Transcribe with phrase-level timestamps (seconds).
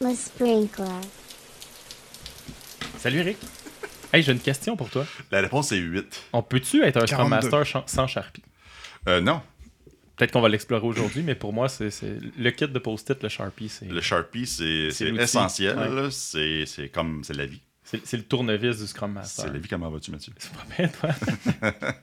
[0.00, 0.84] Le sprinkler.
[2.98, 3.36] Salut Eric.
[4.12, 5.06] Hey, j'ai une question pour toi.
[5.30, 6.24] La réponse est 8.
[6.32, 7.36] On peut-tu être un Scrum 42.
[7.50, 8.42] Master chan- sans Sharpie?
[9.08, 9.40] Euh, non,
[10.16, 13.28] Peut-être qu'on va l'explorer aujourd'hui, mais pour moi, c'est c'est- le kit de post-it, le
[13.28, 15.22] Sharpie, c'est le Sharpie, c'est C'est c'est l'outil.
[15.24, 15.76] essentiel.
[15.78, 15.88] Ouais.
[15.88, 16.10] là.
[16.10, 17.60] C'est c'est comme, c'est la vie.
[18.04, 19.44] C'est- le tournevis du Scrum Master.
[19.46, 20.32] C'est la vie, comment vas-tu, Mathieu?
[20.38, 21.10] C'est pas bien, toi?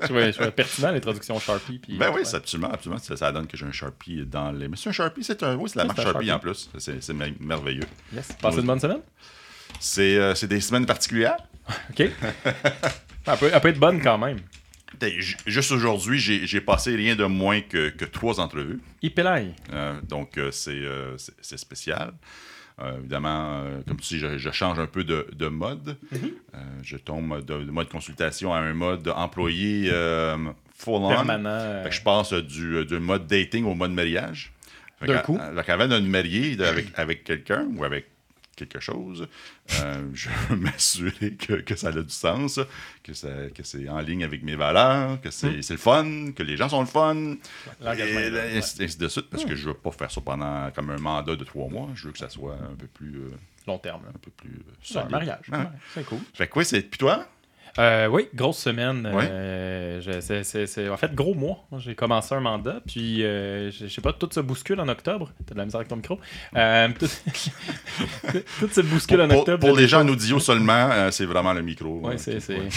[0.02, 1.80] je, trouvais, je trouvais pertinent l'introduction Sharpie.
[1.80, 3.00] Puis, Ben oui, c'est absolument, absolument.
[3.02, 4.68] Ça, ça donne que j'ai un Sharpie dans les.
[4.68, 5.56] Mais c'est un Sharpie, c'est un.
[5.56, 6.32] Oui, c'est la Oui, marque Sharpie, Sharpie.
[6.32, 6.70] en plus.
[6.78, 7.84] C'est c'est mer- merveilleux.
[8.14, 8.30] Yes.
[8.42, 9.02] Passez une bonne semaine?
[9.80, 11.38] C'est euh, c'est des semaines particulières.
[11.92, 12.00] OK.
[12.02, 14.40] elle, peut, elle peut être bonne quand même.
[15.02, 18.80] J- Juste aujourd'hui, j'ai passé rien de moins que, que trois entrevues.
[19.02, 19.54] Ipelai.
[19.72, 22.14] Euh, donc, euh, c'est euh, c'est spécial.
[22.82, 25.98] Euh, évidemment, euh, comme tu dis, je, je change un peu de, de mode.
[26.14, 26.34] Mm-hmm.
[26.56, 29.90] Euh, je tombe de, de mode consultation à un mode employé
[30.76, 31.10] full on.
[31.10, 31.84] Permanent.
[31.84, 34.52] Fait que je passe du, du mode dating au mode mariage.
[35.06, 35.40] D'un coup?
[35.66, 38.08] Qu'avant de me marier avec, avec quelqu'un ou avec
[38.56, 39.28] quelque chose,
[39.80, 42.60] euh, je veux m'assurer que, que ça a du sens,
[43.04, 46.44] que, ça- que c'est en ligne avec mes valeurs, que c'est c'est le fun, que
[46.44, 47.36] les gens sont le fun.
[47.82, 48.58] L'engagement Et, là, ouais.
[48.58, 51.44] ainsi, de suite, parce que je veux pas faire ça pendant comme un mandat de
[51.44, 51.90] trois mois.
[51.96, 53.32] Je veux que ça soit un peu plus, euh,
[53.68, 54.02] long terme.
[54.08, 55.10] un peu plus euh, solide.
[55.10, 55.46] mariage.
[55.52, 55.58] Ouais.
[55.58, 56.20] Ouais, C'est cool.
[56.34, 56.82] Fait que oui, c'est.
[56.82, 57.26] Puis toi?
[57.80, 59.10] Euh, oui, grosse semaine.
[59.14, 59.28] Ouais.
[59.30, 61.66] Euh, je- c'est- c'est- c'est- en fait, gros mois.
[61.72, 64.88] Moi, J'ai commencé un mandat, puis euh, je je sais pas, tout se bouscule en
[64.90, 65.32] octobre.
[65.46, 66.20] T'as de la misère avec ton micro.
[67.00, 67.08] Tout,
[68.60, 69.60] tout se bouscule en octobre.
[69.68, 72.02] pour les gens en audio seulement, c'est vraiment le micro.
[72.08, 72.40] Euh, c'est.
[72.50, 72.68] ouais.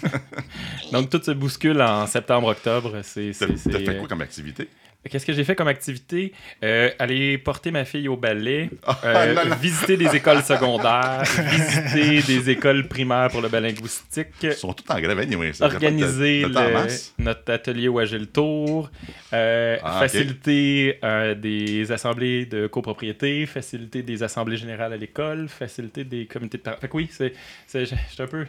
[0.92, 3.00] Donc, tout se bouscule en septembre-octobre.
[3.02, 3.32] C'est.
[3.38, 3.46] T'as
[3.78, 4.68] fait quoi comme activité?
[5.10, 6.32] Qu'est-ce que j'ai fait comme activité?
[6.62, 9.56] Euh, aller porter ma fille au ballet, Ah, euh, non, non.
[9.56, 14.84] visiter des écoles secondaires, visiter des écoles primaires pour le bal linguistique, Ils sont tous
[14.92, 15.52] en grève, anyway.
[15.52, 15.66] ça.
[15.66, 16.86] organiser le-
[17.18, 18.90] notre atelier où le tour,
[19.32, 20.98] euh, Ah, faciliter
[21.36, 26.76] des assemblées de copropriété, faciliter des assemblées générales à l'école, faciliter des comités de parents.
[26.80, 27.32] Fait que oui, c'est,
[27.66, 27.84] c'est,
[28.20, 28.46] un peu...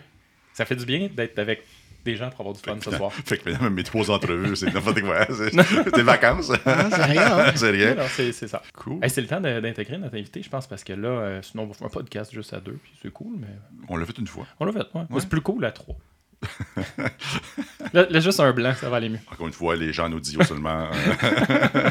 [0.54, 1.64] Ça fait du bien d'être avec
[2.06, 3.12] des gens pour avoir du fun ce soir.
[3.26, 5.26] Fait que finalement, mes trois entrevues, c'est n'importe quoi.
[5.30, 6.52] C'est des vacances.
[6.66, 7.52] C'est rien, hein?
[7.56, 7.96] c'est rien.
[8.10, 8.62] c'est, c'est ça.
[8.76, 9.00] Cool.
[9.04, 11.68] Hey, c'est le temps d'intégrer notre invité, je pense, parce que là, euh, sinon, on
[11.68, 13.48] va faire un podcast juste à deux, puis c'est cool, mais
[13.90, 14.46] On l'a fait une fois.
[14.60, 15.04] on l'a fait, ouais.
[15.20, 15.96] C'est plus cool à trois.
[17.94, 19.20] là, là, juste un blanc, ça va aller mieux.
[19.32, 20.90] Encore une fois, les gens en audio seulement.
[20.92, 21.90] euh,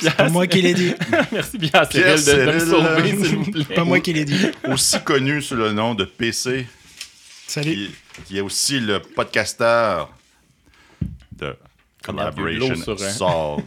[0.00, 0.94] C'est pas moi qui l'ai dit.
[1.32, 2.60] Merci bien, Cyril, de, de me Cyril.
[2.60, 3.74] sauver, s'il vous plaît.
[3.74, 4.46] Pas moi qui l'ai dit.
[4.64, 6.66] aussi connu sous le nom de PC,
[7.46, 7.70] Salut.
[7.74, 7.90] qui,
[8.26, 10.12] qui est aussi le podcasteur
[11.32, 11.46] de
[12.00, 13.64] il Collaboration sur Solved.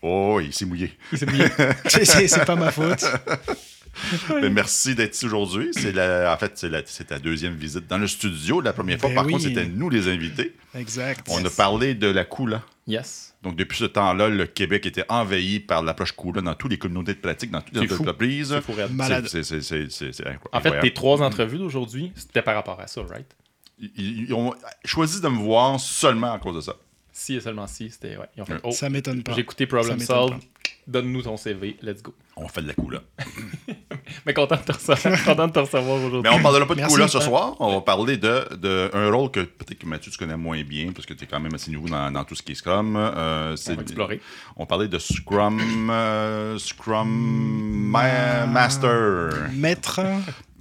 [0.00, 0.92] Oh, il s'est mouillé.
[1.14, 1.48] C'est bien.
[1.86, 3.04] C'est- C'est pas ma faute.
[4.40, 5.68] Mais merci d'être ici aujourd'hui.
[5.72, 5.92] C'est
[6.26, 6.52] en fait,
[6.86, 8.60] c'est ta deuxième visite dans le studio.
[8.60, 9.32] La première fois, Ben par oui.
[9.32, 10.56] contre, c'était nous les invités.
[10.74, 11.26] Exact.
[11.30, 12.62] On a parlé de la Kula.
[12.86, 13.34] Yes.
[13.42, 17.14] Donc, depuis ce temps-là, le Québec était envahi par l'approche Kula dans toutes les communautés
[17.14, 18.48] de pratique, dans toutes les entreprises.
[19.28, 19.60] C'est fou.
[19.60, 20.24] C'est-.
[20.52, 23.26] En fait, tes trois entrevues d'aujourd'hui, c'était par rapport à ça, right?
[23.96, 24.54] Ils, ils ont
[24.84, 26.76] choisi de me voir seulement à cause de ça.
[27.14, 28.16] Si et seulement si, c'était.
[28.16, 28.26] Ouais.
[28.36, 28.54] Ils ont fait.
[28.54, 28.60] Ouais.
[28.64, 29.32] Oh, Ça m'étonne pas.
[29.34, 30.36] j'ai écouté Problem Solve.
[30.86, 31.76] Donne-nous ton CV.
[31.82, 32.12] Let's go.
[32.36, 33.00] On fait de la Kula.
[34.26, 36.22] Mais content de te recevoir, content de te recevoir aujourd'hui.
[36.30, 36.86] Mais on parlera pas de.
[36.86, 37.54] Kula ce soir.
[37.60, 40.90] On va parler de, de un rôle que peut-être que Mathieu, tu connais moins bien,
[40.92, 42.96] parce que tu es quand même assez nouveau dans, dans tout ce qui est Scrum.
[42.96, 44.20] Euh, c'est- On va explorer.
[44.56, 49.50] On parlait de Scrum, euh, Scrum Ma- Master.
[49.52, 50.00] Maître.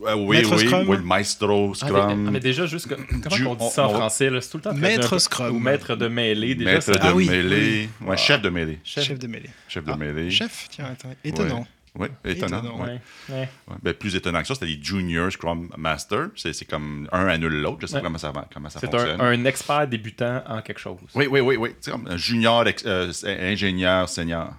[0.06, 0.90] Euh, oui, Maître oui, Scrum?
[0.90, 2.26] oui, le Maestro Ah, Scrum.
[2.28, 4.30] ah, mais déjà, juste que- comment Du- on dit ça en on français?
[4.30, 4.42] là?
[4.42, 5.56] C'est tout le temps Maître Scrum.
[5.56, 6.56] Ou maître de mêlée.
[6.56, 7.30] Déjà, Maître ça- de Ah oui.
[7.30, 7.90] mêlée.
[8.02, 8.80] Ouais, chef de mêlée.
[8.84, 9.18] Chef.
[9.20, 9.50] De mêlée.
[9.68, 10.32] Chef de Ah, mêlée.
[10.32, 11.14] Chef, tiens, attends.
[11.24, 11.68] Étonnant.
[11.94, 12.60] Oui, étonnant.
[12.60, 12.86] Étonnant, ouais.
[12.90, 13.00] Ouais,
[13.36, 13.50] ouais.
[13.68, 13.76] Ouais.
[13.84, 16.30] Ben, plus étonnant que ça, c'était les Junior Scrum Master.
[16.38, 17.80] C'est c'est comme un annule l'autre.
[17.82, 18.00] Je sais Ouais.
[18.00, 19.20] pas comment ça, va- comment ça C'est fonctionne.
[19.20, 20.98] un, un expert débutant en quelque chose.
[21.16, 21.70] Oui, oui, oui, oui.
[21.72, 24.54] Tu sais, comme un junior, ex- euh, ingénieur, senior.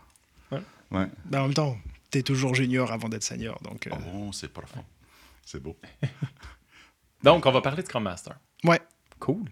[0.50, 0.58] Ouais.
[0.90, 1.06] Ouais.
[1.24, 1.78] Ben, en même temps,
[2.10, 3.58] t'es toujours junior avant d'être senior.
[3.64, 4.84] Donc, euh, Oh, c'est profond.
[5.44, 5.76] C'est beau.
[7.22, 8.36] Donc, on va parler de Scrum Master.
[8.64, 8.80] ouais.
[9.20, 9.44] Cool.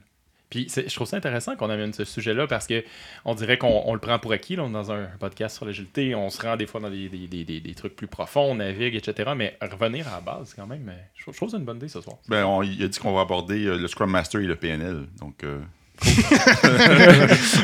[0.48, 2.82] Puis c'est- je trouve ça intéressant qu'on amène ce sujet-là parce que
[3.24, 4.56] on dirait qu'on on le prend pour acquis.
[4.56, 7.08] Là, on est dans un podcast sur l'agilité, on se rend des fois dans des,
[7.08, 9.30] des- des- des- des trucs plus profonds, on navigue, etc.
[9.36, 11.64] Mais revenir à la base, quand même, euh, je trouve, je trouve que c'est une
[11.64, 12.16] bonne idée ce soir.
[12.26, 15.06] Ben, on, il a dit qu'on va aborder euh, le Scrum Master et le PNL.
[15.20, 15.60] Donc, euh,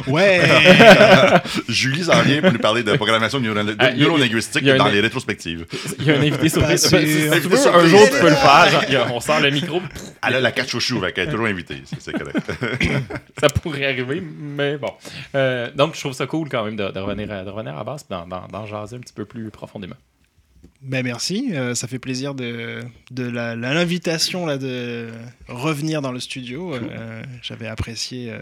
[0.06, 0.40] Ouais.
[1.68, 5.66] Julie s'en vient pour nous parler de programmation neuro- Ah, neurolinguistique un- dans les rétrospectives.
[5.98, 7.90] Il y a un invité sur tu Invité veux, un surprise.
[7.90, 8.68] jour, tu peux le faire.
[8.70, 9.80] genre, a- on sort le micro,
[10.26, 11.82] Elle a la carte chouchou, qu'elle est toujours invitée.
[11.84, 12.36] C'est c'est correct.
[13.40, 14.90] ça pourrait arriver, mais bon.
[15.34, 17.78] Euh, donc, je trouve ça cool quand même de, de revenir, à, de revenir à
[17.78, 18.14] la base et
[18.52, 19.96] d'en jaser un petit peu plus profondément.
[20.82, 22.80] Ben merci, euh, ça fait plaisir de,
[23.10, 25.08] de la- la- l'invitation là de
[25.48, 26.74] revenir dans le studio.
[26.74, 28.38] Euh, J'avais apprécié euh,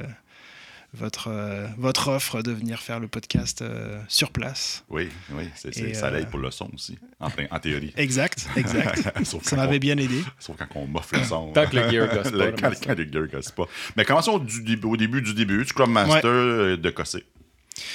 [0.93, 4.85] votre, euh, votre offre de venir faire le podcast euh, sur place.
[4.91, 7.93] Oui, oui, c'est, ça euh, l'aide pour le son aussi, en, en théorie.
[7.97, 9.03] Exact, exact.
[9.43, 10.23] Ça m'avait on- bien aidé.
[10.39, 11.53] Sauf quand on m'offre le son.
[11.53, 13.65] Tant que le gear gosse pas, Le- quand, quand le gear gosse pas.
[13.97, 15.65] Mais commençons du début, au début du début.
[15.65, 17.25] Scrum Master de Cossé.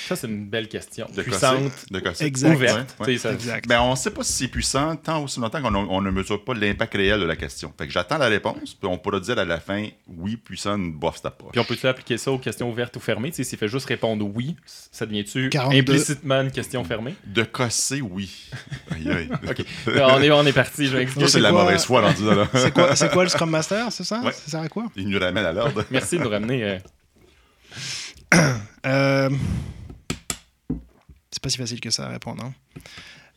[0.07, 1.07] Ça, c'est une belle question.
[1.15, 1.71] De Puissante.
[1.89, 2.01] De.
[2.21, 2.53] Exact.
[2.55, 2.95] ouverte.
[2.99, 3.65] Ouais, ça- Exact.
[3.67, 6.53] Ben, on ne sait pas si c'est puissant tant aussi longtemps qu'on ne mesure pas
[6.53, 7.73] l'impact réel de la question.
[7.77, 11.15] Fait que j'attends la réponse, puis on pourra dire à la fin oui, puissant, bof,
[11.15, 11.45] c'est pas.
[11.51, 13.31] Puis on peut-tu appliquer ça aux questions ouvertes ou fermées?
[13.31, 14.57] S'il fait juste répondre oui,
[14.91, 15.79] ça devient-tu 42.
[15.79, 17.15] implicitement une question fermée?
[17.25, 18.49] De Cossé, oui.
[18.91, 19.29] Aïe, aïe.
[19.49, 19.63] OK.
[19.87, 22.35] Là, on, est, on est parti, je vais c'est la mauvaise foi rendu là.
[22.53, 22.95] là.
[22.95, 24.19] C'est quoi, le Scrum Master, c'est ça?
[24.21, 24.31] Ouais.
[24.33, 24.87] Ça sert à quoi?
[24.97, 25.85] Il nous ramène à l'ordre.
[25.89, 26.63] Merci de nous ramener.
[26.63, 26.77] euh,
[28.85, 29.29] Euh,
[31.31, 32.43] C'est pas si facile que ça à répondre.
[32.45, 32.53] hein.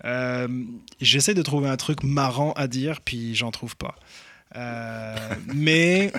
[0.05, 0.65] Euh,
[1.01, 3.97] J'essaie de trouver un truc marrant à dire, puis j'en trouve pas.
[4.55, 6.13] Euh, mais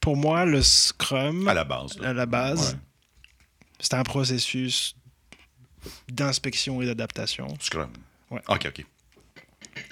[0.00, 1.98] pour moi, le Scrum, À la base.
[1.98, 2.08] là.
[2.08, 2.78] à la base, Ouais.
[3.80, 4.96] c'est un processus
[6.08, 7.48] d'inspection et d'adaptation.
[7.60, 7.90] Scrum.
[8.30, 8.40] Ouais.
[8.48, 8.84] Ok, ok.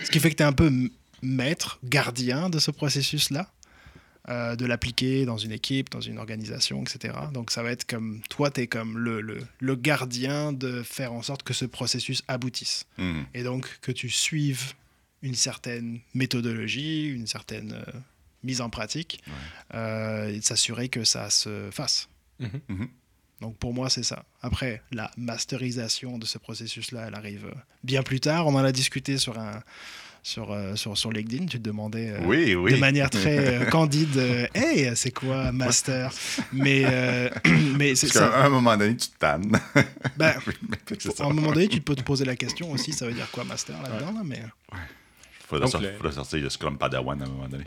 [0.05, 0.73] Ce qui fait que tu es un peu
[1.23, 3.51] maître, gardien de ce processus-là,
[4.29, 7.15] euh, de l'appliquer dans une équipe, dans une organisation, etc.
[7.33, 11.13] Donc ça va être comme, toi, tu es comme le, le, le gardien de faire
[11.13, 12.87] en sorte que ce processus aboutisse.
[12.99, 13.27] Mhm.
[13.35, 14.75] Et donc que tu suives
[15.23, 17.99] une certaine méthodologie, une certaine euh,
[18.43, 19.23] mise en pratique,
[19.75, 22.09] euh, et de s'assurer que ça se fasse.
[22.41, 22.61] mhm.
[22.69, 22.89] Mhm.
[23.41, 24.27] Donc pour moi, c'est ça.
[24.43, 28.47] Après, la masterisation de ce processus-là, elle arrive euh, bien plus tard.
[28.47, 29.63] On en a discuté sur, un,
[30.23, 31.47] sur, euh, sur, sur LinkedIn.
[31.47, 32.73] Tu te demandais euh, Oui, oui.
[32.73, 36.13] de manière très euh, candide euh, Hey, c'est quoi master?
[36.53, 37.29] Mais, euh,
[37.79, 38.45] mais c'est Parce qu'à ça.
[38.45, 39.59] un moment donné, tu te tannes.
[40.17, 40.35] Ben,
[41.21, 43.45] à un moment donné, tu peux te poser la question aussi ça veut dire quoi
[43.45, 44.43] master là-dedans là, mais...
[45.49, 47.65] Faudrait, Donc, sor- le- faudrait sortir le Scrum Padawan à un moment donné.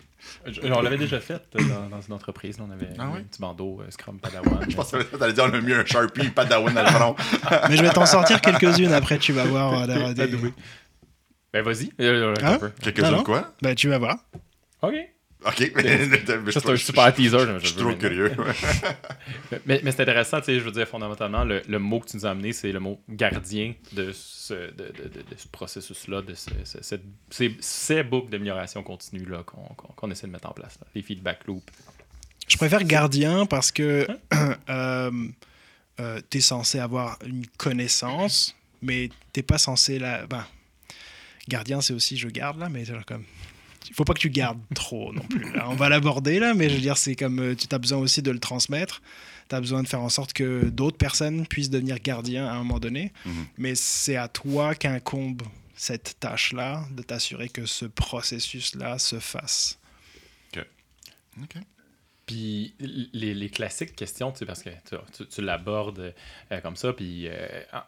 [0.48, 2.58] Je- on l'avait déjà fait dans, dans une entreprise.
[2.58, 3.20] là, on avait Ah ouais?
[3.20, 4.60] un petit bandeau Scrum Padawan.
[4.70, 7.16] Je pensais que t'allais dire on a mis un Sharpie Padawan dans le front.
[7.70, 9.82] mais je vais t'en sortir quelques-unes après, tu vas voir.
[9.90, 10.30] euh, des-.
[11.54, 11.92] Ben vas-y.
[12.00, 12.54] euh, Hein?
[12.56, 12.70] un peu.
[12.82, 13.24] Quelques-uns Non, de non.
[13.24, 13.54] quoi?
[13.62, 14.18] Ben, tu vas voir.
[14.82, 14.94] OK.
[15.46, 15.72] Ok.
[15.76, 17.38] mais- mais c'est un super teaser.
[17.40, 18.00] je- Je je suis trop maintenant.
[18.00, 18.32] curieux.
[19.66, 22.18] Mais, mais c'est intéressant, tu sais, je veux dire, fondamentalement, le, le mot que tu
[22.18, 26.22] nous as amené, c'est le mot gardien de ce, de, de- de- de ce processus-là,
[26.22, 30.32] de ce- ce- cette- ces, ces boucles d'amélioration continue là, qu'on qu'on- qu'on essaie de
[30.32, 31.64] mettre en place, là, les feedback loops.
[32.48, 34.08] Je préfère gardien parce que
[34.70, 35.12] euh,
[36.00, 40.26] euh, tu es censé avoir une connaissance, mais t'es pas censé la.
[40.26, 40.46] Ben,
[41.48, 43.24] gardien, c'est aussi je garde là, mais genre comme.
[43.90, 45.51] Il faut pas que tu gardes trop non plus.
[45.54, 45.69] là.
[45.69, 48.22] On va l'aborder là, mais je veux dire, c'est comme euh, tu as besoin aussi
[48.22, 49.01] de le transmettre.
[49.50, 52.60] Tu as besoin de faire en sorte que d'autres personnes puissent devenir gardiens à un
[52.60, 53.12] moment donné.
[53.25, 53.45] Mhm.
[53.57, 55.42] Mais c'est à toi qu'incombe
[55.75, 59.80] cette tâche-là, de t'assurer que ce processus-là se fasse.
[61.42, 61.57] Ok.
[62.25, 62.74] Puis
[63.12, 66.14] les, les classiques questions, tu sais, parce que tu, tu- tu l'abordes
[66.54, 67.34] euh, comme ça, puis euh,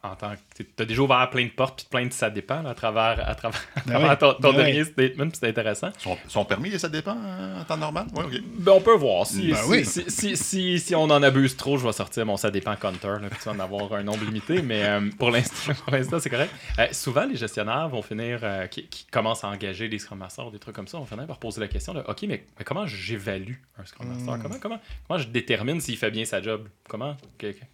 [0.04, 0.64] en, en tant que.
[0.64, 3.26] Tu as déjà ouvert plein de portes, puis plein de ça dépend là, à travers,
[3.30, 5.90] à travers, à Ben travers ton, ton ben dernier statement, puis c'est intéressant.
[6.00, 8.08] Sont, sont permis, les ça dépend euh, en temps normal?
[8.14, 8.42] Oui, ok.
[8.58, 9.26] Ben, on peut voir.
[9.26, 9.86] Si, Ben si, oui.
[9.86, 13.08] si, si, si- si on en abuse trop, je vais sortir mon ça dépend counter,
[13.22, 16.20] là, puis tu vas en avoir un nombre limité, mais euh, pour l'instant, pour l'instant,
[16.20, 16.52] c'est correct.
[16.78, 20.48] Euh, souvent, les gestionnaires vont finir, euh, qui, qui commencent à engager des Scrum Masters
[20.48, 22.66] ou des trucs comme ça, vont finir par poser la question de OK, mais, mais
[22.66, 24.25] comment j'évalue un Scrum Master?
[24.33, 24.42] Hmm.
[24.42, 26.68] comment, comment, comment je détermine s'il fait bien sa job?
[26.89, 27.16] Comment?
[27.38, 27.66] Que- que-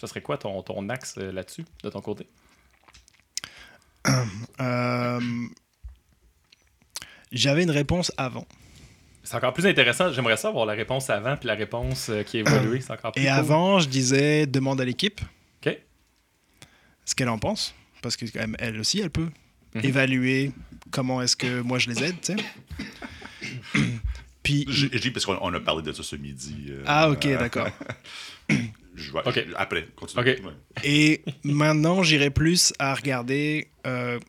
[0.00, 2.26] Ça serait quoi ton, ton axe euh, là-dessus, de ton côté?
[4.60, 5.20] Euh,
[7.32, 8.46] J'avais une réponse avant.
[9.24, 10.12] C'est encore plus intéressant.
[10.12, 12.80] J'aimerais ça avoir la réponse avant puis la réponse euh, qui est évoluée.
[12.80, 13.32] C'est encore plus Et cool.
[13.34, 15.20] avant, je disais demande à l'équipe
[15.66, 15.76] OK.
[17.04, 17.74] ce qu'elle en pense.
[18.02, 19.28] Parce que quand même, elle aussi, elle peut
[19.74, 19.84] Mhm.
[19.84, 20.52] évaluer
[20.92, 22.40] comment est-ce que moi je les aide.
[24.46, 26.66] Puis, J'ai j'ai dit parce qu'on on a parlé de ça ce midi.
[26.70, 27.68] euh, ah ok, euh, d'accord.
[28.94, 29.44] je vais- Ok.
[29.56, 30.20] Après, continue.
[30.20, 30.26] Ok.
[30.44, 30.52] Ouais.
[30.84, 34.20] Et maintenant, j'irai plus à regarder euh,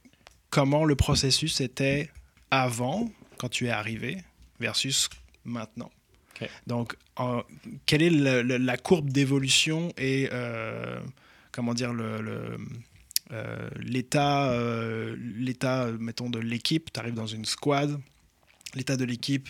[0.50, 2.10] comment le processus était
[2.50, 4.18] avant, quand tu es arrivé,
[4.60, 5.08] versus
[5.46, 5.92] maintenant.
[6.42, 6.50] Ok.
[6.66, 7.44] Donc, en-
[7.86, 11.00] quelle est le- le- la courbe d'évolution et, euh,
[11.52, 12.22] comment dire, le...
[12.22, 12.58] le-
[13.34, 18.00] euh, l'état, euh, l'état, mettons, de l'équipe, tu arrives dans une squad,
[18.74, 19.50] l'état de l'équipe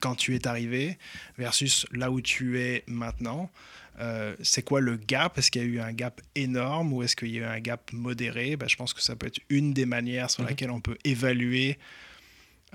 [0.00, 0.98] quand tu es arrivé
[1.38, 3.50] versus là où tu es maintenant.
[3.98, 5.36] Euh, c'est quoi le gap?
[5.36, 7.60] Est-ce qu'il y a eu un gap énorme ou est-ce qu'il y a eu un
[7.60, 8.56] gap modéré?
[8.56, 10.48] Ben, Je pense que ça peut être une des manières sur Mhm.
[10.48, 11.78] laquelle on peut évaluer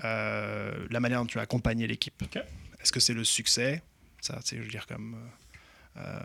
[0.04, 2.22] euh, la manière dont tu as accompagné l'équipe.
[2.80, 3.82] Est-ce que c'est le succès?
[4.20, 5.16] Ça, sais, je veux dire, comme.
[5.96, 6.20] euh,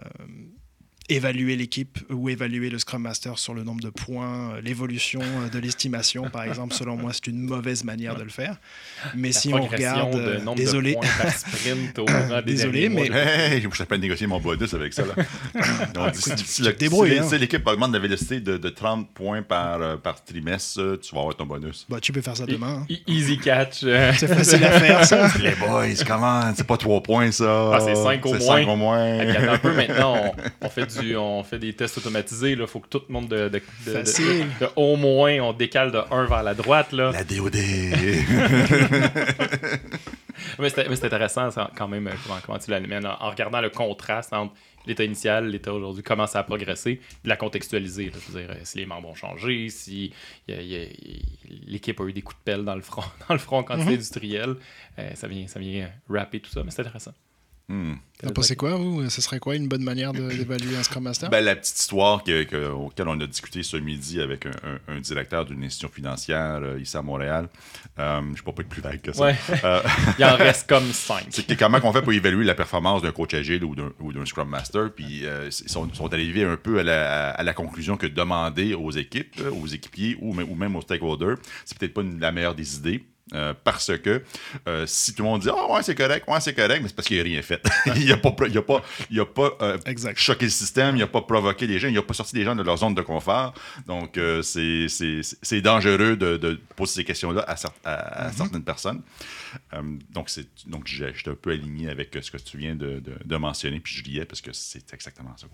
[1.10, 5.50] évaluer l'équipe ou évaluer le Scrum Master sur le nombre de points, euh, l'évolution euh,
[5.50, 8.56] de l'estimation, par exemple, selon moi, c'est une mauvaise manière de le faire.
[9.16, 13.10] Mais La si on regarde, de euh, nombre désolé, de Désolé, mais-.
[13.12, 15.04] Hey, je pas de négocier mon bonus avec ça.
[15.06, 15.16] Là.
[15.94, 16.62] Donc, si si-
[17.20, 17.24] hein.
[17.28, 21.22] si l'équipe augmente la vélocité de, de 30 points par, euh, par trimestre, tu vas
[21.22, 21.86] avoir ton bonus.
[21.90, 22.84] bah, tu peux faire ça demain.
[22.84, 22.88] hein.
[22.90, 23.82] E- Easy catch.
[23.84, 25.30] euh, C'est facile à faire, ça.
[25.42, 27.72] Les boys, comment C'est pas 3 points, ça.
[27.74, 28.58] Ah, c'est cinq au C'est moins.
[28.58, 29.16] cinq au moins.
[29.22, 30.16] Et puis, attends un peu maintenant,
[30.62, 32.52] on, on fait du, on fait des tests automatisés.
[32.52, 34.46] Il faut que tout le monde de, de, de- de- Facile.
[34.60, 36.92] de au moins, on décale de 1 vers la droite.
[36.92, 37.12] Là.
[37.12, 37.56] La DOD.
[40.60, 43.30] Mais c'est mais c'est intéressant ça, quand même euh, comment, comment tu l'amènes en, en
[43.30, 44.54] regardant le contraste entre
[44.88, 48.06] l'état initial, l'état aujourd'hui, comment ça a progressé, puis la contextualiser.
[48.06, 48.14] là.
[48.26, 50.12] je veux dire, euh, si les membres ont changé, si
[51.68, 53.94] l'équipe a eu des coups de pelle dans le front, dans le front en quantité
[53.94, 54.56] industrielle,
[55.00, 57.14] euh, ça vient, ça vient rapper tout ça, mais c'est intéressant.
[57.72, 57.94] Hmm.
[58.22, 59.10] Vous en pensez quoi, vous?
[59.10, 61.30] Ce serait quoi une bonne manière d'évaluer un Scrum Master?
[61.30, 64.52] Ben, la petite histoire que, que- auquel on a discuté ce midi avec un,
[64.90, 67.48] un- un directeur d'une institution financière euh, ici à Montréal.
[67.98, 69.24] Euh, je ne peux pas être plus vague que ça.
[69.24, 69.36] Ouais.
[69.64, 69.82] Euh,
[70.20, 71.28] Il en reste comme 5.
[71.30, 74.92] c'est comment on fait pour évaluer la performance d'un coach agile ou d'un, Scrum Master.
[74.94, 78.74] Puis euh, ils sont, sont arrivés un peu à la, à la conclusion que demander
[78.74, 82.32] aux équipes, aux équipiers ou, même- ou même aux stakeholders, c'est peut-être pas une- la
[82.34, 83.06] meilleure des idées.
[83.34, 84.24] Euh, parce que
[84.68, 86.96] euh, si tout le monde dit Ah ouais, c'est correct, ouais, c'est correct, mais c'est
[86.96, 87.62] parce qu'il n'a rien fait.
[87.96, 89.78] il n'a pas, il a pas, il a pas euh,
[90.16, 92.56] choqué le système, il n'a pas provoqué les gens, il n'a pas sorti les gens
[92.56, 93.54] de leur zone de confort.
[93.88, 98.64] Donc, c'est- c'est c'est dangereux de, de poser ces questions-là à, cer- à- à certaines
[98.64, 99.02] personnes.
[100.12, 103.38] Donc, c'est donc j'étais un peu aligné avec ce que tu viens de, de- de
[103.38, 105.48] mentionner, puis je riais parce que c'est exactement ça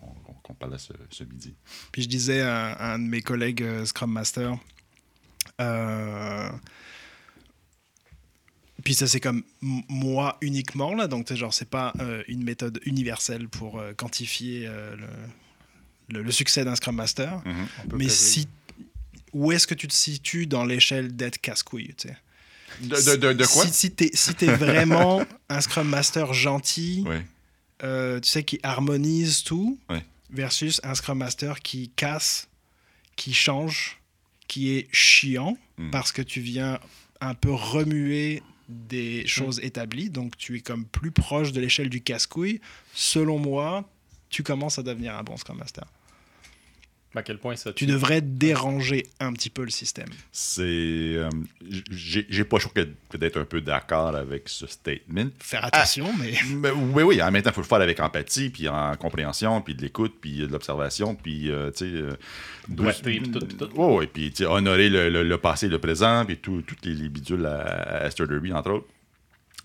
[0.43, 1.55] qu'on parlait ce, ce midi.
[1.91, 4.57] Puis je disais à, un de mes collègues Scrum Master,
[8.87, 13.49] puis ça c'est comme moi uniquement là, donc genre c'est pas euh, une méthode universelle
[13.49, 15.07] pour euh, quantifier euh, le,
[16.19, 17.41] le- le succès d'un Scrum Master.
[17.93, 18.47] Mais si
[19.33, 22.17] où est-ce que tu te situes dans l'échelle d'être casse-couille, tu sais?
[22.81, 23.65] De, de, de, de quoi?
[23.67, 27.17] Si, si t'es si vraiment un Scrum Master gentil, Oui.
[27.83, 29.77] euh, tu sais, qui harmonise tout,
[30.29, 32.47] versus un Scrum Master qui casse,
[33.17, 33.99] qui change,
[34.47, 35.91] qui est chiant, Mm.
[35.91, 36.79] parce que tu viens
[37.19, 42.01] un peu remuer des choses établies, donc tu es comme plus proche de l'échelle du
[42.01, 42.61] casse-couille.
[42.93, 43.89] Selon moi,
[44.29, 45.85] tu commences à devenir un bon Scrum Master.
[47.17, 50.09] À quel point ça Tu devrais déranger un petit peu le système.
[50.31, 50.61] C'est.
[50.63, 51.29] euh,
[51.89, 55.27] j'ai pas choix que, que d'être un peu d'accord avec ce statement.
[55.39, 56.33] Faire attention, mais...
[56.55, 59.61] Mais oui, oui, en même temps, il faut le faire avec empathie, puis en compréhension,
[59.61, 61.85] puis de l'écoute, puis de l'observation, puis, euh, tu sais...
[61.85, 62.11] euh,
[62.67, 63.69] Doigté, puis tout, puis tout.
[63.75, 66.85] Ouais, ouais, puis tu sais, honorer le, le- le passé, le présent, puis tout- toutes
[66.85, 68.87] les, les bidules à, à Esther Derby, entre autres.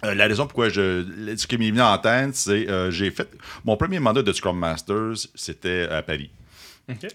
[0.04, 1.04] Euh, la raison pourquoi je.
[1.36, 3.28] Ce qui m'est venu en tête, c'est euh, j'ai fait.
[3.64, 6.30] Mon premier mandat de Scrum Masters, c'était à Paris,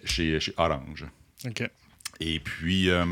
[0.05, 1.05] Chez, chez Orange.
[2.19, 3.05] Et puis, euh,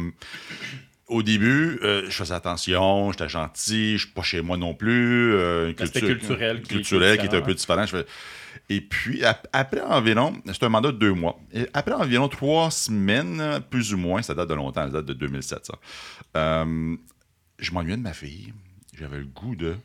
[1.07, 5.33] au début, euh, je faisais attention, j'étais gentil, je suis pas chez moi non plus.
[5.35, 7.85] euh, culture- culturel qui- culturel qui est un peu différent.
[7.85, 8.05] Je fais-
[8.69, 11.37] Et puis, ap- après environ, c'est un mandat de deux mois.
[11.53, 15.13] Et après environ trois semaines, plus ou moins, ça date de longtemps, ça date de
[15.13, 15.77] 2007, ça.
[16.37, 16.95] euh,
[17.59, 18.53] je m'ennuyais de ma fille.
[18.97, 19.75] J'avais le goût de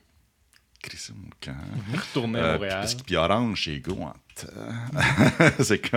[1.14, 1.54] mon camp.
[1.92, 2.86] Retourner à Montréal.
[2.94, 4.14] puis, puis Orange, c'est gros en
[5.60, 5.96] c'est que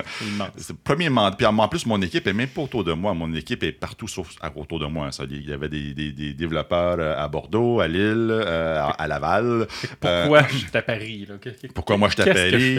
[0.58, 1.36] c'est le premier mandat.
[1.36, 3.14] Puis en plus, mon équipe est même pas autour de moi.
[3.14, 5.12] Mon équipe est partout sauf à- autour de moi.
[5.12, 8.90] Ça, il y avait des, des- des développeurs euh, à Bordeaux, à Lille, euh, à,
[8.92, 9.68] à Laval.
[10.06, 11.36] Euh, Pourquoi je suis à Paris là?
[11.74, 12.26] Pourquoi moi fais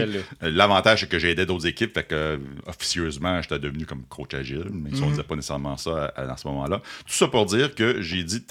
[0.06, 0.18] là?
[0.42, 4.02] Euh, L'avantage, c'est que j'ai aidé d'autres équipes, fait que euh, officieusement, j'étais devenu comme
[4.04, 6.78] coach agile, mais on ne disait pas nécessairement ça à, à ce moment-là.
[6.78, 8.44] Tout ça pour dire que j'ai dit,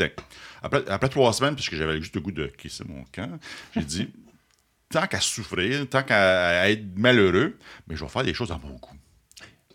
[0.64, 3.30] après, après trois semaines, puisque j'avais juste le goût de crisser mon camp,
[3.76, 4.08] j'ai dit,
[4.94, 7.58] tant qu'à souffrir, tant qu'à être malheureux,
[7.88, 8.90] mais je vais faire des choses à mon goût.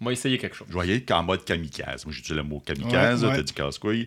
[0.01, 0.69] Va essayer quelque chose.
[0.71, 2.05] Je vais y aller qu'en mode kamikaze.
[2.07, 3.37] Moi, j'utilise le mot kamikaze, Ouais, ouais.
[3.39, 4.07] t'as dit casse-couille.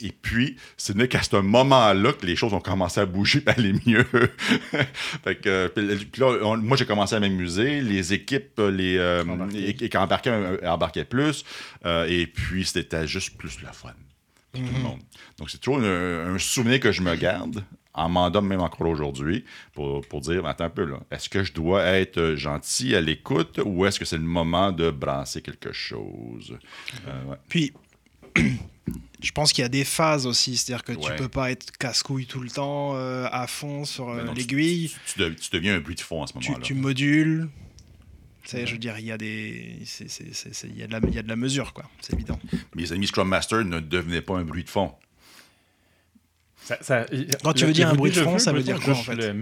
[0.00, 3.50] Et puis, c'est n'est qu'à ce moment-là que les choses ont commencé à bouger et
[3.50, 4.04] aller mieux.
[5.24, 5.68] fait que, euh,
[6.12, 7.80] puis là, on- moi, j'ai commencé à m'amuser.
[7.80, 11.44] Les équipes les, euh, et- et qui embarquaient, euh, embarquaient plus.
[11.84, 13.92] Euh, et puis, c'était juste plus le fun
[14.52, 15.00] pour tout le monde.
[15.38, 19.44] Donc, c'est toujours un, un souvenir que je me garde, en mandat même encore aujourd'hui,
[19.72, 23.00] pour, pour dire, attends un peu, là, est-ce que je dois être euh, gentil à
[23.00, 26.58] l'écoute ou est-ce que c'est le moment de brasser quelque chose?
[27.06, 27.36] Euh, ouais.
[27.48, 27.72] Puis,
[29.22, 31.16] je pense qu'il y a des phases aussi, c'est-à-dire que tu Ouais.
[31.16, 34.92] peux pas être casse-couille tout le temps euh, à fond sur euh, tu- l'aiguille.
[35.06, 36.64] Tu, dev- tu deviens un bruit de fond à ce Tu, moment-là.
[36.64, 37.48] tu modules.
[38.42, 41.36] Tu sais, je veux dire, il y a des, il y y a de la
[41.36, 41.88] mesure, quoi.
[42.00, 42.38] C'est évident.
[42.74, 44.92] Mes amis Scrum Master ne devenaient pas un bruit de fond.
[46.64, 47.06] Ça- ça-
[47.42, 49.32] Quand tu veux dire un bruit de fond, ça veut dire quoi, en fait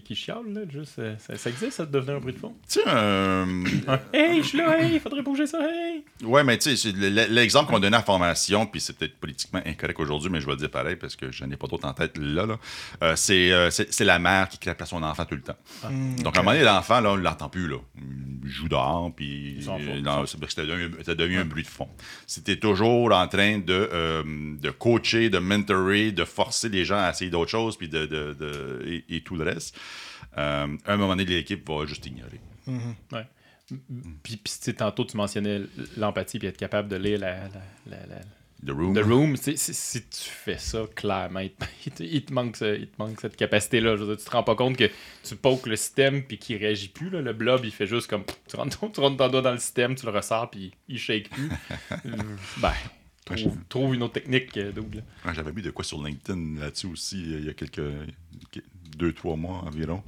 [0.00, 2.38] qui, qui chiale, là, juste, euh, ça, ça existe, ça, de devenir un bruit de
[2.38, 2.54] fond?
[2.68, 3.62] Tu sais, un.
[3.88, 6.04] Un Hey, je suis là, hey, faudrait bouger ça, hey!
[6.24, 10.00] Ouais, mais tu sais, l'exemple qu'on donnait à la formation, puis c'est peut-être politiquement incorrect
[10.00, 12.16] aujourd'hui, mais je vais le dire pareil parce que je n'ai pas d'autres en tête
[12.18, 12.46] là.
[12.46, 12.58] là.
[13.02, 15.56] Euh, c'est, euh, c'est, la mère qui clappe à son enfant tout le temps.
[15.90, 17.68] Mm, Donc, à un moment donné, l'enfant, là, on ne l'entend plus.
[17.68, 17.76] Là.
[18.44, 21.88] Il joue dehors, puis euh, ça devient, ça devient un bruit de fond.
[22.26, 24.22] C'était toujours en train de, euh,
[24.60, 28.36] de coacher, de mentorer, de forcer les gens à essayer d'autres choses, puis de, de-
[28.38, 29.76] de- et, et tout le reste.
[30.38, 32.40] Euh, à un moment donné, l'équipe va juste ignorer.
[32.66, 33.26] Ouais.
[33.68, 33.76] Puis,
[34.22, 35.62] puis, tu sais, tantôt, tu mentionnais
[35.96, 37.50] l'empathie puis être capable de lire la, la,
[37.86, 38.20] la- la-
[38.64, 38.94] The Room.
[38.94, 39.36] The Room.
[39.36, 42.86] Si, si tu fais ça, clairement, il te, il te- il te manque, ce- il
[42.88, 43.96] te manque cette capacité-là.
[44.16, 44.88] Tu te rends pas compte que
[45.24, 47.10] tu pokes le système puis qu'il réagit plus.
[47.10, 47.20] là.
[47.22, 48.24] Le blob, il fait juste comme.
[48.48, 50.98] Tu rentres, ton- tu rentres ton doigt dans le système, tu le ressors puis il
[50.98, 51.48] shake plus.
[52.60, 52.72] Ben,
[53.24, 54.72] trouve, trouve une autre technique, euh.
[55.24, 57.80] Ouais, J'avais mis de quoi sur LinkedIn là-dessus aussi, euh, il y a quelques.
[58.96, 60.02] Deux, trois mois environ.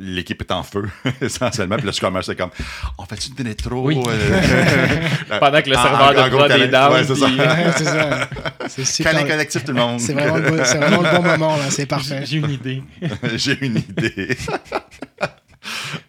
[0.00, 0.84] L'équipe est en feu,
[1.20, 1.76] essentiellement.
[1.76, 2.50] Puis là, je commence comme
[2.98, 4.00] on fait-tu une trop Oui.
[4.08, 6.92] euh, Pendant que le serveur en- de en prod est down.
[6.92, 7.26] Ouais, c'est ça.
[7.26, 7.38] puis-
[7.76, 8.28] c'est ça.
[8.68, 9.12] C'est super.
[9.12, 9.98] câlin collectif, tout le monde.
[9.98, 11.64] C'est vraiment, le bon- c'est vraiment le bon moment, là.
[11.70, 12.22] C'est parfait.
[12.24, 12.82] J'ai une idée.
[13.34, 14.36] j'ai une idée.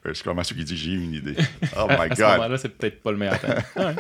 [0.06, 1.36] je suis comme à ceux qui disent j'ai une idée.
[1.78, 2.32] Oh my à ce god.
[2.38, 3.48] moment-là, c'est peut-être pas le meilleur temps.
[3.76, 3.96] Ouais.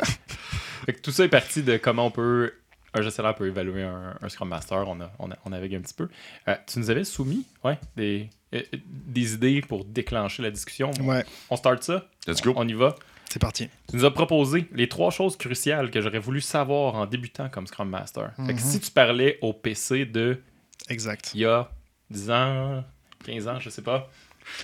[0.85, 2.53] Fait que tout ça est parti de comment on peut.
[2.93, 4.87] Un gestionnaire peut évaluer un, un Scrum Master.
[4.87, 6.09] On, a, on, a, on navigue un petit peu.
[6.47, 10.91] Euh, tu nous avais soumis ouais, des, euh, des idées pour déclencher la discussion.
[11.01, 12.05] Ouais, On start ça?
[12.27, 12.53] Let's go.
[12.55, 12.95] On y va?
[13.31, 13.69] c'est parti.
[13.87, 17.67] Tu nous as proposé les trois choses cruciales que j'aurais voulu savoir en débutant comme
[17.67, 18.31] Scrum Master.
[18.47, 20.41] Fait que si tu parlais au PC de
[20.89, 21.29] Exact.
[21.35, 21.69] il y a
[22.09, 22.83] 10 ans,
[23.25, 24.09] 15 ans, je sais pas.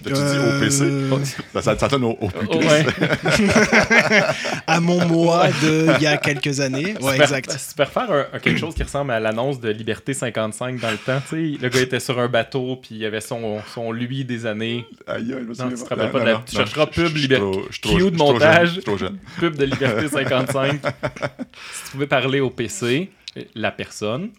[0.03, 1.17] T'as-tu dit au PC Euh,
[1.53, 2.85] Ça, ça, ça sonne au, au plus Oh, ouais.
[4.67, 6.95] À mon mois de il y a quelques années.
[7.01, 7.47] Ouais, Tu exact.
[7.49, 10.79] peux- Tu peux refaire un- un- quelque chose qui ressemble à l'annonce de Liberté 55
[10.79, 11.21] dans le temps.
[11.29, 11.61] tu sais.
[11.61, 14.85] le gars était sur un bateau, puis il avait son, son lui des années.
[15.07, 15.95] Aïe, aïe, Non, tu te pas.
[15.95, 17.81] rappelles pas de la- non, tu non, chercheras pub je suis Liber- trop- je suis
[17.81, 18.79] trop- Cue je de suis trop jeune, montage.
[18.85, 19.17] trop jeune.
[19.39, 20.71] Pub de Liberté 55.
[20.73, 23.11] si tu pouvais parler au PC,
[23.55, 24.29] la personne,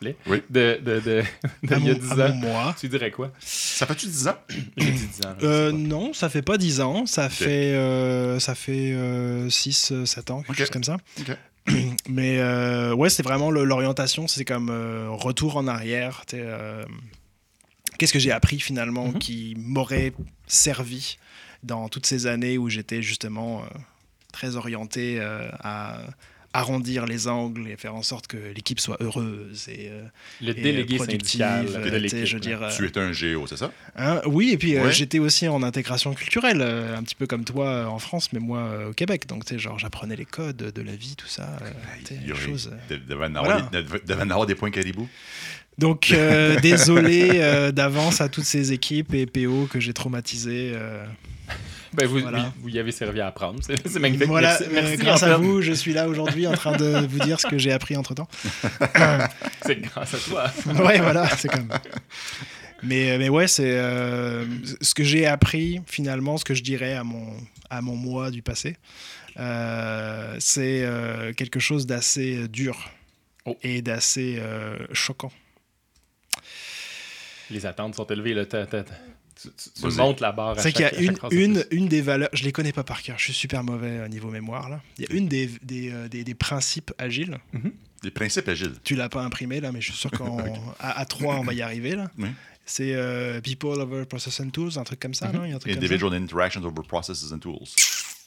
[0.00, 0.42] plaît, Oui.
[0.50, 1.22] de, de, de, de
[1.62, 2.76] il y a mon, 10 à ans, mois.
[2.78, 3.30] tu dirais quoi?
[3.40, 4.36] Ça fait-tu 10 ans?
[4.76, 5.34] J'ai dit 10 ans.
[5.42, 8.96] Euh, non, ça fait pas 10 ans, ça fait, euh, ça fait
[9.48, 10.56] 6, 7 ans, quelque Ok.
[10.58, 10.96] chose comme ça.
[11.20, 11.36] Ok.
[12.08, 16.24] Mais euh, ouais, c'est vraiment l'orientation, c'est comme euh, retour en arrière.
[16.34, 16.84] euh,
[17.98, 19.18] Qu'est-ce que j'ai appris finalement Mhm.
[19.18, 20.12] qui m'aurait
[20.46, 21.18] servi
[21.62, 23.66] dans toutes ces années où j'étais justement euh,
[24.32, 25.98] très orienté euh, à
[26.52, 30.02] arrondir les angles et faire en sorte que l'équipe soit heureuse et, euh,
[30.40, 31.40] Le et, délégué productive.
[31.40, 31.66] syndical
[32.26, 33.70] je veux dire, Tu es un géo, c'est ça?
[33.96, 34.92] Hein, oui, et puis euh, Ouais.
[34.92, 38.40] j'étais aussi en intégration culturelle, euh, un petit peu comme toi euh, en France, mais
[38.40, 39.26] moi euh, au Québec.
[39.28, 41.56] Donc, tu sais, genre, j'apprenais les codes de la vie, tout ça.
[41.62, 41.70] euh,
[42.10, 42.32] Il y
[43.44, 43.68] Voilà.
[43.72, 43.82] des-
[44.54, 45.08] points caribou.
[45.78, 50.72] Donc, euh, désolé euh, d'avance à toutes ces équipes et PO que j'ai traumatisées.
[50.74, 51.04] euh.
[51.92, 52.38] Ben, vous, Voilà.
[52.38, 53.60] oui, vous y avez servi à apprendre.
[53.62, 54.28] C'est magnifique.
[54.28, 57.18] voilà, merci, euh, merci, grâce à vous, je suis là aujourd'hui en train de vous
[57.20, 58.28] dire ce que j'ai appris entre temps.
[59.62, 60.52] C'est grâce à toi.
[60.84, 61.68] ouais, voilà, c'est comme.
[62.82, 64.46] Mais, mais ouais, c'est euh,
[64.80, 67.36] ce que j'ai appris finalement, ce que je dirais à mon,
[67.68, 68.76] à mon moi du passé.
[69.38, 72.90] euh, c'est euh, quelque chose d'assez dur
[73.46, 73.56] Oh.
[73.62, 75.32] et d'assez euh, choquant.
[77.50, 78.34] Les attentes sont élevées.
[78.34, 78.44] Là,
[79.40, 79.96] tu tu- tu Vas-y.
[79.96, 80.58] montes la barre.
[80.60, 83.18] C'est qu'il y a une, une, une des valeurs, je les connais pas par cœur,
[83.18, 84.80] je suis super mauvais au niveau mémoire là.
[84.98, 87.38] Il y a une des, des, euh, des, des principes agiles,
[88.02, 88.74] Des principes agiles.
[88.84, 90.24] tu l'as pas imprimé là, mais je suis sûr qu'à
[90.80, 92.10] à, trois on va y arriver là.
[92.18, 92.28] Oui.
[92.66, 95.44] C'est euh, People over Process and Tools, un truc comme ça, non?
[95.44, 95.86] Il y a un truc comme ça?
[95.86, 97.66] Individual interactions over processes and tools.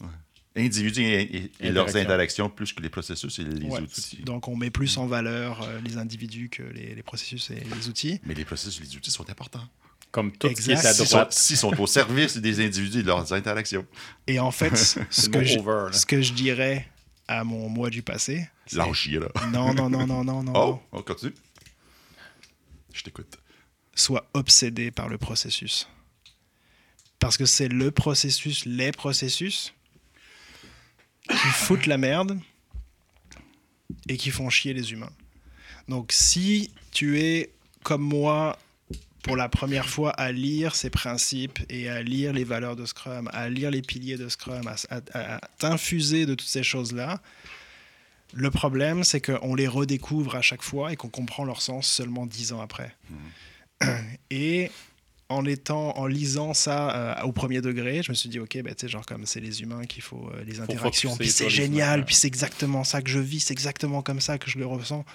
[0.02, 0.08] Ouais.
[0.56, 2.00] Individus et, et- et leurs Interaction.
[2.02, 3.82] interactions plus que les processus et les Ouais.
[3.82, 4.18] outils.
[4.24, 7.88] Donc on met plus en valeur euh, les individus que les, les processus et les
[7.89, 8.20] outils.
[8.26, 9.68] Mais les processus et les outils sont importants.
[10.12, 10.86] Comme tout ce qui est Exact.
[10.89, 11.34] à S'ils sont, droite.
[11.34, 13.84] s'ils sont au service des individus et de leurs interactions.
[14.28, 14.76] Et en fait,
[15.10, 15.88] ce que, je, over.
[15.92, 16.88] ce que je dirais
[17.28, 19.28] à mon moi du passé, Lâche là.
[19.52, 21.34] non, non, non, non, non, non, Oh, on continue.
[22.94, 23.38] Je t'écoute.
[23.96, 25.88] sois obsédé par le processus.
[27.20, 29.74] Parce que c'est le processus, les processus
[31.30, 32.40] qui foutent la merde
[34.08, 35.12] et qui font chier les humains.
[35.88, 37.52] Donc si tu es
[37.84, 38.58] comme moi
[39.24, 43.30] pour la première fois à lire ces principes et à lire les valeurs de Scrum,
[43.34, 47.22] à lire les piliers de Scrum, à, à- à t'infuser de toutes ces choses-là,
[48.34, 52.26] le problème, c'est qu'on les redécouvre à chaque fois et qu'on comprend leur sens seulement
[52.26, 52.96] dix ans après.
[54.32, 54.72] Et
[55.30, 58.72] en étant, en lisant ça euh, au premier degré, je me suis dit, ok, bah,
[58.86, 62.06] genre comme c'est les humains qu'il faut euh, les interactions, puis c'est génial, humains.
[62.06, 65.06] puis c'est exactement ça que je vis, c'est exactement comme ça que je le ressens.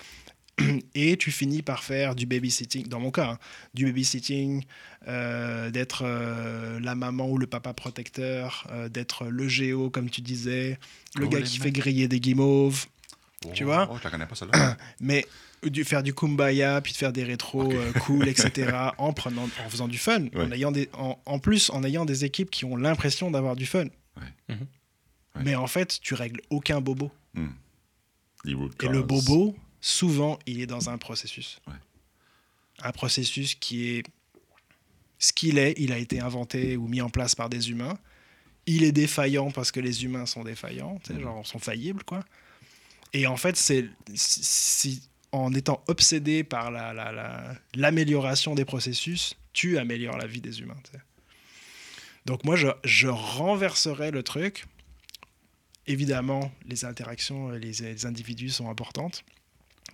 [0.94, 3.38] et tu finis par faire du babysitting, dans mon cas, hein,
[3.74, 4.64] du babysitting,
[5.06, 10.20] euh, d'être euh, la maman ou le papa protecteur, euh, d'être le géo, comme tu
[10.20, 10.78] disais,
[11.16, 12.86] le Oh, gars qui fait griller des guimauves,
[13.54, 15.24] Tu vois Oh, je la connais pas, mais
[15.64, 19.68] du, faire du kumbaya, puis de faire des rétros euh, cool, etc., en, prenant, en
[19.68, 22.76] faisant du fun, en, ayant des, en, en plus en ayant des équipes qui ont
[22.76, 23.84] l'impression d'avoir du fun.
[24.16, 24.22] Ouais.
[24.54, 24.58] Mhm.
[25.36, 25.42] Ouais.
[25.44, 27.10] Mais en fait, tu règles aucun bobo.
[27.34, 27.48] Hmm.
[28.44, 31.60] Et le bobo, souvent, il est dans un processus.
[31.66, 31.74] Ouais.
[32.82, 34.02] Un processus qui est
[35.18, 37.98] ce qu'il est, il a été inventé ou mis en place par des humains.
[38.66, 41.22] Il est défaillant parce que les humains sont défaillants, tu sais, Mhm.
[41.22, 42.24] genre sont faillibles, quoi.
[43.12, 49.34] Et en fait, c'est si- si- en étant obsédé par la- la- l'amélioration des processus,
[49.52, 50.76] tu améliores la vie des humains.
[52.26, 54.66] Donc moi, je, je renverserais le truc.
[55.86, 59.24] Évidemment, les interactions, les, les individus sont importantes.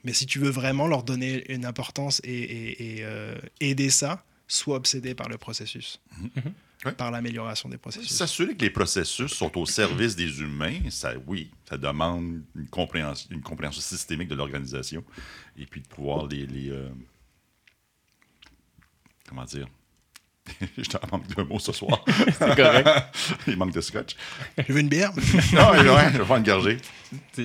[0.03, 4.25] Mais si tu veux vraiment leur donner une importance et, et- et, euh, aider ça,
[4.49, 6.53] sois obsédé par le processus, Mhm.
[6.92, 8.11] Par l'amélioration des processus.
[8.11, 13.29] S'assurer que les processus sont au service des humains, ça, oui, ça demande une compréhension,
[13.31, 15.05] une compréhension systémique de l'organisation
[15.57, 16.47] et puis de pouvoir les.
[16.47, 16.88] les, euh,
[19.29, 19.68] comment dire
[20.78, 22.04] Je t'en manque d'un mot ce soir.
[22.38, 22.88] C'est correct.
[23.46, 24.14] Il manque de scotch.
[24.66, 25.11] Tu veux une bière?
[25.54, 26.76] Non, mais ouais, je vais faire une gorgée.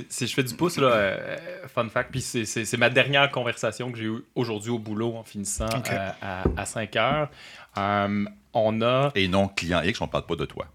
[0.10, 1.38] Si- je fais du pouce, là, euh,
[1.74, 5.70] fun fact, puis c'est- ma dernière conversation que j'ai eue aujourd'hui au boulot en finissant
[5.92, 7.30] euh, à, à 5 heures.
[7.78, 9.12] Euh, on a.
[9.16, 10.66] Et non, client X, on parle pas de toi.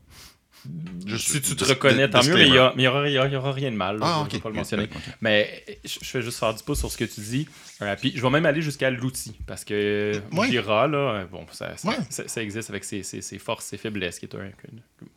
[1.07, 2.73] Juste- si tu te reconnais, tant mieux, mais il n'y aura,
[3.09, 3.99] y aura- y rien de mal.
[3.99, 4.33] là, Ah, je ok.
[4.33, 4.89] vais pas le mentionner.
[5.21, 7.49] Mais je, je fais juste faire du pouce sur ce que tu dis.
[7.83, 9.37] Euh, puis je vais même aller jusqu'à l'outil.
[9.47, 10.49] Parce que Ouais.
[10.49, 11.97] Jira, là, euh, bon, ça, ça, Ouais.
[12.09, 14.19] ça- ça existe avec ses, ses- ses forces, ses faiblesses.
[14.19, 14.49] Qui est un,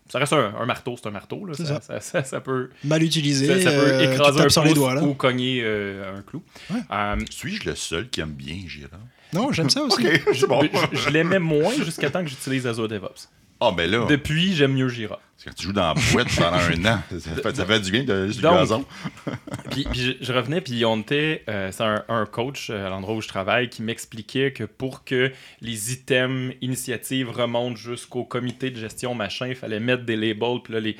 [0.09, 1.45] ça reste un, un marteau, c'est un marteau.
[1.45, 4.61] Là, ça, ça- ça- ça peut, Mal utilisé, ça, ça peut euh, écraser un sur
[4.63, 4.95] pouce les doigts.
[4.95, 5.03] Là.
[5.03, 6.43] ou cogner euh, un clou.
[6.71, 6.79] Ouais.
[6.91, 8.97] Euh, Suis-je le seul qui aime bien Jira?
[9.33, 10.03] Non, j'aime ça aussi.
[10.47, 10.61] Bon.
[10.93, 13.29] je je l'aimais moins jusqu'à temps que j'utilise Azure DevOps.
[13.59, 15.19] Ah, ben là, Depuis, j'aime mieux Jira.
[15.43, 18.03] quand tu joues dans la boîte pendant un an, ça fait, ça fait du bien
[18.03, 18.85] de du Donc, gazon.
[19.71, 22.89] Puis, puis je, je revenais, puis on était, euh, c'est un, un coach euh, à
[22.89, 28.69] l'endroit où je travaille qui m'expliquait que pour que les items, initiatives remontent jusqu'au comité
[28.71, 30.95] de gestion, machin, il fallait mettre des labels, puis là, les,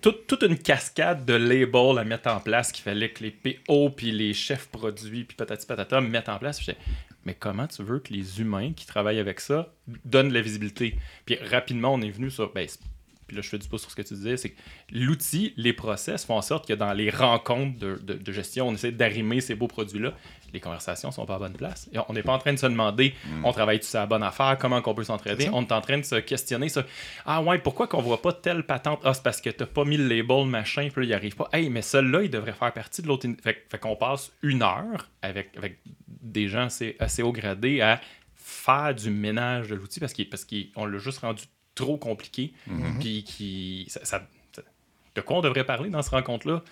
[0.00, 3.90] toute, toute une cascade de labels à mettre en place qu'il fallait que les PO,
[3.90, 6.58] puis les chefs produits, puis patati patata mettent en place.
[6.58, 6.72] Puis
[7.24, 9.72] mais comment tu veux que les humains qui travaillent avec ça
[10.04, 10.98] donnent de la visibilité?
[11.26, 12.66] Puis rapidement, on est venu sur, ben,
[13.26, 14.60] puis là, je fais du pouce sur ce que tu disais, c'est que
[14.92, 19.40] l'outil, les process font en sorte que dans les rencontres de gestion, on essaie d'arrimer
[19.40, 20.14] ces beaux produits-là.
[20.54, 21.90] Les conversations sont pas à bonne place.
[21.92, 23.12] Et on n'est pas en train de se demander,
[23.42, 25.44] on travaille-tu sur la bonne affaire, comment qu'on peut s'entraider?
[25.46, 25.50] Ça.
[25.52, 26.84] On est en train de se questionner ça.
[27.26, 29.00] Ah ouais, pourquoi qu'on voit pas telle patente?
[29.04, 31.48] Ah, c'est parce que t'as pas mis le label, machin, puis là, il arrive pas.
[31.52, 33.28] Hey, mais celui-là, il devrait faire partie de l'autre.
[33.42, 38.00] Fait, fait qu'on passe une heure avec, avec des gens assez, assez haut gradés à
[38.36, 42.52] faire du ménage de l'outil parce qu'il- parce qu'on l'a juste rendu trop compliqué.
[43.00, 43.86] Puis qui.
[43.88, 44.22] Ça, ça-
[44.54, 44.62] ça-
[45.16, 46.62] de quoi on devrait parler dans cette rencontre-là?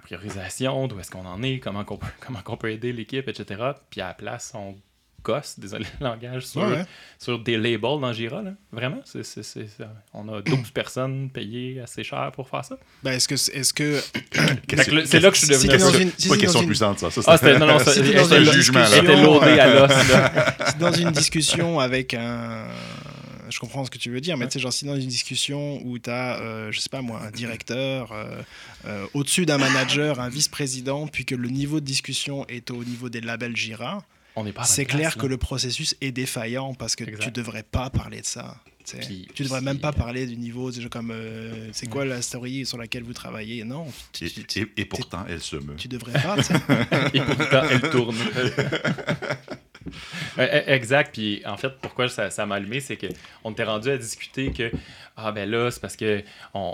[0.00, 3.28] La priorisation, d'où est-ce qu'on en est, comment qu'on peut, comment qu'on peut aider l'équipe,
[3.28, 3.60] etc.
[3.90, 4.74] Puis à la place, on
[5.22, 6.84] gosse, désolé le langage, sur, Ouais, ouais.
[7.18, 8.40] sur des labels dans Jira.
[8.40, 8.52] Là.
[8.72, 9.84] Vraiment, c'est, c'est- c'est- c'est-
[10.14, 12.78] on a 12 personnes payées assez cher pour faire ça.
[13.02, 14.00] Ben, est-ce que, est-ce que
[15.04, 15.82] c'est là que je suis si devenu...
[15.82, 17.10] un- une- si pas c'est question dans une- puissante, ça.
[17.10, 18.86] ça Ah, c'était, non, non, ça, Si t'es elle dans était une lo- jugement, là.
[18.92, 20.78] elle était discussion, loadée à l'os.
[20.78, 22.68] dans une discussion avec un.
[23.50, 25.80] Je comprends ce que tu veux dire, mais tu sais, genre, si dans une discussion
[25.84, 28.40] où tu as, je sais pas moi, un directeur, euh,
[28.86, 33.08] euh, au-dessus d'un manager, un vice-président, puis que le niveau de discussion est au niveau
[33.08, 34.04] des labels Jira,
[34.36, 37.24] On n'est pas à la c'est clair que le processus est défaillant parce que Exact.
[37.24, 38.56] tu devrais pas parler de ça.
[39.00, 42.76] Puis- tu devrais même pas parler du niveau, comme euh, c'est quoi la story sur
[42.78, 43.62] laquelle vous travaillez?
[43.62, 45.76] Non, tu, Et, tu- tu- et- et pourtant, elle se meut.
[45.76, 46.36] tu devrais pas.
[46.38, 46.54] tu sais.
[47.14, 48.16] Et pourtant, elle tourne.
[50.38, 51.12] Euh, exact.
[51.14, 54.70] Puis en fait, pourquoi ça, m'a allumé, c'est qu'on était rendu à discuter que
[55.16, 56.22] ah ben là, c'est parce que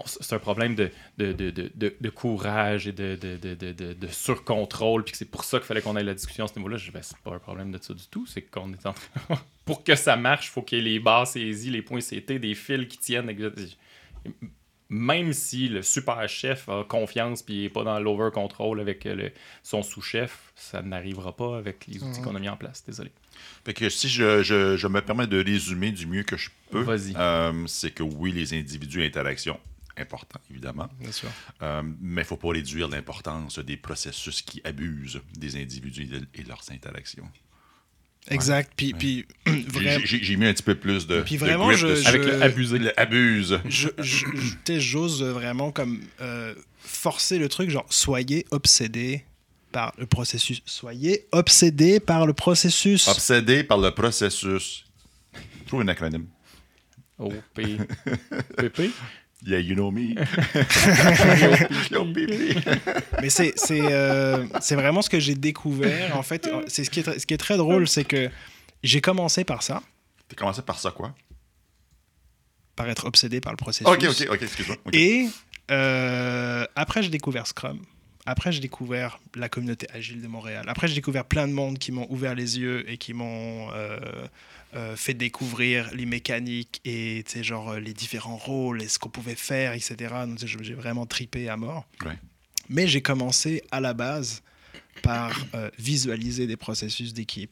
[0.07, 5.31] c'est un problème de, de, de, de, courage et de, de, surcontrôle, puis que c'est
[5.31, 6.77] pour ça qu'il fallait qu'on ait la discussion à ce niveau-là.
[6.77, 8.95] Je dis, ben, c'est pas un problème de ça du tout, c'est qu'on est en
[9.65, 12.39] pour que ça marche, il faut qu'il y ait les bases saisies, les points CT,
[12.39, 13.29] des fils qui tiennent.
[14.89, 19.15] Même si le super chef a confiance puis n'est pas dans l'over control avec euh,
[19.17, 19.33] le-
[19.65, 22.25] son sous-chef, ça n'arrivera pas avec les outils Mhm.
[22.25, 22.85] qu'on a mis en place.
[22.87, 23.11] Désolé.
[23.65, 26.87] Fait que si je, je- je me permets de résumer du mieux que je peux,
[27.17, 29.59] euh, c'est que oui, les individus et interactions,
[29.97, 31.31] important évidemment, Bien sûr.
[31.63, 36.07] euh, mais il ne faut pas réduire l'importance des processus qui abusent des individus et,
[36.21, 37.29] de- et leurs interactions.
[38.31, 38.73] Exact.
[38.77, 38.99] Puis, Ouais.
[38.99, 41.21] puis J'ai- vraiment, J'ai mis un petit peu plus de.
[41.23, 42.03] Puis de vraiment, grip je- dessus.
[42.03, 42.79] je- Avec le abusé.
[42.79, 43.59] Le abuse.
[44.79, 49.25] j'ose vraiment comme euh, forcer le truc, genre soyez obsédés
[49.73, 50.63] par le processus.
[50.65, 53.09] Soyez obsédé par le processus.
[53.09, 54.85] Obsédé par le processus.
[55.67, 56.27] Trouve un acronyme.
[57.19, 57.79] O, P.
[58.57, 58.91] PP.
[59.45, 60.15] Yeah, you know me.
[63.23, 66.17] Mais c'est c'est euh, c'est vraiment ce que j'ai découvert.
[66.17, 68.31] En fait, c'est ce qui est ce qui est très drôle, c'est que
[68.83, 69.83] j'ai commencé par ça,
[70.29, 71.15] T'as commencé par ça, quoi?
[72.75, 73.87] par être obsédé par le processus.
[73.87, 74.77] Ok, ok, ok, excuse-moi.
[74.93, 75.29] Et
[75.71, 77.81] euh, après, j'ai découvert Scrum.
[78.27, 80.67] Après, j'ai découvert la communauté agile de Montréal.
[80.69, 83.99] Après, j'ai découvert plein de monde qui m'ont ouvert les yeux et qui m'ont euh,
[84.77, 89.35] euh, fait découvrir les mécaniques et genre euh, les différents rôles et ce qu'on pouvait
[89.35, 89.97] faire, etc.
[90.27, 91.87] Donc, j'ai vraiment tripé à mort.
[92.05, 92.19] Ouais.
[92.69, 94.43] Mais j'ai commencé à la base
[95.03, 97.51] par euh, visualiser des processus d'équipe.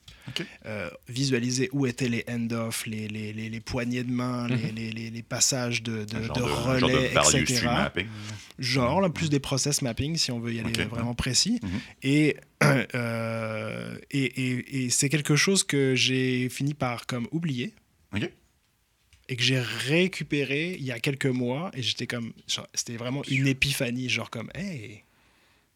[0.66, 4.74] Euh, visualiser où étaient les end-off, les, les, les, les poignées de main, les, Mhm.
[4.74, 7.44] les, les, les passages de, de, relais, value etc.
[7.56, 8.06] stream mapping.
[8.58, 10.88] Genre, là, plus des process mapping, si on veut y aller Ok.
[10.88, 11.60] vraiment précis.
[11.62, 11.70] Mhm.
[12.02, 12.36] Et,
[12.94, 17.72] euh, et, et, et c'est quelque chose que j'ai fini par comme oublier
[19.26, 21.70] et que j'ai récupéré il y a quelques mois.
[21.74, 22.32] Et j'étais comme,
[22.74, 25.03] c'était vraiment une épiphanie, genre comme, hey,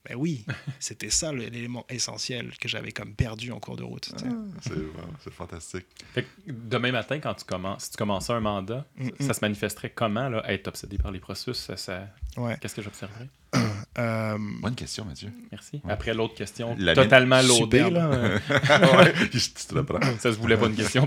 [0.08, 0.44] ben oui,
[0.80, 4.06] c'était ça l'élément essentiel que j'avais comme perdu en cours de route.
[4.06, 4.26] sais.
[4.62, 5.86] C'est wow, fantastique.
[6.14, 9.40] Fait que demain matin, quand tu commences, si tu commençais un mandat, Mm, ça se
[9.42, 11.56] manifesterait comment, là, être obsédé par les processus?
[11.58, 12.56] Ça, ça- Ouais.
[12.60, 13.28] Qu'est-ce que j'observerais?
[13.98, 15.32] Euh, Bonne question, Mathieu.
[15.50, 15.80] Merci.
[15.88, 17.94] Après l'autre question, La totalement loadée, superbe.
[17.94, 18.06] là.
[18.12, 18.38] euh,
[18.98, 19.98] ouais, tu te le prends.
[20.20, 21.02] ça se voulait pas une question.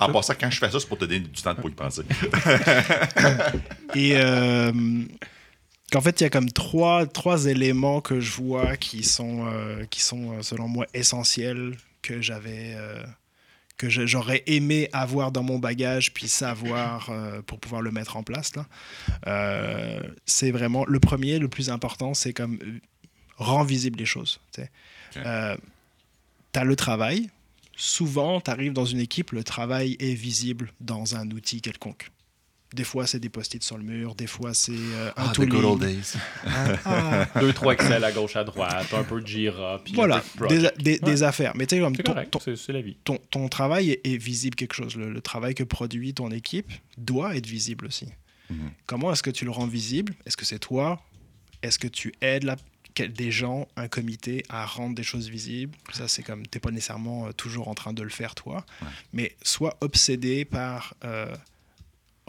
[0.00, 2.02] En passant, quand je fais ça, c'est pour te donner du temps pour y penser.
[3.94, 4.72] Et euh,
[5.90, 9.84] qu'en fait, il y a comme trois, trois éléments que je vois qui sont, euh,
[9.86, 12.74] qui sont euh, selon moi, essentiels que j'avais.
[12.76, 13.02] euh,
[13.76, 18.22] que j'aurais aimé avoir dans mon bagage puis savoir euh, pour pouvoir le mettre en
[18.22, 18.66] place là.
[20.26, 22.58] C'est vraiment le premier le plus important c'est comme
[23.38, 24.60] rend visible les choses tu
[25.14, 27.30] t'as le travail
[27.74, 32.10] souvent tu arrives dans une équipe le travail est visible dans un outil quelconque
[32.74, 35.40] des fois c'est des post-it sur le mur des fois c'est euh, un Ah, the
[35.46, 36.14] good old days.
[36.84, 40.36] Ah, Deux, trois Excel à gauche, à droite, un peu de Jira, puis voilà des,
[40.46, 40.80] project.
[40.82, 40.98] des- Ouais.
[41.00, 42.96] des affaires mais tu sais comme C'est ton- correct, ton- c'est c'est la vie.
[43.04, 44.96] ton, ton travail est, est visible quelque chose.
[44.96, 48.06] Le, le travail que produit ton équipe doit être visible aussi.
[48.50, 48.70] Mhm.
[48.86, 50.14] Comment est-ce que tu le rends visible?
[50.26, 51.00] Est-ce que c'est toi?
[51.62, 52.56] Est-ce que tu aides la-
[52.94, 55.76] quel- des gens, un comité, à rendre des choses visibles?
[55.92, 58.64] Ça, c'est comme, tu n'es pas nécessairement euh, toujours en train de le faire toi,
[58.82, 58.88] Ouais.
[59.12, 61.26] mais sois obsédé par euh,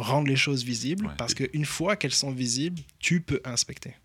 [0.01, 1.13] rendre les choses visibles, Ouais.
[1.17, 3.95] parce qu'une fois qu'elles sont visibles, tu peux inspecter.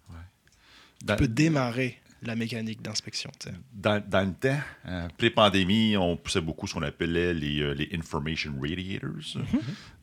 [1.05, 3.31] Dans, Tu peux démarrer la mécanique d'inspection.
[3.73, 7.91] dans, dans le temps, euh, pré-pandémie, on poussait beaucoup ce qu'on appelait les, euh, les
[7.95, 9.37] information radiators.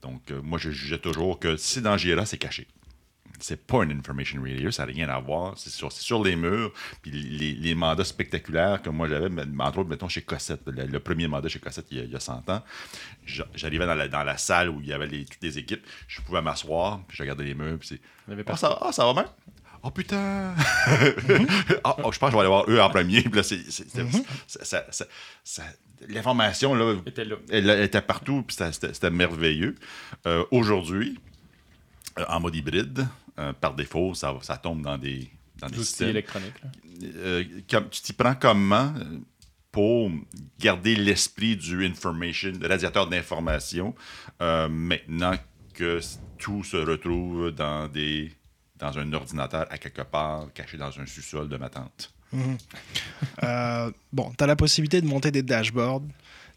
[0.01, 2.67] Donc, euh, moi, je jugeais toujours que si dans Jira, c'est caché.
[3.39, 5.57] C'est pas un information radiator, ça n'a rien à voir.
[5.57, 6.71] C'est sur, c'est sur les murs.
[7.01, 10.85] Puis les, les mandats spectaculaires que moi j'avais, mais- entre autres, mettons chez Cossette, le,
[10.85, 12.63] le premier mandat chez Cossette il y a, il y a 100 ans,
[13.25, 15.85] j'a- j'arrivais dans la, dans la salle où il y avait les- toutes les équipes,
[16.07, 18.01] je pouvais m'asseoir, puis je regardais les murs, puis c'est
[18.47, 19.25] ah, ça, ah, ça va bien?
[19.85, 20.53] Oh putain!
[21.83, 23.21] Oh, je pense que je vais aller voir eux en premier.
[23.23, 23.69] Puis là, c'est-
[25.43, 25.63] ça-
[26.07, 27.35] L'information, là, était là.
[27.49, 29.75] elle, elle était partout, puis c'était merveilleux.
[30.25, 31.17] Euh, Aujourd'hui,
[32.19, 33.07] euh, en mode hybride,
[33.39, 36.09] euh, par défaut, ça, ça tombe dans des, dans des Outils systèmes.
[36.09, 36.61] électroniques.
[36.63, 36.69] là.
[37.15, 39.19] Euh, comme- tu t'y prends comment euh,
[39.71, 40.11] pour
[40.59, 43.95] garder l'esprit du information, le radiateur d'information,
[44.41, 45.33] euh, maintenant
[45.73, 45.99] que
[46.37, 48.31] tout se retrouve dans des
[48.77, 52.13] dans un ordinateur à quelque part, caché dans un sous-sol de ma tante.
[53.43, 56.03] Euh, bon, tu as la possibilité de monter des dashboards.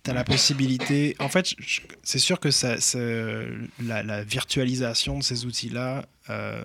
[0.07, 1.17] Tu as la possibilité.
[1.19, 1.57] En fait,
[2.05, 2.77] c'est sûr que ça,
[3.83, 6.63] la, la virtualisation de ces outils-là euh,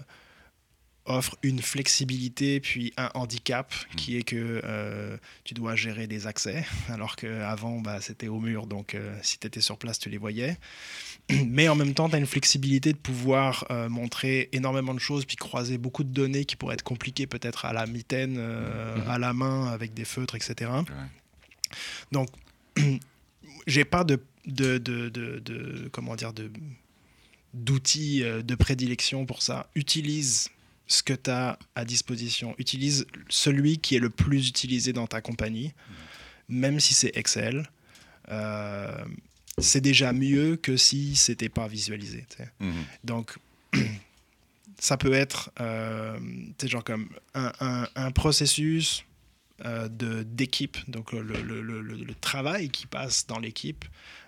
[1.06, 6.64] offre une flexibilité puis un handicap qui est que euh, tu dois gérer des accès,
[6.90, 8.68] alors qu'avant, bah, c'était au mur.
[8.68, 10.56] Donc, euh, si tu étais sur place, tu les voyais.
[11.48, 15.36] Mais en même temps, tu as une flexibilité de pouvoir montrer énormément de choses, puis
[15.36, 19.34] croiser beaucoup de données qui pourraient être compliquées peut-être à la mitaine, euh, à la
[19.34, 20.70] main, avec des feutres, etc.
[22.12, 22.30] Donc,
[23.68, 26.52] j'ai pas de, de, de, de- comment dire, de
[27.54, 29.70] d'outils euh, de prédilection pour ça.
[29.76, 30.50] Utilise
[30.88, 32.56] ce que tu as à disposition.
[32.58, 35.74] Utilise celui qui est le plus utilisé dans ta compagnie,
[36.48, 37.70] même si c'est Excel.
[38.30, 39.04] Euh,
[39.58, 42.26] c'est déjà mieux que si c'était pas visualisé.
[42.62, 42.72] Mhm.
[43.04, 43.38] Donc,
[44.80, 46.18] ça peut être euh,
[46.64, 49.04] genre comme un, un- un processus
[49.90, 53.86] d'équipe, donc le, le- le- travail qui passe dans l'équipe,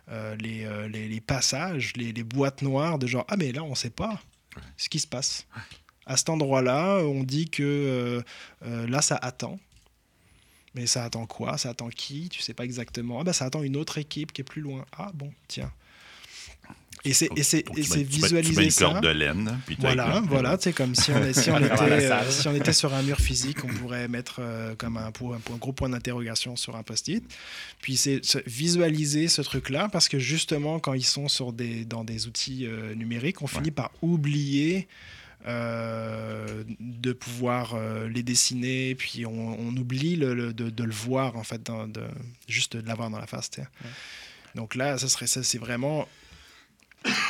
[0.10, 3.76] euh, les, euh, les- passages, les, boîtes noires de genre Ah, mais là, on ne
[3.76, 4.22] sait pas
[4.78, 5.48] ce qui se passe.
[6.06, 8.22] À cet endroit-là, on dit que euh,
[8.66, 9.60] euh, là, ça attend.
[10.76, 11.58] Mais ça attend quoi?
[11.58, 12.30] Ça attend qui?
[12.30, 13.20] Tu sais pas exactement.
[13.20, 14.86] Ah bah ça attend une autre équipe qui est plus loin.
[14.98, 15.72] Ah bon, tiens.
[17.06, 18.86] Et c'est c'est et tu c'est mets- visualiser une ça.
[18.86, 19.60] corde de laine.
[19.66, 20.24] Puis Voilà, là.
[20.26, 23.58] voilà, sais, comme si on, si, était, euh, si on était sur un mur physique,
[23.66, 25.12] on pourrait mettre euh, comme un,
[25.58, 27.22] gros point d'interrogation sur un post-it.
[27.82, 32.06] Puis c'est se- visualiser ce truc-là, parce que justement, quand ils sont sur des, dans
[32.06, 34.88] des outils euh, numériques, on finit par oublier
[35.46, 40.92] euh, de pouvoir euh, les dessiner, puis on, on oublie le- le- de, de le
[40.94, 42.02] voir, en fait, dans- de,
[42.48, 43.52] juste de l'avoir dans la face.
[44.56, 46.08] Donc là, ça serait ça, c'est vraiment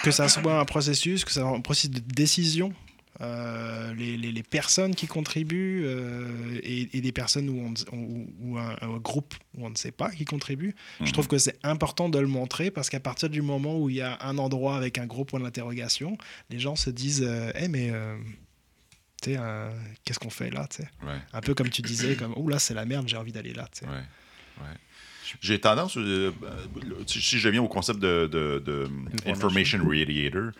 [0.04, 2.74] que ça soit un processus, que ça soit un processus de décision,
[3.22, 8.28] euh, les, les- les personnes qui contribuent euh, et, et des personnes où on, où-
[8.42, 10.76] ou un, un groupe où on ne sait pas qui contribue.
[11.00, 11.12] Je Mhm.
[11.12, 14.02] trouve que c'est important de le montrer parce qu'à partir du moment où il y
[14.02, 16.18] a un endroit avec un gros point d'interrogation,
[16.50, 18.18] les gens se disent Eh, mais euh,
[19.28, 19.72] euh,
[20.04, 20.68] qu'est-ce qu'on fait là
[21.04, 21.18] Ouais.
[21.34, 23.70] Un peu comme tu disais, comme Oh là, c'est la merde, j'ai envie d'aller là.
[23.84, 24.68] ouais.
[25.42, 28.88] J'ai tendance, euh, euh, si je reviens au concept de, de- de
[29.26, 30.52] Information Radiator, euh,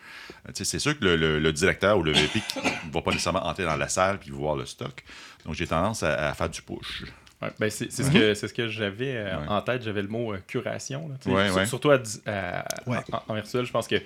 [0.52, 2.40] c'est sûr que le, le- le directeur ou le VP
[2.86, 5.02] ne va pas nécessairement entrer dans la salle puis voir le stock.
[5.44, 7.04] Donc j'ai tendance à, à faire du push.
[7.42, 9.48] Ouais, ben c'est c'est ce que, c'est ce que j'avais euh, Ouais.
[9.48, 9.82] en tête.
[9.82, 11.10] J'avais le mot euh, curation.
[11.26, 11.32] là.
[11.52, 11.66] Ouais.
[11.66, 12.98] Surtout à à- Ouais.
[13.12, 13.96] en, en virtuel, je pense que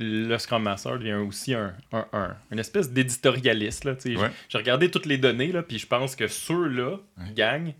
[0.00, 3.88] le Scrum Master devient aussi un, un- un- une espèce d'éditorialiste.
[4.04, 6.96] J'ai regardé toutes les données, là, puis je pense que ceux-là,
[7.34, 7.72] gang,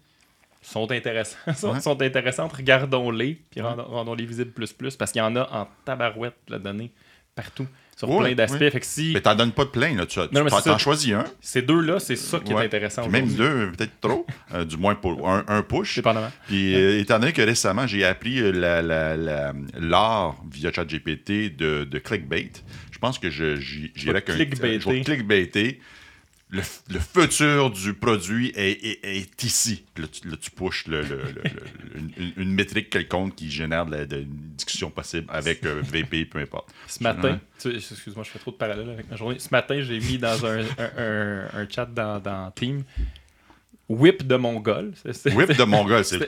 [0.64, 1.36] sont intéressants.
[1.56, 1.80] sont, Ouais.
[1.80, 2.52] sont intéressantes.
[2.52, 6.58] Regardons-les, puis rendons- rendons-les visibles plus plus, parce qu'il y en a en tabarouette, la
[6.58, 6.90] donnée,
[7.34, 8.60] partout, sur plein d'aspects.
[8.60, 8.70] ouais.
[8.70, 10.04] Fait que si Mais t'en donnes pas de plein, là.
[10.06, 10.48] Tu Non,
[10.78, 11.24] choisis un.
[11.40, 12.62] ces deux-là, c'est ça qui Ouais.
[12.62, 14.26] est intéressant même deux, peut-être trop.
[14.52, 15.96] euh, du moins pour un, un push.
[15.96, 16.32] Dépendamment.
[16.48, 21.54] Puis, euh, étant donné que récemment, j'ai appris euh, la- la- la- l'art via ChatGPT
[21.56, 22.50] de, de clickbait,
[22.90, 24.34] je pense que j'irais qu'un.
[24.34, 24.80] clickbaiter.
[24.80, 25.80] Je vais clickbaiter.
[26.54, 26.62] Le,
[26.94, 29.84] le futur du produit est, est- est ici.
[29.96, 34.18] Là, tu, là, tu pushes le- le- une, métrique quelconque qui génère de la, de-
[34.20, 36.68] une discussion possible avec euh, VP, peu importe.
[36.86, 39.38] Ce matin, tu- excuse-moi, je fais trop de parallèles avec ma journée.
[39.40, 42.84] Ce matin, j'ai mis dans un, un- un- un chat dans, dans Team
[43.88, 44.92] Whip de Mongol.
[45.34, 46.18] Whip de Mongol, c'est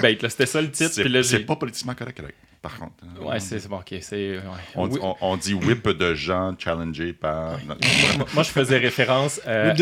[0.00, 0.18] clickbait.
[0.30, 0.90] c'était ça le titre.
[1.24, 2.92] C'est pas politiquement correct, correct, par contre.
[3.20, 3.94] Ouais, c'est c'est bon, ok.
[4.00, 4.42] c'est- ouais.
[4.74, 4.98] On, Oui.
[5.02, 7.58] on- on dit whip de gens challengés par.
[7.66, 7.76] non.
[8.34, 9.74] Moi, je faisais référence euh,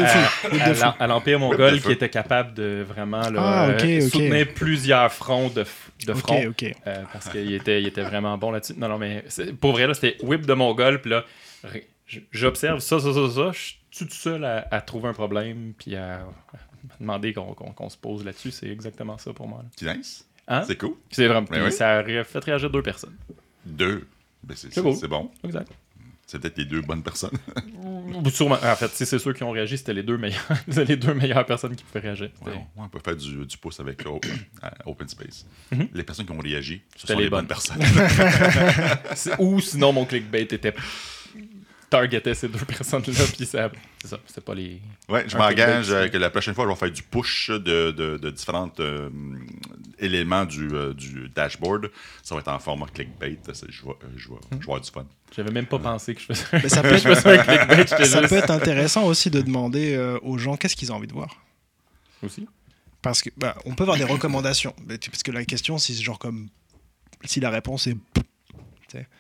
[0.99, 5.65] à, l'Empire mongol qui était capable de vraiment là, Ah, euh, soutenir plusieurs fronts de,
[6.07, 6.45] de front.
[6.49, 6.65] ok.
[6.87, 8.75] Euh, parce qu'il était, il était vraiment bon là-dessus.
[8.77, 9.25] Non, non, mais
[9.61, 11.01] pour vrai, là, c'était whip de Mongol.
[11.01, 11.25] Puis là,
[12.33, 13.51] j'observe ça, ça, ça, ça.
[13.53, 13.59] Je
[13.91, 15.73] suis tout seul à, à trouver un problème.
[15.79, 18.51] Puis à, à demander qu'on qu'on- qu'on se pose là-dessus.
[18.51, 19.65] C'est exactement ça pour moi.
[19.83, 19.95] là.
[19.95, 20.27] Nice.
[20.49, 20.63] Hein?
[20.67, 20.95] C'est cool.
[21.11, 21.47] C'est vraiment.
[21.51, 21.73] Ben oui.
[21.73, 23.17] Ça a fait réagir deux personnes.
[23.65, 24.07] Deux.
[24.43, 24.95] Ben, c'est cool.
[24.95, 25.31] c'est bon.
[25.43, 25.71] Exact.
[26.27, 27.37] C'est peut-être les deux bonnes personnes.
[28.33, 28.55] Sûrement.
[28.57, 29.77] En fait, c'est c'est ceux qui ont réagi.
[29.79, 30.43] C'était les deux meilleurs,
[30.89, 32.31] les deux meilleures personnes qui pouvaient réagir.
[32.45, 34.31] Ouais, on peut faire du, du pouce avec Open,
[34.87, 35.47] open Space.
[35.71, 35.89] Mhm.
[35.93, 37.49] Les personnes qui ont réagi, ce C'était sont les les bonnes bonnes.
[37.49, 37.83] personnes.
[39.39, 40.75] Ou sinon, mon clickbait était
[41.97, 43.71] targetait ces deux personnes-là, puis ça,
[44.03, 44.81] c'est ça, c'était pas les...
[45.09, 48.17] ouais, je m'engage euh, que la prochaine fois, je vais faire du push de, de,
[48.19, 49.09] de différents euh,
[49.99, 51.91] éléments du, euh, du dashboard.
[52.23, 53.39] Ça va être en format clickbait.
[53.53, 55.07] C'est- Je vais, je vais, je vais avoir du fun.
[55.37, 57.77] J'avais même pas pensé que je faisais, Mais ça peut je être, faisais un clickbait,
[57.89, 58.29] j'étais ça juste...
[58.31, 61.37] peut être intéressant aussi de demander euh, aux gens qu'est-ce qu'ils ont envie de voir.
[62.23, 62.47] Aussi.
[63.03, 64.75] Parce que bah, on peut avoir des recommandations.
[64.87, 66.49] Mais tu- Parce que la question, si c'est genre comme
[67.25, 67.97] si la réponse est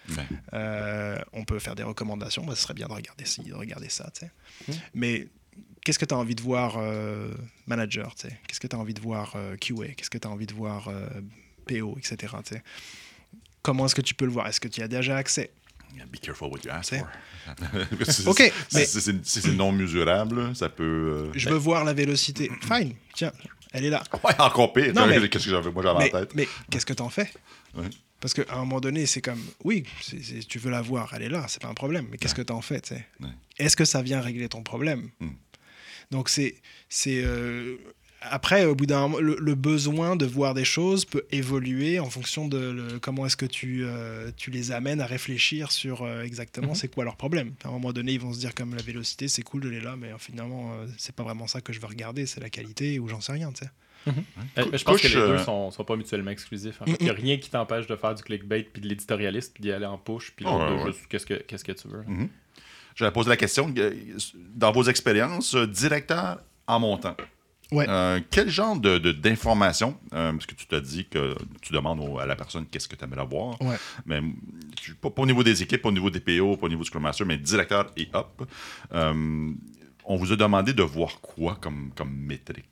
[0.08, 3.54] Ben, euh, on peut faire des recommandations, bah, ce serait bien de regarder ci, de
[3.54, 4.10] regarder ça.
[4.14, 4.30] tu sais.
[4.72, 4.80] Mm.
[4.94, 5.28] Mais
[5.84, 7.32] qu'est-ce que tu as envie de voir euh,
[7.66, 10.26] manager tu sais Qu'est-ce que tu as envie de voir euh, QA Qu'est-ce que tu
[10.28, 11.06] as envie de voir euh,
[11.66, 12.34] PO, etc.
[12.44, 12.62] tu sais
[13.62, 14.46] Comment est-ce que tu peux le voir?
[14.46, 15.50] Est-ce que tu y as déjà accès?
[16.12, 17.06] Be careful what you ask for.
[18.26, 20.82] Ok, si- mais- Si c'est si c'est non mesurable, ça peut.
[21.28, 22.50] euh, Je veux voir la vélocité.
[22.62, 23.32] Fine, tiens,
[23.72, 24.02] elle est là.
[24.24, 24.92] Ouais, encore pire.
[24.92, 26.34] Qu'est-ce que j'avais, moi, j'avais en tête.
[26.34, 27.30] mais qu'est-ce que t'en fais?
[27.76, 27.88] Ouais.
[28.24, 29.84] Parce qu'à un moment donné, c'est comme, oui,
[30.48, 32.06] tu veux la voir, elle est là, c'est pas un problème.
[32.10, 33.06] Mais qu'est-ce que fais tu sais?
[33.20, 33.28] Ouais.
[33.58, 35.10] Est-ce que ça vient régler ton problème?
[35.20, 35.32] Hmm.
[36.10, 36.54] Donc c'est,
[36.88, 37.76] c'est euh,
[38.22, 42.08] après au bout d'un moment, le, le besoin de voir des choses peut évoluer en
[42.08, 46.22] fonction de le- comment est-ce que tu, euh, tu les amènes à réfléchir sur euh,
[46.22, 46.74] exactement Mhm.
[46.76, 47.52] c'est quoi leur problème.
[47.62, 49.80] À un moment donné, ils vont se dire comme la vélocité, c'est cool, elle est
[49.84, 52.98] là, mais finalement, euh, c'est pas vraiment ça que je veux regarder, c'est la qualité
[52.98, 53.52] ou j'en sais rien.
[53.52, 53.66] tu
[54.06, 56.80] Euh, je pense que les deux euh, sont, sont pas mutuellement exclusifs.
[56.82, 56.96] En fait.
[57.00, 59.72] Il n'y a rien qui t'empêche de faire du clickbait, puis de l'éditorialiste, puis d'y
[59.72, 62.02] aller en push, puis Oh, ouais, juste qu'est-ce que, qu'est-ce que tu veux.
[62.06, 62.28] Mhm.
[62.94, 63.92] J'avais posé la question, euh,
[64.54, 67.16] dans vos expériences, directeur en montant,
[67.72, 67.86] Ouais.
[67.88, 72.18] euh, quel genre de, d'informations, euh, parce que tu t'as dit que tu demandes au-
[72.18, 73.76] à la personne qu'est-ce que tu aimerais voir, Ouais.
[74.06, 74.20] mais
[74.80, 76.82] tu- pas, pas au niveau des équipes, pas au niveau des PO, pas au niveau
[76.82, 78.42] du Scrum Master, mais directeur et up,
[78.92, 79.50] euh,
[80.04, 82.66] on vous a demandé de voir quoi comme, comme métrique?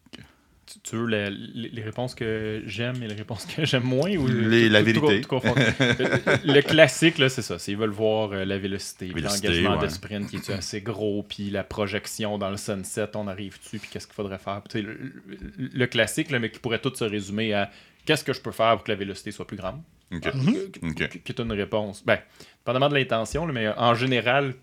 [0.72, 4.10] Tu, tu veux la- les, les réponses que j'aime et les réponses que j'aime moins
[4.16, 5.20] ou Les- tout- la tout- vérité.
[5.20, 7.58] tout le, le classique, là, c'est ça.
[7.58, 11.50] C'est ils veulent voir euh, la vélocité, l'engagement de sprint qui est assez gros, puis
[11.50, 14.62] la projection dans le sunset, on arrive dessus, puis qu'est-ce qu'il faudrait faire?
[14.68, 17.70] Tu sais, le, le- le classique, là, mais qui pourrait tout se résumer à
[18.06, 19.80] qu'est-ce que je peux faire pour que la vélocité soit plus grande?
[20.14, 20.26] OK.
[20.26, 21.08] Euh, Ok.
[21.10, 22.02] qui- qui est une réponse.
[22.04, 22.18] Ben,
[22.60, 24.54] dépendamment de l'intention, mais en général,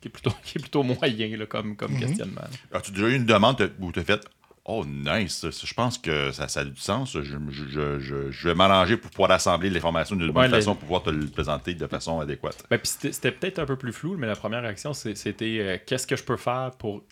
[0.00, 2.42] qui est plutôt, qui est plutôt moyen là, comme, comme questionnement.
[2.72, 2.78] là.
[2.78, 4.20] As-tu déjà eu une demande où tu as fait
[4.68, 7.12] Oh, nice, je pense que ça, ça a du sens.
[7.12, 7.36] Je, je,
[7.68, 10.80] je- je- je vais m'arranger pour pouvoir assembler l'information d'une bonne Ouais, façon les- pour
[10.86, 12.64] pouvoir te le présenter de façon adéquate.
[12.68, 16.16] Ben, c'était peut-être un peu plus flou, mais la première réaction, c'était euh, qu'est-ce que
[16.16, 17.04] je peux faire pour.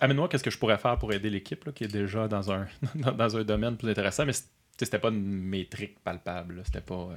[0.00, 3.36] Amène-moi qu'est-ce que je pourrais faire pour aider l'équipe qui est déjà dans un, dans,
[3.36, 4.32] un domaine plus intéressant, mais
[4.76, 6.60] c'était pas une métrique palpable.
[6.64, 7.08] C'était pas,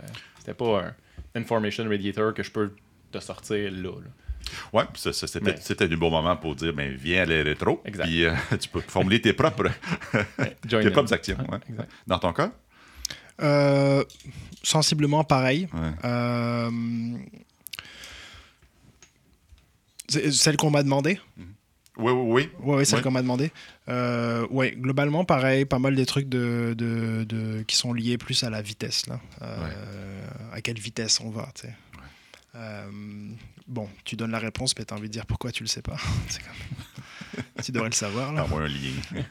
[0.47, 0.93] euh, pas un
[1.41, 2.75] information radiator que je peux
[3.11, 3.89] te sortir là.
[3.89, 4.11] là.
[4.95, 7.82] Ça, ça, c'était Mais- c'était un bon moment pour dire ben, viens à les rétro.
[7.86, 8.06] Exact.
[8.06, 9.70] Puis euh, tu peux formuler tes propres,
[10.70, 11.38] tes propres actions.
[11.38, 11.60] Ouais, ouais.
[11.70, 11.91] exact.
[12.08, 12.52] Dans ton cas?
[13.41, 14.04] Euh,
[14.64, 15.68] sensiblement pareil.
[15.74, 15.91] Ouais.
[16.04, 16.70] Euh,
[20.32, 21.20] celle qu'on m'a demandé.
[21.97, 22.50] Oui, oui, oui.
[22.64, 23.04] Ouais, ouais, celle Ouais.
[23.04, 23.52] qu'on m'a demandé.
[23.89, 28.41] Euh, ouais, globalement, pareil, pas mal des trucs de, de, de- qui sont liés plus
[28.43, 29.20] à la vitesse, là.
[29.41, 31.74] Euh, À quelle vitesse on va, tu sais.
[32.56, 32.89] Euh,
[33.68, 35.97] bon, tu donnes la réponse, mais t'as envie de dire pourquoi tu le sais pas.
[36.30, 37.43] C'est comme...
[37.64, 38.43] tu devrais le savoir, là.
[38.43, 38.91] Envoie un lien.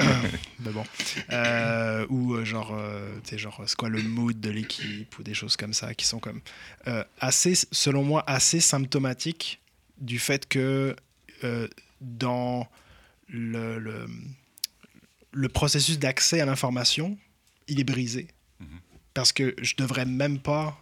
[0.61, 0.85] Mais bon.
[1.31, 5.35] Euh, ou euh, genre, euh, tu genre, c'est quoi le mood de l'équipe ou des
[5.35, 6.41] choses comme ça qui sont comme
[7.21, 9.61] assez, selon moi, assez symptomatiques
[9.99, 10.95] du fait que
[12.01, 12.69] dans
[13.29, 14.07] le, le,
[15.33, 17.19] le processus d'accès à l'information,
[17.67, 18.29] il est brisé.
[18.61, 18.67] Mhm.
[19.15, 20.81] Parce que je devrais même pas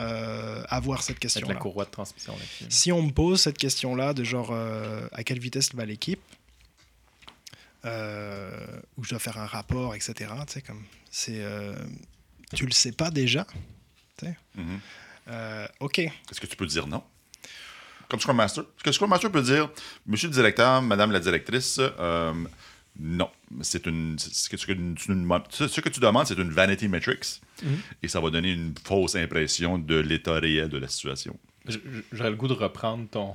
[0.00, 1.54] euh, avoir cette Avec la question-là.
[1.56, 2.34] courroie de transmission.
[2.68, 6.20] Si on me pose cette question-là de genre euh, à quelle vitesse va l'équipe,
[7.84, 8.50] euh,
[8.96, 10.14] où je dois faire un rapport, etc.
[10.46, 11.74] Tu sais, comme c'est, euh,
[12.54, 13.46] tu le sais pas déjà.
[14.56, 14.80] Mhm.
[15.28, 15.98] Euh, ok.
[15.98, 17.02] Est-ce que tu peux dire non?
[18.08, 18.64] Comme Scrum Master.
[18.64, 19.70] Est-ce que Scrum Master peut dire
[20.06, 22.32] Monsieur le directeur, Madame la directrice, euh,
[22.98, 23.28] non.
[23.62, 27.40] C'est une, ce, que, tu nous- ce que tu demandes, c'est une vanity metrics.
[27.62, 27.78] Mhm.
[28.02, 31.36] Et ça va donner une fausse impression de l'état réel de la situation.
[32.12, 33.34] J'aurais le goût de reprendre ton.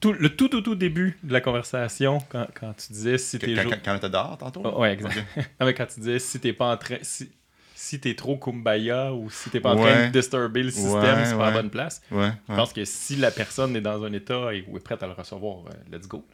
[0.00, 3.54] tout, le tout, tout, tout début de la conversation quand, quand tu disais si t'es.
[3.54, 4.62] quand, quand, dehors, tantôt?
[4.64, 5.16] Ah, ouais, exact.
[5.60, 6.96] non, mais quand tu disais si t'es pas en train.
[7.02, 7.30] Si,
[7.74, 11.24] si t'es trop kumbaya ou si t'es pas en train de disturber le système, Ouais,
[11.24, 11.62] c'est pas la ouais.
[11.62, 12.00] bonne place.
[12.12, 15.12] Je pense que si la personne est dans un état et est prête à le
[15.14, 16.24] recevoir, euh, let's go.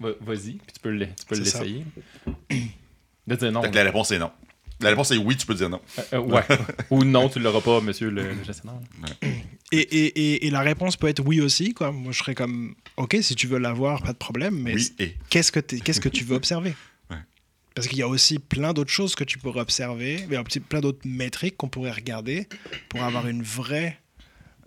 [0.00, 1.62] Va- Vas-y, puis tu peux le- tu peux C'est ça.
[1.64, 1.84] l'essayer.
[3.26, 3.62] De dire non.
[3.62, 4.30] Fait que la réponse est non.
[4.80, 5.80] La réponse est oui, tu peux dire non.
[5.98, 6.42] Euh, euh, ouais.
[6.90, 8.78] Ou non, tu l'auras pas, monsieur le, le gestionnaire.
[9.72, 11.74] Et, et, et, et la réponse peut être oui aussi.
[11.74, 11.90] Quoi.
[11.90, 14.54] Moi, je serais comme ok, si tu veux l'avoir, pas de problème.
[14.62, 15.16] Mais Oui et.
[15.30, 16.74] qu'est-ce que, t'es- qu'est-ce que tu veux observer?
[17.10, 17.16] Ouais.
[17.74, 20.36] Parce qu'il y a aussi plein d'autres choses que tu pourrais observer, mais
[20.68, 22.46] plein d'autres métriques qu'on pourrait regarder
[22.88, 23.98] pour avoir une vraie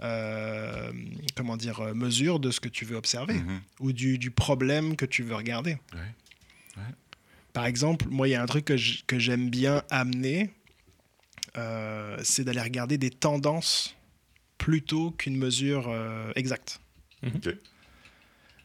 [0.03, 0.91] euh,
[1.35, 3.61] comment dire, euh, mesure de ce que tu veux observer Mhm.
[3.79, 5.77] ou du, du problème que tu veux regarder.
[5.93, 5.99] Ouais.
[6.77, 6.83] Ouais.
[7.53, 10.49] Par exemple, moi, il y a un truc que j'aime bien amener,
[11.57, 13.95] euh, c'est d'aller regarder des tendances
[14.57, 16.79] plutôt qu'une mesure euh, exacte.
[17.25, 17.49] Ok.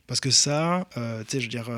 [0.07, 1.69] Parce que ça, euh, tu sais, je veux dire,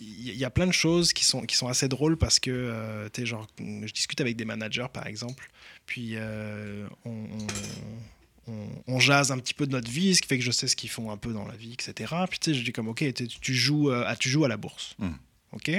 [0.00, 2.50] il y, y a plein de choses qui sont, qui sont assez drôles parce que,
[2.52, 5.50] euh, tu sais, genre, je discute avec des managers, par exemple,
[5.84, 7.46] puis euh, on, on,
[8.48, 10.66] on- on jase un petit peu de notre vie, ce qui fait que je sais
[10.68, 12.12] ce qu'ils font un peu dans la vie, etc.
[12.28, 14.48] Puis, tu sais, je dis comme, ok, tu, tu joues, euh, à, tu joues à
[14.48, 14.94] la bourse.
[14.98, 15.10] Mm.
[15.52, 15.70] Ok?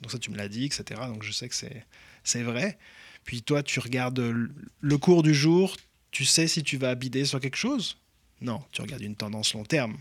[0.00, 1.00] Donc, ça, tu me l'as dit, etc.
[1.08, 1.84] Donc, je sais que c'est
[2.24, 2.78] c'est vrai.
[3.24, 4.50] Puis, toi, tu regardes le-
[4.80, 5.76] le cours du jour,
[6.10, 7.96] tu sais si tu vas bider sur quelque chose?
[8.40, 9.96] Non, tu regardes une tendance long terme.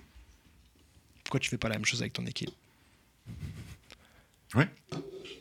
[1.23, 2.49] Pourquoi tu fais pas la même chose avec ton équipe?
[4.55, 4.63] Oui.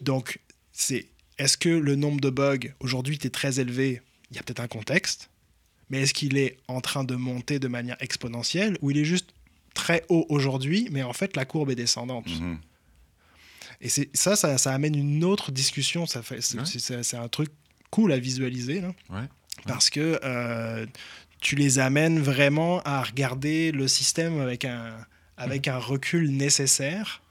[0.00, 0.38] Donc,
[0.72, 1.06] c'est
[1.38, 4.02] est-ce que le nombre de bugs aujourd'hui est très élevé?
[4.30, 5.29] Il y a peut-être un contexte,
[5.90, 9.30] mais est-ce qu'il est en train de monter de manière exponentielle ou il est juste
[9.74, 12.28] très haut aujourd'hui, mais en fait la courbe est descendante?
[12.40, 12.58] Mhm.
[13.82, 16.06] Et ça, ça, ça amène une autre discussion.
[16.06, 17.18] Ça fait, c'est, Ouais.
[17.18, 17.48] un truc
[17.90, 18.80] cool à visualiser.
[18.82, 18.92] là.
[19.08, 19.24] Ouais.
[19.66, 20.86] Parce que euh,
[21.40, 24.94] tu les amènes vraiment à regarder le système avec un,
[25.38, 27.22] avec un recul nécessaire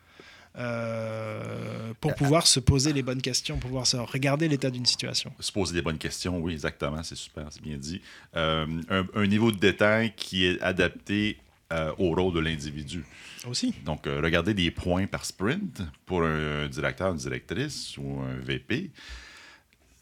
[0.57, 5.31] euh, pour pouvoir se poser les bonnes questions, pour pouvoir se regarder l'état d'une situation.
[5.39, 8.01] Se poser des bonnes questions, oui, exactement, c'est super, c'est bien dit.
[8.35, 11.37] Euh, un, un niveau de détail qui est adapté
[11.71, 13.05] euh, au rôle de l'individu.
[13.47, 13.73] Aussi.
[13.85, 18.91] Donc, regarder des points par sprint pour un, directeur, une directrice ou un VP.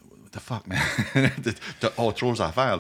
[0.10, 0.80] What the fuck, man?
[1.80, 2.80] T'as autre chose à faire.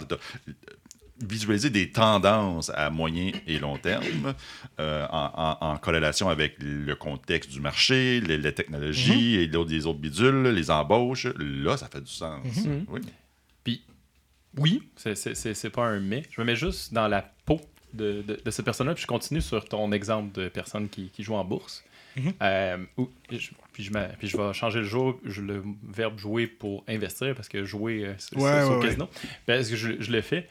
[1.19, 4.35] Visualiser des tendances à moyen et long terme
[4.79, 9.71] euh, en, en- en corrélation avec le contexte du marché, les, les technologies et l'autre-
[9.71, 11.25] les autres bidules, les embauches.
[11.39, 12.39] Là, ça fait du sens.
[12.65, 12.85] Mhm.
[12.89, 13.01] Oui.
[13.63, 13.81] Puis,
[14.57, 16.21] oui, c'est- c'est c'est- c'est pas un mais.
[16.29, 17.59] Je me mets juste dans la peau
[17.93, 21.23] de, de, de cette personne-là, puis je continue sur ton exemple de personne qui, qui
[21.23, 21.83] joue en bourse.
[22.15, 22.33] Mhm.
[22.41, 26.47] Euh, où- je- puis, je puis je vais changer le, jour, je- le verbe jouer
[26.47, 28.85] pour investir, parce que jouer, euh, c'est Ouais, ouais, au ouais.
[28.87, 29.09] casino.
[29.45, 30.47] Parce que je, je le fais?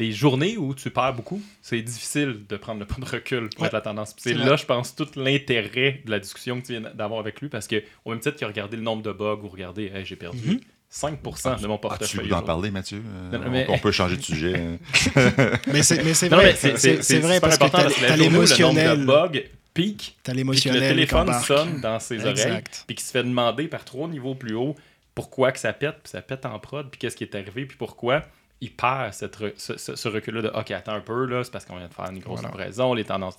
[0.00, 3.60] Les journées où tu perds beaucoup, c'est difficile de prendre le pas de recul pour
[3.62, 3.66] Ouais.
[3.68, 4.14] être la tendance.
[4.18, 7.48] C'est là, je pense, tout l'intérêt de la discussion que tu viens d'avoir avec lui,
[7.48, 10.04] parce que au même titre qu'il a regardé le nombre de bugs ou regardé, Hey,
[10.04, 10.60] j'ai perdu Mhm.
[10.90, 12.08] 5% de mon portefeuille.
[12.24, 12.46] goût d'en aujourd'hui.
[12.46, 13.02] parler, Mathieu?
[13.04, 14.54] Euh, Non, non, mais- on, on peut changer de sujet.
[14.56, 14.78] hein.
[15.72, 19.00] Mais c'est vrai, c'est- vrai parce que important t'as où le nombre l'émotionnel.
[19.00, 19.40] de bugs
[19.74, 20.82] pique, T'as le l'émotionnel.
[20.82, 22.84] qui téléphone sonne dans ses oreilles, Exact.
[22.86, 24.76] puis qu'il se fait demander par trois niveaux plus haut
[25.16, 27.76] pourquoi que ça pète, puis ça pète en prod, puis qu'est-ce qui est arrivé, puis
[27.76, 28.22] pourquoi
[28.64, 31.50] il perd cette re- ce, ce- ce recul-là de OK, attends un peu, là, c'est
[31.52, 32.48] parce qu'on vient de faire une grosse Voilà.
[32.50, 33.36] comparaison, les tendances,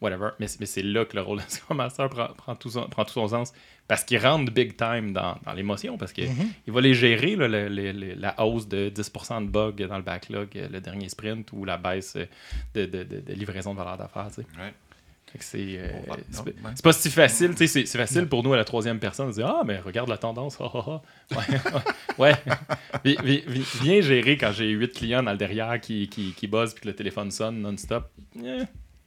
[0.00, 0.30] whatever.
[0.38, 2.88] Mais, c'est- mais c'est là que le rôle de Scrum Master prend, prend tout, son,
[2.88, 3.52] prend tout son sens,
[3.86, 6.48] parce qu'il rentre big time dans, dans l'émotion, parce qu'il Mhm.
[6.66, 9.96] il va les gérer, là, le- le- le- la hausse de 10% de bugs dans
[9.96, 12.16] le backlog, euh, le dernier sprint, ou la baisse
[12.74, 14.28] de, de- de- de livraison de valeur d'affaires.
[14.28, 14.46] tu sais.
[14.58, 14.72] Ouais.
[15.40, 16.14] C'est euh, Oh,
[16.74, 19.28] c'est pas- si facile, tu sais, c'est c'est facile pour nous à la troisième personne
[19.28, 21.02] de dire Ah, mais regarde la tendance, ah, ah,
[21.34, 21.34] ah.
[22.18, 22.34] Ouais,
[23.04, 23.16] ouais.
[23.82, 26.88] Bien géré quand j'ai huit clients dans le derrière qui, qui, qui buzzent puis que
[26.88, 28.10] le téléphone sonne non-stop.
[28.36, 28.40] Eh,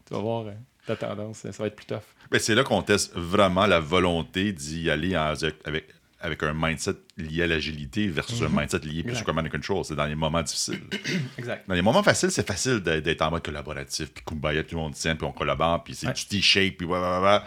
[0.06, 0.52] tu vas voir euh,
[0.86, 2.02] ta tendance, ça va être plus tough.
[2.32, 5.34] Ben, c'est là qu'on teste vraiment la volonté d'y aller en-
[5.66, 5.86] avec,
[6.20, 9.22] avec un mindset lié à l'agilité versus un mindset lié plus Exact.
[9.22, 9.86] au command and control.
[9.86, 10.82] C'est dans les moments difficiles.
[11.38, 11.68] Exact.
[11.68, 14.94] Dans les moments faciles, c'est facile d'être en mode collaboratif, puis kumbaya, tout le monde
[14.96, 16.14] tient, puis on collabore, puis c'est Ouais.
[16.14, 17.46] du T-shape, puis blablabla.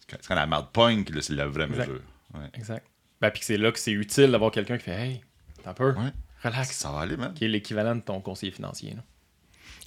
[0.00, 1.88] C'est quand- la merde pogne que là, c'est la vraie Exact.
[1.88, 2.00] mesure.
[2.34, 2.46] Ouais.
[2.54, 2.86] Exact.
[3.20, 5.20] Ben, puis c'est là que c'est utile d'avoir quelqu'un qui fait Hey,
[5.62, 6.12] t'as peur, Ouais.
[6.42, 6.70] relax.
[6.76, 7.34] Ça va aller, man.
[7.34, 8.94] Qui est l'équivalent de ton conseiller financier.
[8.94, 9.02] là.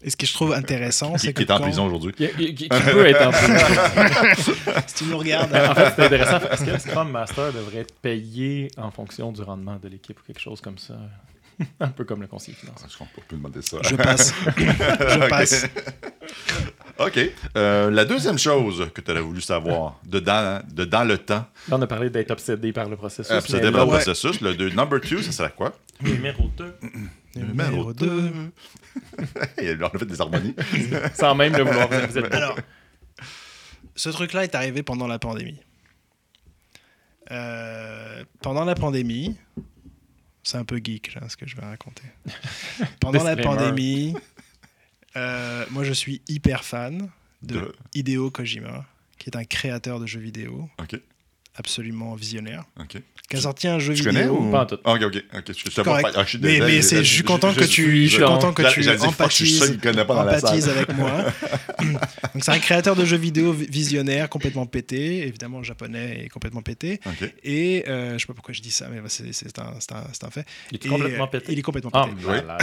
[0.03, 2.11] Et ce que je trouve intéressant, Qui, c'est qui que est en quand- prison aujourd'hui.
[2.13, 3.53] Qui, qui- qui peut être en prison.
[4.87, 6.39] si tu nous regardes, en fait, c'est intéressant.
[6.49, 10.23] Est-ce que le Scrum Master devrait être payé en fonction du rendement de l'équipe ou
[10.25, 10.95] quelque chose comme ça?
[11.79, 12.87] Un peu comme le conseiller financier.
[12.87, 13.77] Est-ce qu'on peut demander ça?
[13.83, 14.33] je passe.
[14.57, 15.65] je passe.
[16.97, 17.19] OK.
[17.57, 21.45] Euh, la deuxième chose que tu aurais voulu savoir, de dans, de dans le temps,
[21.69, 23.31] Là, on a parlé d'être obsédé par le processus.
[23.35, 23.97] obsédé par le ouais.
[24.03, 25.73] processus, le deux, number two, ça serait quoi?
[26.01, 26.75] Numéro 2.
[27.35, 28.31] Numéro 2.
[29.57, 30.55] on a fait des harmonies.
[31.13, 31.89] Sans même le vouloir.
[32.31, 32.57] Alors,
[33.95, 35.59] ce truc-là est arrivé pendant la pandémie.
[37.31, 39.37] Euh, pendant la pandémie,
[40.43, 42.03] c'est un peu geek là, ce que je vais raconter.
[42.99, 44.15] Pendant la pandémie,
[45.15, 47.09] euh, moi je suis hyper fan
[47.41, 48.85] de De- Hideo Kojima,
[49.17, 50.99] qui est un créateur de jeux vidéo OK.
[51.55, 52.97] absolument visionnaire, OK.
[53.31, 54.13] Qui a sorti un jeu Tu vidéo.
[54.13, 54.51] connais ou...
[54.51, 54.77] Pas tout.
[54.83, 55.23] Ah, OK, OK.
[55.33, 55.43] OK.
[55.47, 56.09] Je, je Correct.
[56.15, 58.61] ah, je suis Mais, mais c'est- je suis content que tu, je suis content que
[58.73, 59.63] tu je empathises,
[59.97, 61.25] empathises avec moi.
[61.81, 66.61] Donc c'est un créateur de jeux vidéo vi- visionnaire, complètement pété, évidemment japonais et complètement
[66.61, 66.99] pété.
[67.05, 67.33] OK.
[67.43, 69.91] Et euh, je sais pas pourquoi je dis ça, mais bah, c'est c'est un, c'est
[69.93, 70.45] un- c'est un fait.
[70.71, 71.51] Il est Et, complètement pété.
[71.53, 72.25] Il est complètement Ah, pété.
[72.45, 72.61] malade.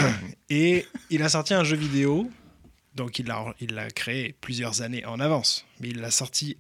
[0.51, 2.31] Et il a sorti un jeu vidéo,
[2.95, 6.57] donc il l'a il l'a créé plusieurs années en avance, mais il l'a sorti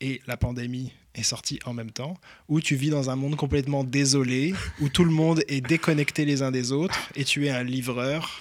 [0.00, 2.16] et la pandémie est sortie en même temps,
[2.48, 6.42] où tu vis dans un monde complètement désolé, où tout le monde est déconnecté les
[6.42, 8.40] uns des autres, et tu es un livreur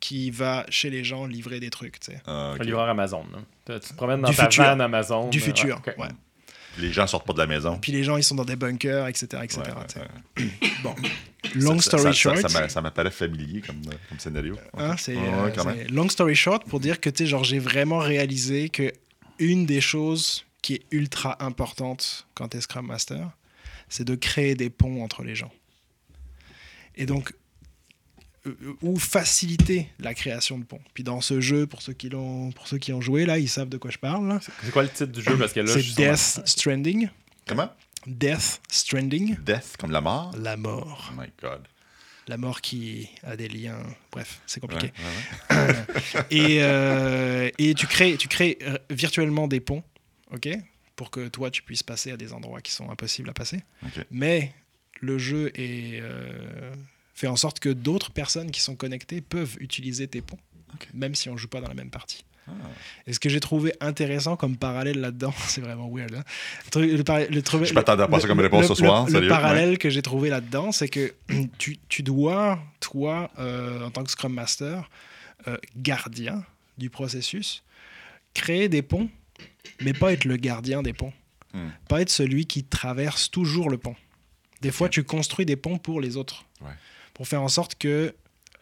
[0.00, 2.20] qui va chez les gens livrer des trucs, tu sais.
[2.26, 2.54] Ah.
[2.60, 3.24] Un livreur Amazon.
[3.32, 3.78] là.
[3.80, 4.64] Tu te promènes dans Du ta futur.
[4.64, 5.30] van Amazon.
[5.30, 6.08] Du euh, futur, ouais.
[6.78, 7.78] Les gens sortent pas de la maison.
[7.80, 9.26] Puis les gens, ils sont dans des bunkers, etc.
[9.44, 9.60] etc.
[9.64, 10.50] Ouais, ouais, tu sais.
[10.60, 10.70] ouais.
[10.82, 10.94] Bon,
[11.54, 12.48] long story ça- ça- short.
[12.50, 14.56] Ça, m'a- ça m'apparaît familier comme, euh, comme scénario.
[14.76, 17.60] Hein, c'est, Ouais, euh, ouais, quand c'est- long story short pour dire que genre j'ai
[17.60, 18.92] vraiment réalisé que
[19.38, 23.30] une des choses qui est ultra importante quand tu es Scrum Master,
[23.90, 25.52] c'est de créer des ponts entre les gens.
[26.96, 27.34] Et donc
[28.46, 30.80] euh, ou faciliter la création de ponts.
[30.94, 33.48] Puis dans ce jeu, pour ceux qui l'ont, pour ceux qui ont joué là, ils
[33.48, 34.40] savent de quoi je parle.
[34.62, 35.36] C'est quoi le titre du jeu?
[35.36, 37.10] Parce que là, je C'est Death Stranding.
[37.46, 37.70] Comment?
[38.06, 40.32] Death Stranding, Death, comme la mort?
[40.38, 41.12] la mort.
[41.12, 41.60] Oh my God.
[42.26, 43.82] La mort qui a des liens.
[44.10, 44.92] Bref, c'est compliqué.
[45.50, 46.24] ouais, ouais.
[46.30, 49.84] et, euh, et tu crées, tu crées euh, virtuellement des ponts,
[50.32, 50.48] ok,
[50.96, 53.62] pour que toi tu puisses passer à des endroits qui sont impossibles à passer.
[54.10, 54.52] Mais
[55.00, 56.72] le jeu est euh,
[57.14, 60.38] fait en sorte que d'autres personnes qui sont connectées peuvent utiliser tes ponts,
[60.92, 62.24] même si on joue pas dans la même partie.
[62.46, 62.52] Ah.
[63.06, 66.14] Et ce que j'ai trouvé intéressant comme parallèle là-dedans, c'est vraiment weird.
[66.14, 66.24] hein.
[66.74, 69.78] Le le Je m'attendais à pas ça comme réponse le- ce soir, Le, sérieux, parallèle
[69.78, 71.14] que j'ai trouvé là-dedans, c'est que
[71.58, 74.90] tu, tu dois, toi, euh, en tant que Scrum Master,
[75.48, 76.44] euh, gardien
[76.76, 77.62] du processus,
[78.34, 79.08] créer des ponts,
[79.80, 81.12] mais pas être le gardien des ponts.
[81.52, 81.68] Hmm.
[81.88, 83.96] Pas être celui qui traverse toujours le pont.
[84.60, 86.44] Des fois, tu construis des ponts pour les autres.
[86.60, 86.72] Ouais.
[87.12, 88.14] Pour faire en sorte que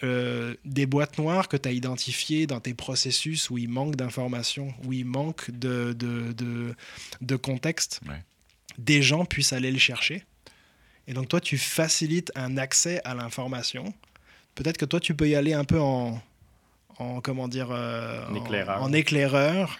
[0.02, 4.74] euh, des boîtes noires que tu as identifiées dans tes processus où il manque d'informations,
[4.84, 6.74] où il manque de, de, de,
[7.20, 8.20] de contexte, Ouais.
[8.78, 10.24] des gens puissent aller le chercher.
[11.06, 13.94] Et donc toi, tu facilites un accès à l'information.
[14.56, 16.20] Peut-être que toi, tu peux y aller un peu en,
[16.98, 18.82] en comment dire, euh, En éclaireur.
[18.82, 19.78] en éclaireur.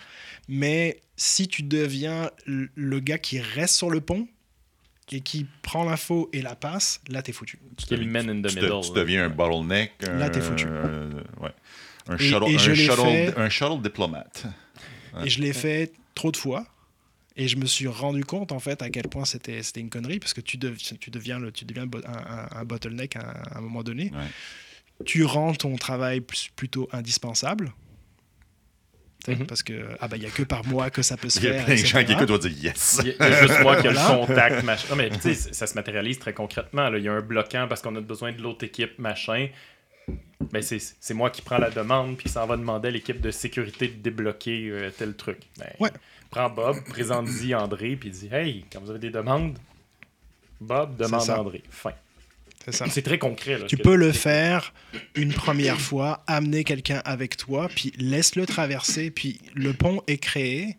[0.49, 4.27] Mais si tu deviens le gars qui reste sur le pont
[5.11, 7.59] et qui prend l'info et la passe, là, t'es foutu.
[7.77, 9.01] Tu Qui est le man in the tu, te- middle, tu là.
[9.01, 9.93] deviens un bottleneck.
[10.03, 10.67] Là, t'es foutu.
[10.67, 11.11] Un,
[11.43, 11.51] ouais.
[12.09, 14.47] un, Et- shuttle, et un, je l'ai shuttle, fait- un shuttle diplomate.
[15.25, 16.67] Et je l'ai fait trop de fois.
[17.37, 20.19] Et je me suis rendu compte en fait à quel point c'était c'était une connerie
[20.19, 23.55] parce que tu, dev- tu deviens, le, tu deviens un, un- un bottleneck à, un-
[23.55, 24.11] à un moment donné.
[24.15, 25.05] Ouais.
[25.07, 27.73] Tu rends ton travail plus- plutôt indispensable.
[29.29, 29.47] Mhm.
[29.47, 31.45] Parce que ah bah il y a que par moi que ça peut se Il
[31.45, 31.65] y a faire.
[31.65, 33.01] plein de gens qui écoutent vont dire yes.
[33.03, 34.13] Il y a- il y a juste moi qui a Voilà.
[34.21, 34.87] le contact, machin.
[34.91, 36.89] Non, mais tu sais, ça se matérialise très concrètement.
[36.91, 36.99] là.
[36.99, 39.49] Il y a un bloquant parce qu'on a besoin de l'autre équipe, machin.
[40.53, 43.21] Ben, c'est c'est moi qui prends la demande puis qui s'en va demander à l'équipe
[43.21, 45.39] de sécurité de débloquer euh, tel truc.
[45.59, 45.91] Ben, Ouais.
[46.31, 49.57] Prends Bob, présente-y André, puis dis Hey, quand vous avez des demandes,
[50.61, 51.39] Bob demande ça.
[51.41, 51.63] André.
[51.71, 51.93] Fin.
[52.65, 52.87] C'est ça.
[52.89, 53.59] C'est très concret.
[53.59, 54.73] Là, Tu peux le faire
[55.17, 60.77] une première fois, amener quelqu'un avec toi, puis laisse-le traverser, puis le pont est créé.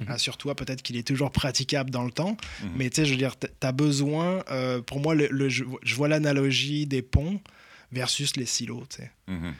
[0.00, 0.10] Mhm.
[0.10, 2.70] Assure-toi peut-être qu'il est toujours praticable dans le temps, Mhm.
[2.76, 5.64] mais tu sais, je veux dire, tu as besoin, euh, pour moi, le, le- je,
[5.82, 7.40] je vois l'analogie des ponts
[7.92, 8.84] versus les silos.
[8.88, 9.10] tu sais.
[9.26, 9.54] Mhm.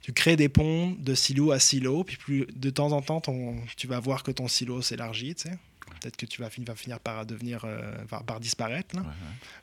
[0.00, 3.56] Tu crées des ponts de silo à silo, puis plus, de temps en temps, ton,
[3.76, 5.34] tu vas voir que ton silo s'élargit.
[5.34, 5.58] tu sais.
[6.02, 8.94] Peut-être que tu vas, fin- vas finir par devenir, euh, par, par disparaître.
[8.96, 9.02] là.
[9.02, 9.14] Ouais, ouais.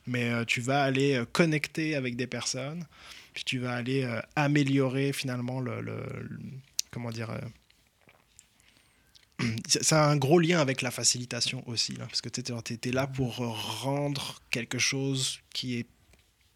[0.07, 2.85] Mais euh, tu vas aller euh, connecter avec des personnes,
[3.33, 4.03] puis tu vas aller
[4.35, 6.39] améliorer finalement le, le- le-
[6.91, 7.29] comment dire.
[9.67, 13.07] c'est c'est un gros lien avec la facilitation aussi, là, parce que tu es, là
[13.07, 15.85] pour rendre quelque chose qui est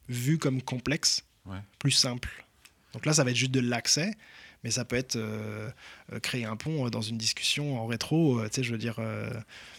[0.09, 1.59] vu comme complexe Ouais.
[1.77, 2.29] plus simple.
[2.93, 4.13] Donc là, ça va être juste de l'accès,
[4.64, 5.70] mais ça peut être euh,
[6.22, 8.39] créer un pont euh, dans une discussion en rétro.
[8.39, 8.97] euh, tu sais, je veux dire,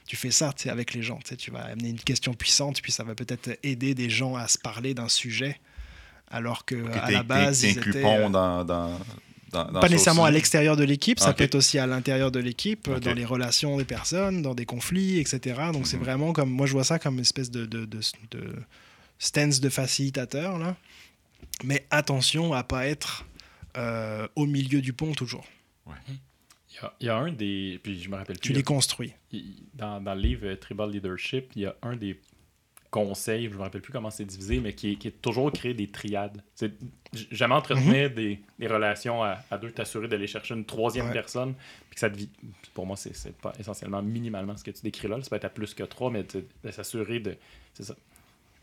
[0.07, 1.19] tu fais ça avec les gens.
[1.39, 4.59] tu vas amener une question puissante, puis ça va peut-être aider des gens à se
[4.59, 5.59] parler d'un sujet,
[6.31, 8.99] alors que à la base, ils étaient, Pont dans, dans,
[9.53, 12.41] dans, dans pas nécessairement à l'extérieur de l'équipe, ça peut être aussi à l'intérieur de
[12.41, 15.61] l'équipe, dans les relations des personnes, dans des conflits, etc.
[15.73, 16.03] Donc c'est Mhm.
[16.03, 18.01] vraiment comme, moi je vois ça comme une espèce de, de, de,
[18.33, 18.55] de
[19.19, 20.77] stance de facilitateur, là.
[21.63, 23.25] Mais attention à pas être
[23.77, 25.45] euh, au milieu du pont toujours.
[26.71, 27.79] Il y, a, il y a un des.
[27.83, 28.49] Puis je me rappelle plus.
[28.49, 29.13] Tu les construis.
[29.75, 32.21] dans, dans le livre euh, Tribal Leadership, il y a un des
[32.91, 35.51] conseils, je ne me rappelle plus comment c'est divisé, mais qui est, qui est toujours
[35.53, 36.43] créer des triades.
[36.55, 36.73] C'est
[37.33, 41.13] jamais entretenir des, des relations à, à deux, t'assurer d'aller chercher une troisième Ouais.
[41.13, 41.55] personne,
[41.91, 42.29] puis que ça devient.
[42.73, 45.21] Pour moi, c'est pas essentiellement minimalement ce que tu décris là.
[45.23, 47.37] Ça peut être à plus que trois, mais de, de s'assurer de.
[47.73, 47.97] C'est ça.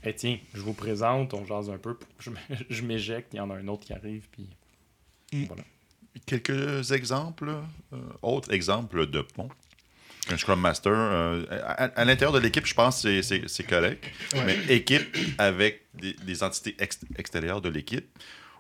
[0.04, 1.98] Eh tiens, je vous présente, on jase un peu,
[2.70, 4.48] je m'éjecte, il y en a un autre qui arrive, puis.
[5.48, 5.64] Voilà.
[6.26, 7.50] Quelques exemples,
[7.94, 9.50] euh, autres exemples de pont.
[10.30, 14.06] Un Scrum Master, euh, à, à l'intérieur de l'équipe, je pense que c'est- c'est correct.
[14.34, 14.44] Ouais.
[14.46, 18.08] Mais équipe avec des, des entités ex- extérieures de l'équipe,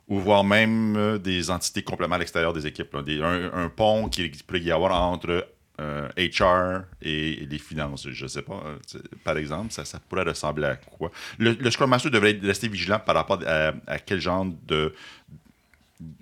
[0.07, 2.93] ou voire même euh, des entités complètement à l'extérieur des équipes.
[2.93, 3.03] là.
[3.03, 5.47] Des- un, un pont qui peut y avoir entre
[5.79, 8.07] euh, HR et les finances.
[8.09, 11.11] Je ne sais pas, euh, par exemple, ça, ça pourrait ressembler à quoi?
[11.37, 14.93] Le, le Scrum Master devrait rester vigilant par rapport à, à quel genre de,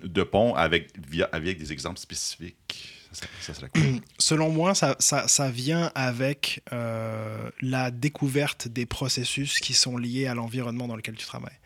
[0.02, 2.96] de pont avec, via, avec des exemples spécifiques.
[3.12, 4.00] Ça, serait- ça serait cool.
[4.18, 10.26] Selon moi, ça, ça, ça vient avec euh, la découverte des processus qui sont liés
[10.26, 11.58] à l'environnement dans lequel tu travailles.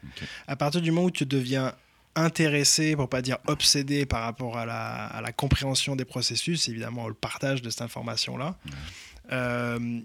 [0.47, 1.75] À partir du moment où tu deviens
[2.17, 7.09] intéressé, pour pas dire obsédé par rapport à la, à la compréhension des processus, évidemment
[7.09, 8.57] le partage de cette information-là,
[9.33, 10.01] euh,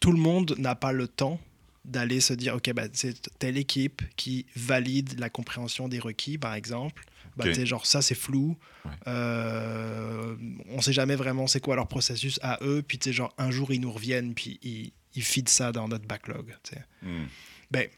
[0.00, 1.38] tout le monde n'a pas le temps
[1.84, 6.54] d'aller se dire, OK, bah, c'est telle équipe qui valide la compréhension des requis, par
[6.54, 7.04] exemple.
[7.44, 8.56] Bah, genre, ça, c'est flou.
[8.84, 8.90] Ouais.
[9.06, 10.36] Euh,
[10.70, 12.82] on sait jamais vraiment c'est quoi leur processus à eux.
[12.86, 16.06] Puis, tu genre, un jour, ils nous reviennent, puis ils, ils feedent ça dans notre
[16.06, 16.54] backlog.
[17.02, 17.24] Hmm.
[17.70, 17.88] Ben,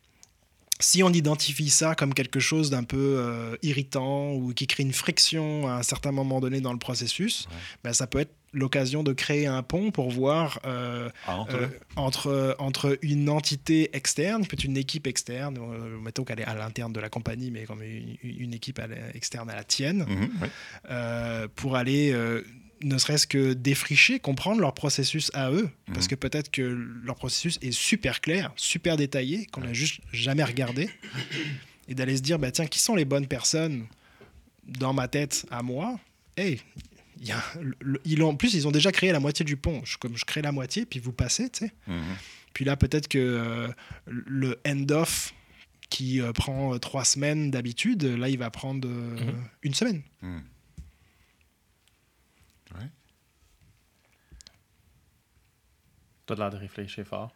[0.78, 4.92] si on identifie ça comme quelque chose d'un peu euh, irritant ou qui crée une
[4.94, 7.56] friction à un certain moment donné dans le processus, Ouais.
[7.84, 12.56] ben, ça peut être l'occasion de créer un pont pour voir euh, Entre, euh, entre,
[12.58, 17.00] entre une entité externe, peut-être une équipe externe, euh, mettons qu'elle est à l'interne de
[17.00, 20.48] la compagnie, mais comme une, une équipe à externe à la tienne, Mhm, oui.
[21.56, 22.14] pour aller
[22.82, 25.68] ne serait-ce que défricher, comprendre leur processus à eux.
[25.92, 26.08] Parce Mhm.
[26.08, 26.62] que peut-être que
[27.04, 30.88] leur processus est super clair, super détaillé, qu'on n'a juste jamais regardé.
[31.88, 33.86] Et d'aller se dire, bah, tiens, qui sont les bonnes personnes
[34.66, 36.00] dans ma tête à moi?
[36.38, 36.62] Hey,
[37.28, 37.42] y a,
[37.80, 39.82] le- ils ont, en plus, ils ont déjà créé la moitié du pont.
[39.84, 41.72] Je, comme je crée la moitié, puis vous passez, tu sais.
[41.86, 42.02] Mhm.
[42.54, 43.68] Puis là, peut-être que euh,
[44.06, 45.34] le end-off
[45.90, 49.44] qui euh, prend euh, trois semaines d'habitude, là, il va prendre euh, Mhm.
[49.62, 50.02] une semaine.
[50.22, 50.38] Hmm.
[52.76, 52.86] Ouais.
[56.26, 57.34] T'as l'air de réfléchir fort.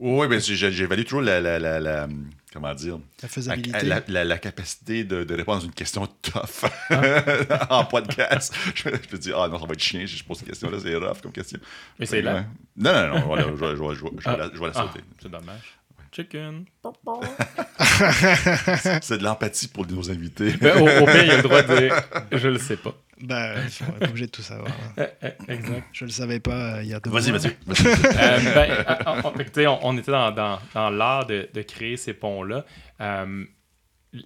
[0.00, 2.08] Oui, ben, j'ai- j'évalue toujours la, la, la, la-
[2.52, 3.86] comment dire, La faisabilité.
[3.86, 7.66] la- la- la capacité de, de répondre à une question tough Ah.
[7.70, 8.52] en podcast.
[8.74, 10.78] Je, je me dis, ah non, ça va être chien si je pose cette question-là,
[10.82, 11.60] c'est rough comme question.
[11.98, 12.44] Mais c'est là.
[12.76, 14.36] Non, non, non, voilà, je, je, je, je Ah.
[14.36, 15.00] la, je vais la Ah, sauter.
[15.22, 15.62] c'est dommage.
[16.10, 16.64] Chicken.
[19.02, 20.52] C'est de l'empathie pour nos invités.
[20.60, 22.94] Ben, au, au pire, il a le droit de dire Je le sais pas.
[23.20, 23.54] Bah,
[24.00, 24.70] on est obligé de tout savoir.
[24.98, 25.86] Eh, eh, exact.
[25.92, 27.48] Je le savais pas euh, il y a deux Vas-y, vas-y.
[28.16, 29.40] Euh, ben, on,
[29.96, 32.64] était dans, dans, dans l'art de, de créer ces ponts-là.
[33.00, 33.44] Euh,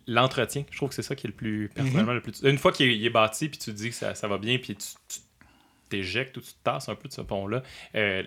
[0.07, 2.43] L'entretien, je trouve que c'est ça qui est le plus, personnellement, le plus.
[2.43, 4.77] Une fois qu'il est, bâti, puis tu te dis que ça, ça va bien, puis
[4.77, 4.87] tu
[5.89, 7.63] t'éjectes ou tu te tasses un peu de ce pont-là,
[7.95, 8.23] euh,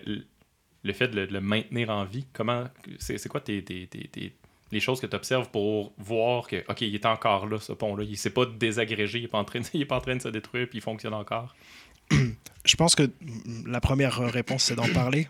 [0.82, 2.64] le- fait de le, de le maintenir en vie, comment.
[2.98, 4.34] C'est c'est quoi tes, tes- tes- tes-
[4.72, 8.04] les choses que tu observes pour voir que, OK, il est encore là, ce pont-là.
[8.04, 10.28] Il s'est pas désagrégé, il est pas en train de, pas en train de se
[10.28, 11.54] détruire, puis il fonctionne encore.
[12.64, 13.10] Je pense que
[13.66, 15.28] la première réponse, c'est d'en parler.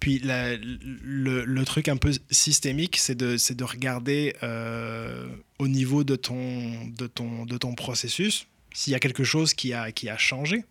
[0.00, 5.28] Puis le, truc un peu systémique, c'est de, de regarder euh,
[5.60, 9.72] au niveau de ton, de ton, de ton processus s'il y a quelque chose qui
[9.72, 10.64] a, qui a changé.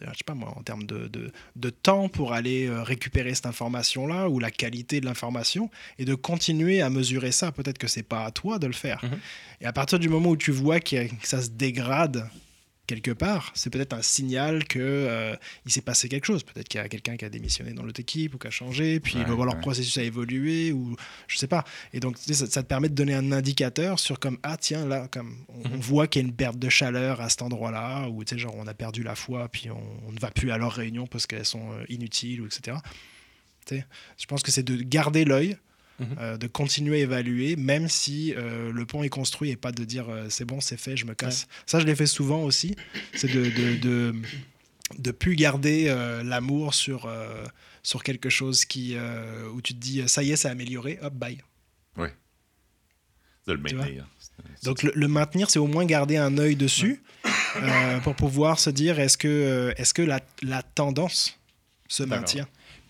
[0.00, 3.46] Je sais pas moi, en termes de, de, de temps pour aller euh, récupérer cette
[3.46, 7.52] information-là ou la qualité de l'information et de continuer à mesurer ça.
[7.52, 9.04] Peut-être que c'est pas à toi de le faire.
[9.04, 9.18] Mhm.
[9.62, 12.28] Et à partir du moment où tu vois que ça se dégrade
[12.86, 15.34] quelque part, c'est peut-être un signal que euh,
[15.64, 16.42] il s'est passé quelque chose.
[16.42, 19.00] Peut-être qu'il y a quelqu'un qui a démissionné dans l'autre équipe ou qui a changé,
[19.00, 19.60] puis Ouais, bah, leur ouais.
[19.60, 20.96] processus a évolué ou
[21.28, 21.64] je sais pas.
[21.92, 25.08] Et donc ça, ça te permet de donner un indicateur sur comme ah tiens là
[25.10, 25.80] comme on, on Mhm.
[25.80, 28.54] voit qu'il y a une perte de chaleur à cet endroit-là ou tu sais genre
[28.56, 31.26] on a perdu la foi puis on, on ne va plus à leurs réunions parce
[31.26, 32.76] qu'elles sont euh, inutiles ou etc.
[33.66, 35.56] Tu sais, je pense que c'est de garder l'œil.
[35.98, 36.16] Mhm.
[36.18, 39.82] euh, de continuer à évaluer, même si euh, le pont est construit et pas de
[39.84, 41.46] dire euh, c'est bon, c'est fait, je me casse.
[41.64, 42.76] Ça, je l'ai fait souvent aussi.
[43.14, 44.14] C'est de, de, de,
[44.98, 47.44] de plus garder euh, l'amour sur, euh,
[47.82, 51.14] sur quelque chose qui, euh, où tu te dis ça y est, c'est amélioré, hop,
[51.14, 51.38] bye.
[53.46, 54.06] De le maintenir.
[54.64, 57.00] Donc le, le maintenir, c'est au moins garder un œil dessus
[57.56, 61.38] euh, pour pouvoir se dire est-ce que, est-ce que la, la tendance
[61.88, 62.48] se maintient?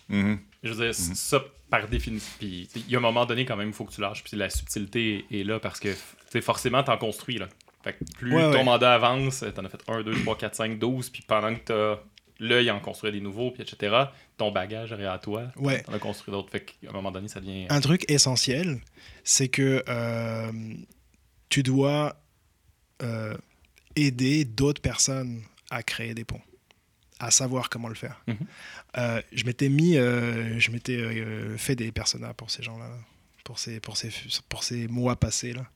[0.08, 0.38] Mhm.
[0.62, 2.32] Je veux dire, ça, par définition.
[2.38, 4.22] Puis, il y a un moment donné, quand même, il faut que tu lâches.
[4.24, 5.92] Puis la subtilité est là parce que,
[6.40, 7.38] forcément, t'en construis.
[7.38, 7.48] Là.
[7.82, 8.64] Fait que plus Ouais, ton ouais.
[8.64, 11.10] mandat avance, t'en as fait 1, 2, 3, 4, 5, 12.
[11.10, 12.00] Puis pendant que t'as
[12.38, 13.96] l'œil en construire des nouveaux, puis etc.,
[14.36, 15.44] ton bagage est à toi.
[15.56, 15.82] Ouais.
[15.82, 16.50] T'en as construit d'autres.
[16.50, 17.66] Fait qu'à un moment donné, ça devient.
[17.70, 18.80] Un truc essentiel,
[19.24, 20.52] c'est que euh,
[21.48, 22.16] tu dois
[23.02, 23.34] euh,
[23.94, 26.40] aider d'autres personnes à créer des ponts,
[27.18, 28.20] à savoir comment le faire.
[28.26, 28.36] Mhm.
[28.96, 32.88] Euh, je m'étais mis, euh, je m'étais euh, fait des personnages pour ces gens-là,
[33.44, 34.10] pour ces, pour ces,
[34.48, 35.66] pour ces mois passés là.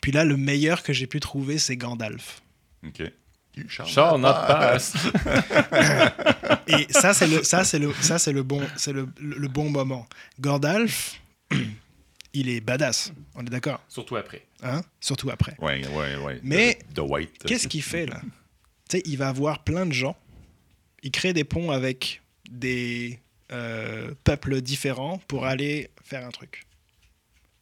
[0.00, 2.42] Puis là, le meilleur que j'ai pu trouver, c'est Gandalf.
[2.86, 3.02] OK.
[3.68, 4.94] Shall not pass.
[6.66, 9.68] Et ça, c'est le, ça, c'est le, ça, c'est le bon, c'est le, le bon
[9.70, 10.06] moment.
[10.40, 11.20] Gandalf,
[12.32, 13.12] il est badass.
[13.34, 14.46] On est d'accord, Surtout après.
[14.62, 14.82] hein?
[15.00, 15.54] Surtout après.
[15.58, 16.40] Ouais, ouais, ouais.
[16.42, 17.42] Mais The, the White.
[17.44, 18.20] Qu'est-ce qu'il fait là?
[18.88, 20.16] Tu sais, il va avoir plein de gens.
[21.02, 22.21] Il crée des ponts avec
[22.52, 23.18] des
[23.50, 26.66] euh, peuples différents pour aller faire un truc.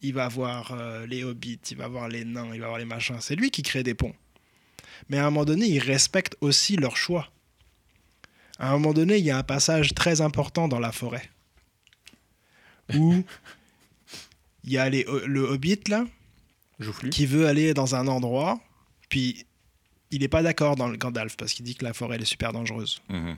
[0.03, 2.85] Il va avoir euh, les hobbits, il va avoir les nains, il va avoir les
[2.85, 3.17] machins.
[3.21, 4.15] C'est lui qui crée des ponts.
[5.09, 7.31] Mais à un moment donné, il respecte aussi leur choix.
[8.59, 11.29] À un moment donné, il y a un passage très important dans la forêt
[12.95, 13.23] où
[14.65, 16.07] il y a les- le hobbit là
[16.79, 17.11] Joufflu.
[17.11, 18.61] qui veut aller dans un endroit,
[19.09, 19.47] puis
[20.11, 22.27] il n'est pas d'accord dans le Gandalf parce qu'il dit que la forêt elle est
[22.27, 23.01] super dangereuse.
[23.09, 23.37] Mhm.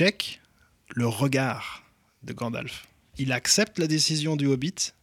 [0.00, 0.40] Check
[0.88, 1.84] le regard
[2.22, 2.86] de Gandalf.
[3.18, 4.94] Il accepte la décision du Hobbit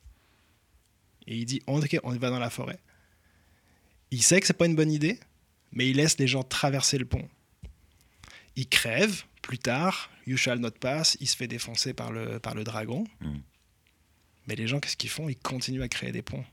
[1.28, 2.80] et il dit ok on va dans la forêt.
[4.10, 5.20] Il sait que c'est pas une bonne idée,
[5.72, 7.30] mais il laisse les gens traverser le pont.
[8.56, 10.10] Il crève plus tard.
[10.26, 11.16] You shall not pass.
[11.20, 13.04] Il se fait défoncer par le par le dragon.
[13.22, 13.44] Mhm.
[14.48, 15.30] Mais les gens, qu'est-ce qu'ils font?
[15.30, 16.46] Ils continuent à créer des ponts,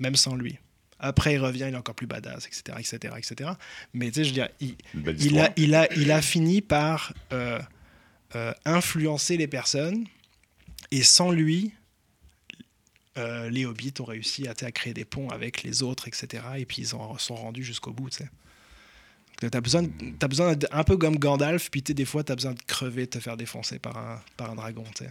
[0.00, 0.58] même sans lui.
[1.00, 3.50] Après, il revient, il est encore plus badass, etc., etc., etc.
[3.94, 7.60] Mais tu sais, je veux dire, il, a, il, a, il a fini par euh,
[8.34, 10.06] euh, influencer les personnes
[10.90, 11.72] et sans lui,
[13.16, 16.42] euh, les hobbits ont réussi à, créer des ponts avec les autres, etc.
[16.56, 18.10] Et puis ils en sont rendus jusqu'au bout.
[18.10, 19.84] Tu as besoin,
[20.18, 23.10] t'as besoin un peu comme Gandalf, puis des fois tu as besoin de crever, de
[23.10, 24.84] te faire défoncer par un, par un dragon.
[24.94, 25.10] tu sais.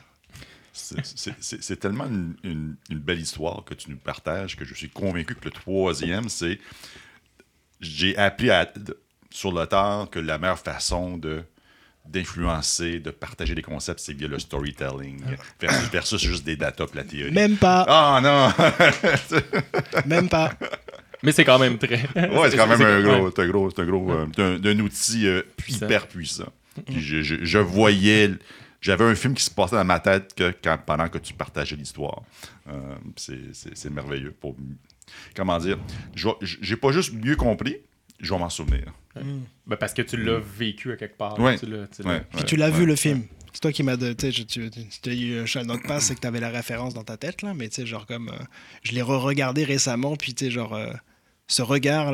[0.78, 5.36] C'est- tellement une, une- une belle histoire que tu nous partages que je suis convaincu
[5.36, 6.60] que le troisième, c'est.
[7.82, 8.72] J'ai appris à-
[9.30, 11.44] sur le tard que la meilleure façon de,
[12.06, 15.22] d'influencer, de partager des concepts, c'est via le storytelling
[15.60, 17.32] versus, versus juste des data la théorie.
[17.32, 18.52] Même pas, Ah non!
[20.06, 20.54] même pas.
[21.24, 22.02] Mais c'est quand même très.
[22.16, 24.80] Ouais, c'est quand même un gros, c'est un gros, c'est un gros, euh, un, un
[24.80, 25.86] outil euh, Puissant.
[25.86, 26.52] hyper puissant.
[26.86, 28.30] Puis je, je- je voyais,
[28.82, 31.76] j'avais un film qui se passait dans ma tête que quand, pendant que tu partageais
[31.76, 32.22] l'histoire.
[32.70, 34.32] Euh, c'est- merveilleux.
[34.32, 34.56] Pour,
[35.36, 35.78] comment dire,
[36.42, 37.78] j'ai pas juste mieux compris,
[38.20, 38.94] je vais m'en souvenir.
[39.66, 41.40] Ben, parce que tu l'as vécu à quelque part.
[41.40, 41.58] Ouais.
[41.58, 43.24] Tu l'as- Ouais, ouais, vu le film.
[43.54, 46.28] C'est toi qui m'as de, tu as eu un chat de passe, c'est que tu
[46.28, 48.38] avais la référence dans ta tête là, mais tu sais genre comme euh,
[48.84, 50.94] je l'ai re-regardé récemment puis tu sais genre euh,
[51.48, 52.12] ce regard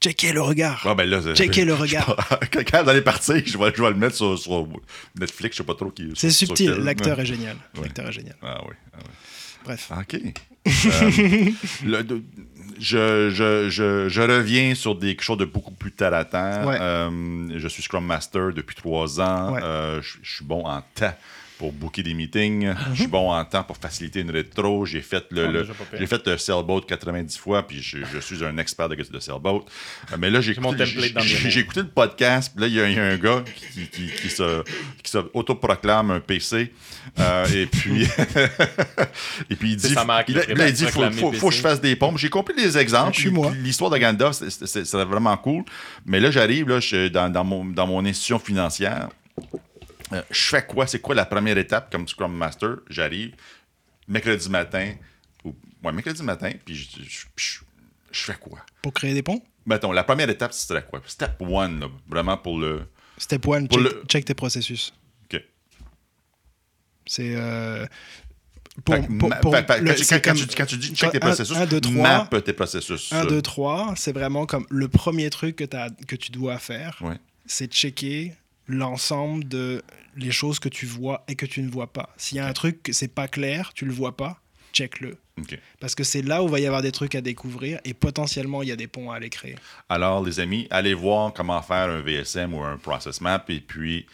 [0.00, 0.82] checker le regard.
[0.84, 2.16] Ah, ben là, le je- regard.
[2.52, 4.66] quand quand elle est partie, je vais, je vais le mettre sur, sur
[5.18, 6.10] Netflix, je sais pas trop qui.
[6.14, 7.22] C'est subtil, l'acteur Ouais.
[7.22, 7.56] est génial.
[7.76, 7.82] Ouais.
[7.84, 8.36] L'acteur est génial.
[8.42, 8.74] Ah oui.
[8.92, 9.10] Ah oui.
[9.64, 9.90] Bref.
[9.98, 10.20] OK.
[10.66, 11.50] Euh,
[11.84, 12.22] le- de-
[12.80, 16.66] je, je, je, je reviens sur des, quelque chose de beaucoup plus terre à terre.
[16.66, 16.76] Ouais.
[16.80, 19.54] Euh, je suis Scrum Master depuis trois ans.
[19.54, 19.60] Ouais.
[19.62, 21.14] Euh, je, je suis bon en temps
[21.58, 22.66] pour booker des meetings.
[22.66, 22.76] Mhm.
[22.92, 24.84] Je suis bon en temps pour faciliter une rétro.
[24.86, 25.66] J'ai fait le, Ah, le-
[25.98, 29.64] j'ai fait le Sailboat 90 fois, puis je, je suis un expert de, de Sailboat.
[30.18, 30.84] Mais là, j'ai écouté,
[31.26, 31.32] j'ai-
[31.82, 33.42] le podcast, puis là, il y, a- il y a un gars
[33.72, 34.62] qui, qui, qui se,
[35.02, 36.72] qui se autoproclame un PC.
[37.18, 38.02] euh, et puis,
[39.50, 39.94] et puis il dit,
[40.28, 40.42] il, là,
[40.72, 42.18] dit, faut, faut, faut que je fasse des pompes.
[42.18, 43.16] J'ai compris les exemples.
[43.62, 43.96] L'histoire de
[44.66, 45.64] c'est- c'est vraiment cool.
[46.04, 49.08] Mais là, j'arrive là, je- dans, dans, mon, dans mon institution financière.
[50.16, 50.86] Euh, je fais quoi?
[50.86, 52.76] C'est quoi la première étape comme Scrum Master?
[52.88, 53.34] J'arrive
[54.08, 54.94] mercredi matin,
[55.44, 57.58] ou ouais, mercredi matin, puis je, je- je-
[58.12, 58.60] je fais quoi?
[58.82, 61.02] Pour créer des ponts, Mettons, la première étape, ce serait quoi?
[61.06, 62.82] Step one, là, vraiment pour le.
[63.18, 64.92] step one, Pour check, le- check tes processus.
[65.24, 65.42] OK.
[67.06, 67.84] C'est euh,
[68.84, 70.76] pour, pour- pour- fait- fait- le- quand, tu- c'est quand- quand comme- tu, quand tu
[70.76, 72.28] dis check tes processus, un, deux, trois.
[72.30, 73.12] map tes processus.
[73.12, 73.26] 1, ça.
[73.26, 77.18] 2, 3, c'est vraiment comme le premier truc que, tu dois faire, Ouais.
[77.46, 78.34] c'est checker
[78.68, 79.82] l'ensemble de
[80.16, 82.10] les choses que tu vois et que tu ne vois pas.
[82.16, 84.40] S'il y a un truc que c'est pas clair, tu le vois pas,
[84.72, 85.18] check-le.
[85.80, 88.62] Parce que c'est là où il va y avoir des trucs à découvrir et potentiellement
[88.62, 89.56] il y a des ponts à aller créer.
[89.90, 94.06] Alors, les amis, allez voir comment faire un VSM ou un process map et puis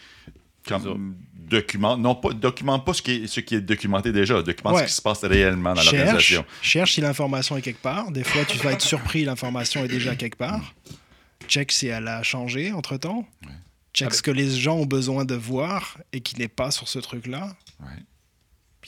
[0.67, 4.75] comme, documente, non pas documente pas ce qui est, ce qui est documenté déjà, documente
[4.75, 4.81] Ouais.
[4.83, 6.45] ce qui se passe réellement dans Cherche, l'organisation.
[6.61, 8.11] cherche si l'information est quelque part.
[8.11, 10.73] Des fois, tu vas être surpris, l'information est déjà quelque part.
[11.47, 13.25] Check si elle a changé entre-temps.
[13.93, 16.99] Check ce que les gens ont besoin de voir et qui n'est pas sur ce
[16.99, 17.55] truc-là.
[17.79, 17.87] Ouais.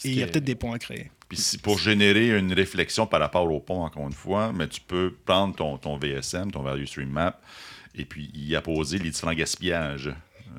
[0.03, 1.11] Et il y a peut-être des ponts à créer.
[1.29, 4.81] Puis si pour générer une réflexion par rapport au pont, encore une fois, mais tu
[4.81, 7.39] peux prendre ton, ton VSM, ton Value Stream Map,
[7.95, 10.13] et puis y apposer les différents gaspillages.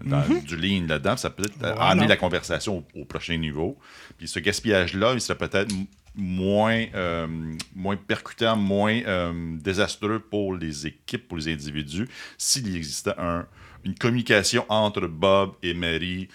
[0.05, 1.81] Dans, Du lean là-dedans, ça peut peut-être Voilà.
[1.87, 3.79] amener la conversation au, au prochain niveau.
[4.19, 5.75] Puis ce gaspillage-là, il serait peut-être
[6.15, 7.27] moins, euh,
[7.75, 13.47] moins percutant, moins euh, désastreux pour les équipes, pour les individus, s'il existait un,
[13.87, 16.29] une communication entre Bob et Mary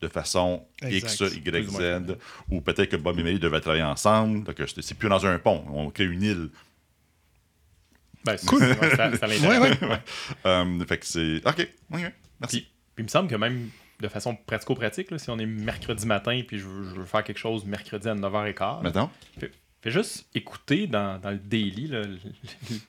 [0.00, 1.20] de façon Exact.
[1.20, 1.70] X, Y.
[1.70, 2.16] Z,
[2.50, 4.44] ou peut-être que Bob et Mary devaient travailler ensemble.
[4.44, 5.64] Donc, c'est c'est plus dans un pont.
[5.72, 6.50] On crée une île.
[8.24, 9.26] Ben, c'est- ouais, ça, ça.
[9.26, 9.70] Ouais, ouais.
[9.82, 10.00] Ouais.
[10.46, 11.36] Euh, fait que c'est.
[11.46, 11.68] OK.
[11.90, 12.08] Merci.
[12.40, 16.06] Puis, puis il me semble que même de façon pratico-pratique, là, si on est mercredi
[16.06, 19.10] matin puis je veux, je veux faire quelque chose mercredi à 9h15, Maintenant?
[19.40, 19.50] fais,
[19.82, 22.02] fais juste écouter dans, dans le daily là,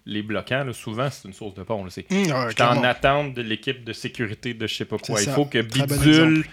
[0.05, 0.63] les bloquants.
[0.63, 1.83] là, souvent, c'est une source de pont.
[1.83, 4.97] là, C'est Hum, ouais, J'étais en attente de l'équipe de sécurité de je sais pas
[4.97, 5.21] quoi.
[5.21, 6.45] Il faut que Très Bidule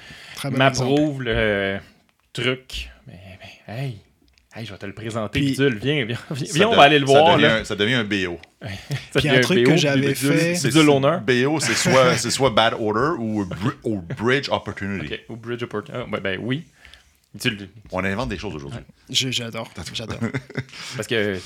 [0.45, 1.79] bon m'approuve le euh,
[2.33, 2.91] truc.
[3.07, 3.97] Mais, mais, hey,
[4.55, 5.79] hey, je vais te le présenter, Puis- Bidule.
[5.83, 7.37] Viens, viens, viens, viens, on de- va aller le ça voir.
[7.37, 7.57] devient là.
[7.59, 8.39] un- ça devient un BO.
[9.13, 11.19] Ça Puis un truc BO, que j'avais fait- C'est- Bidule owner.
[11.27, 13.47] BO, c'est soit, c'est soit Bad Order ou,
[13.85, 15.15] ou Bridge Opportunity.
[15.15, 16.03] Ok, Ou Bridge Opportunity.
[16.05, 16.65] Ah, ben, ben oui.
[17.41, 18.81] Tu le- On invente des choses aujourd'hui.
[19.11, 19.71] Je- J'adore.
[19.93, 20.19] J'adore.
[20.97, 21.39] Parce que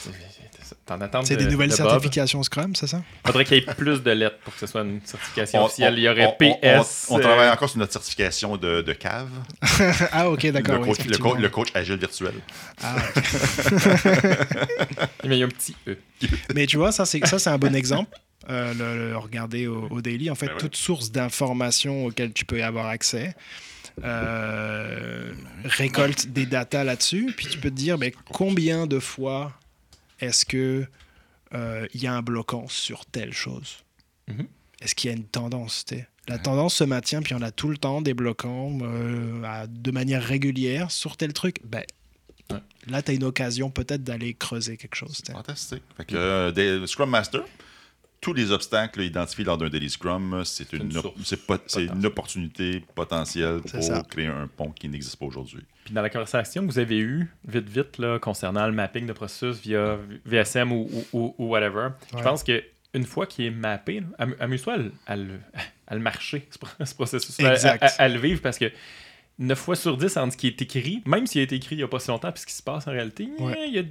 [0.87, 3.03] t'en attends C'est de, des nouvelles de certifications Scrum, c'est ça?
[3.27, 5.95] Faudrait qu'il y ait plus de lettres pour que ce soit une certification On- officielle.
[5.95, 6.37] on- Il y aurait on-
[6.83, 7.07] PS.
[7.11, 9.29] On, on euh, travaille encore sur notre certification de, de cave.
[10.13, 10.81] Ah, ok, Le d'accord.
[10.81, 12.35] oui, le, coach, le coach agile virtuel.
[12.83, 13.23] Ah, ok.
[15.25, 15.97] Mais il y a un petit E.
[16.55, 18.17] Mais tu vois, ça, c'est ça, c'est un bon exemple.
[18.49, 20.59] Euh, le, le regarder au, au daily, en fait, Ben ouais.
[20.61, 23.35] toute source d'informations auxquelles tu peux y avoir accès.
[24.03, 25.33] Euh,
[25.65, 29.53] récolte des datas là-dessus, puis tu peux te dire mais combien de fois
[30.21, 30.87] est-ce que
[31.55, 33.79] euh, il y a un bloquant sur telle chose?
[34.29, 34.47] Mhm.
[34.81, 35.85] Est-ce qu'il y a une tendance?
[36.29, 39.91] La tendance se maintient, puis on a tout le temps des bloquants euh, à- de
[39.91, 41.57] manière régulière sur tel truc.
[41.65, 41.83] Ben,
[42.51, 42.59] Ouais.
[42.89, 45.23] Là, tu as une occasion peut-être d'aller creuser quelque chose.
[45.31, 45.85] Fantastique.
[45.97, 47.43] Fait que, des- Scrum Master,
[48.21, 51.59] tous les obstacles identifiés lors d'un daily Scrum, c'est une, une op- source c'est pas-
[51.67, 54.03] c'est une opportunité potentielle pour ça.
[54.11, 55.63] créer un pont qui n'existe pas aujourd'hui.
[55.85, 59.13] Puis dans la conversation que vous avez eue, vite, vite, là, concernant le mapping de
[59.15, 59.97] processus via
[60.27, 62.63] VSM ou, ou, ou- ou whatever, je pense que
[62.93, 64.03] une fois qu'il est mappé,
[64.41, 65.41] amuse-toi à, le- à le-
[65.87, 67.83] à le marcher, ce, pro- ce processus-là, Exact.
[67.83, 68.71] à, à- à le vivre, parce que
[69.41, 71.79] 9 fois sur 10, entre ce qui est écrit, même s'il a été écrit il
[71.79, 73.55] n'y a pas si longtemps, puis ce qui se passe en réalité, Ouais.
[73.69, 73.83] il y, a,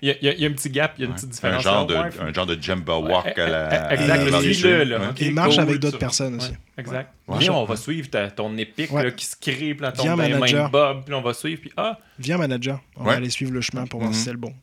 [0.00, 1.08] il y a- il y a- il y a un petit gap, il y a
[1.08, 1.62] une petite Un différence.
[1.62, 3.92] genre, de, ouais, un genre de Jumbo Walk à la.
[3.92, 4.98] Exact, à la Et- suis-le, là.
[5.00, 5.06] Ouais.
[5.10, 6.50] Ok, Il marche cool, avec d'autres personnes aussi.
[6.52, 7.12] Ouais, exact.
[7.28, 7.38] Ouais.
[7.40, 9.04] Viens, on va suivre ta- ton épique Ouais.
[9.04, 10.66] là, qui se crée, puis là, mains manager.
[10.66, 12.80] de Bob, puis on va suivre, puis ah, Viens, manager.
[12.96, 13.10] On Ouais.
[13.10, 14.16] va aller suivre le chemin pour voir Mhm.
[14.16, 14.54] si c'est le bon.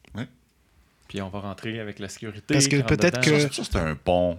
[1.07, 2.53] puis on va rentrer avec la sécurité.
[2.53, 4.37] Parce que peut-être que- Ça, ça, c'est un pont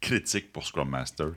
[0.00, 1.30] critique pour Scrum Master.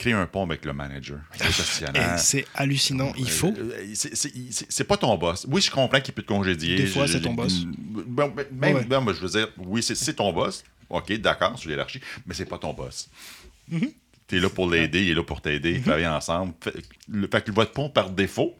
[0.00, 1.18] Créer un pont avec le manager.
[1.38, 2.18] le Et gestionnaire.
[2.18, 3.12] c'est hallucinant.
[3.18, 3.52] Il faut.
[3.54, 4.14] Euh, c'est-
[4.70, 5.46] C'est pas ton boss.
[5.46, 6.76] Oui, je comprends qu'il peut te congédier.
[6.76, 7.64] Des fois, c'est ton boss.
[7.66, 8.84] Bon, ben, même, Ouais.
[8.84, 10.64] ben, moi, je veux dire, oui, c'est ton boss.
[10.88, 13.10] OK, d'accord, sur l'hierarchie, mais c'est pas ton boss.
[13.70, 13.92] Mm-hmm.
[14.26, 16.54] Tu es là pour l'aider, il est là pour t'aider, travailler ensemble.
[16.62, 16.72] Fait,
[17.08, 18.58] le, fait que votre pont, par défaut,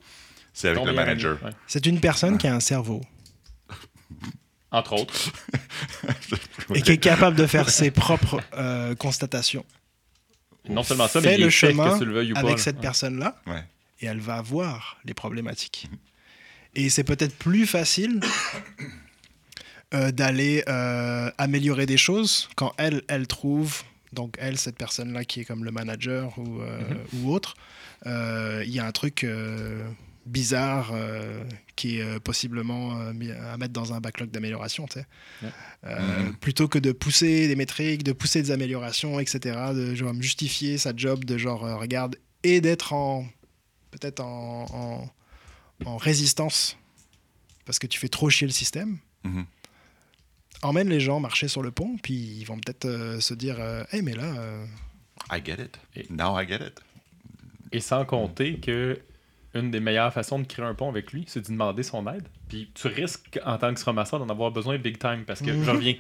[0.52, 1.42] c'est avec Ton le manager.
[1.42, 1.52] ouais.
[1.66, 3.00] C'est une personne qui a un cerveau
[4.70, 5.32] Entre autres.
[6.74, 9.64] et qui est capable de faire ses propres euh, constatations.
[10.68, 12.40] Non seulement ça, mais le chemin que tu le veuilles ou pas.
[12.40, 12.82] avec cette Ouais.
[12.82, 13.64] personne-là Ouais.
[14.00, 15.88] et elle va voir les problématiques.
[16.74, 18.20] Et c'est peut-être plus facile
[19.94, 23.82] euh, d'aller euh, améliorer des choses quand elle, elle trouve,
[24.12, 26.78] donc elle, cette personne-là qui est comme le manager ou, euh,
[27.14, 27.54] ou autre,
[28.06, 29.82] euh, il y a un truc euh,
[30.30, 31.44] bizarre euh,
[31.76, 33.12] qui est euh, possiblement euh,
[33.52, 35.06] à mettre dans un backlog d'amélioration, tu sais.
[35.42, 35.48] Ouais.
[35.84, 36.36] Euh, Mhm.
[36.36, 40.92] Plutôt que de pousser des métriques, de pousser des améliorations, etc., de genre justifier sa
[40.96, 43.26] job, de genre euh, regarde, et d'être en
[43.90, 45.10] peut-être en, en,
[45.90, 46.76] en résistance
[47.64, 48.98] parce que tu fais trop chier le système.
[49.24, 49.44] Mhm.
[50.62, 53.58] Emmène les gens marcher sur le pont, puis ils vont peut-être euh, se dire
[53.92, 54.66] Hé, mais là, euh,
[55.32, 55.78] I get it.
[55.96, 56.80] Et- Now I get it.
[57.72, 59.00] Et sans compter que
[59.54, 62.26] une des meilleures façons de créer un pont avec lui, c'est de demander son aide.
[62.48, 65.24] Puis tu risques, en tant que Master, d'en avoir besoin big time.
[65.26, 65.64] Parce que, Mhm.
[65.64, 65.94] je reviens.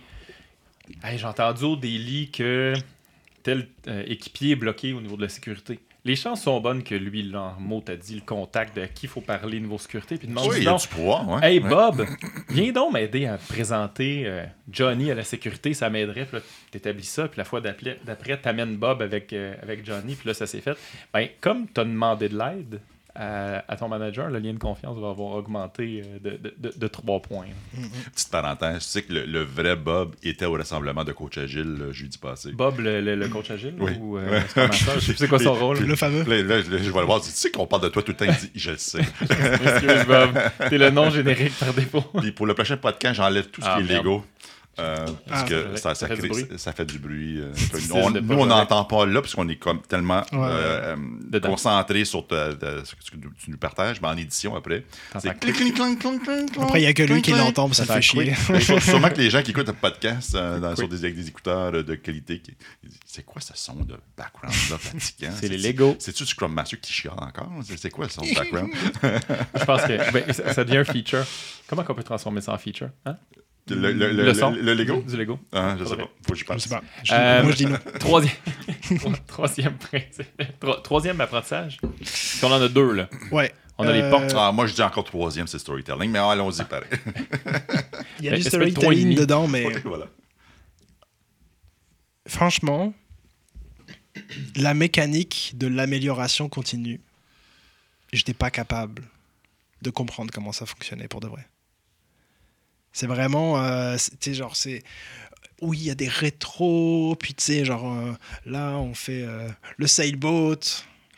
[1.02, 2.74] Hey, J'ai entendu au daily que
[3.42, 5.78] tel euh, équipier est bloqué au niveau de la sécurité.
[6.04, 8.88] Les chances sont bonnes que lui, là, en mot, t'as dit le contact de à
[8.88, 10.16] qui il faut parler niveau sécurité.
[10.16, 11.28] Puis demande Oui, il y a donc, pouvoir.
[11.28, 11.38] Ouais.
[11.42, 11.68] Hey Ouais.
[11.68, 12.06] Bob,
[12.48, 16.24] viens donc m'aider à présenter euh, Johnny à la sécurité, ça m'aiderait.
[16.24, 20.14] Puis là, t'établis ça, puis la fois d'après, d'après, t'amènes Bob avec, euh, avec Johnny,
[20.14, 20.76] puis là, ça s'est fait.
[21.12, 22.80] Ben, comme t'as demandé de l'aide
[23.14, 26.72] à, à ton manager, le lien de confiance va avoir augmenté euh, de, de, de,
[26.78, 27.46] de 3 points.
[28.14, 31.76] Petite parenthèse, tu sais que le, le vrai Bob était au rassemblement de coach Agile
[31.78, 32.52] le jeudi passé.
[32.52, 33.92] Bob, le, le- le coach agile, Oui.
[34.00, 35.78] ou euh, Master, je sais plus c'est quoi son rôle?
[35.80, 36.22] le fameux.
[36.24, 38.16] Là, là, je, je vais le voir, tu sais qu'on parle de toi tout le
[38.16, 39.00] temps, il dit, je le sais.
[39.20, 40.38] Excuse Bob,
[40.68, 42.04] t'es le nom générique par défaut.
[42.20, 44.04] Puis pour le prochain podcast, j'enlève tout ce Ah, qui est merde.
[44.04, 44.24] Lego.
[44.80, 45.94] Euh, parce Ah, que c'est ça, vrai.
[45.94, 46.58] ça, Ça fait du crée- bruit.
[46.58, 47.40] ça fait du bruit.
[47.40, 47.52] euh,
[47.94, 50.96] on- nous, on n'entend pas là, parce qu'on est comme tellement Ouais, euh,
[51.42, 54.84] concentré sur ta- ta- ce que tu tu nous partages, mais en édition après.
[55.12, 55.54] T'entends C'est clic.
[55.54, 56.22] clic, clic, clic, clic,
[56.52, 58.34] clic, Après, il n'y a que lui qui l'entend, ça fait chier.
[58.80, 61.94] Sûrement que les gens qui écoutent le podcast dans- sur des, avec des écouteurs de
[61.94, 62.54] qualité, qui-
[63.06, 65.32] c'est quoi ce son de background là fatigant?
[65.40, 65.96] C'est les Lego.
[65.98, 67.50] C'est-tu du Scrum Master qui chiale encore?
[67.76, 68.70] C'est- quoi le son de background?
[69.54, 71.24] Je pense que ben, ça, devient un feature.
[71.68, 72.90] Comment qu'on peut transformer ça en feature?
[73.04, 73.16] Hein?
[73.74, 74.50] Le, le, le, Le le- son?
[74.50, 75.02] le Lego?
[75.02, 75.38] Du Lego.
[75.52, 76.08] Ah, je sais pas.
[76.26, 76.82] Faut que j'y Je sais pas.
[77.04, 77.78] Je- Euh, moi, je dis non.
[77.98, 78.34] Troisième,
[79.26, 80.42] troisième principe.
[80.60, 81.78] Tro- Troisième apprentissage.
[81.80, 83.08] Parce qu'on en a deux, là.
[83.32, 83.52] Ouais.
[83.78, 84.34] On a les Euh, portes.
[84.36, 86.88] Ah, moi, je dis encore troisième, c'est storytelling, mais allons-y pareil.
[88.18, 90.06] Il y a Mais du storytelling dedans, mais voilà.
[92.26, 92.92] franchement,
[94.56, 97.00] la mécanique de l'amélioration continue,
[98.12, 99.02] j'étais pas capable
[99.82, 101.46] de comprendre comment ça fonctionnait pour de vrai.
[102.92, 104.82] C'est vraiment, euh, tu sais, genre, c'est.
[105.60, 108.12] Oui, il y a des rétros, puis tu sais, genre, euh,
[108.46, 110.56] là, on fait euh, le sailboat,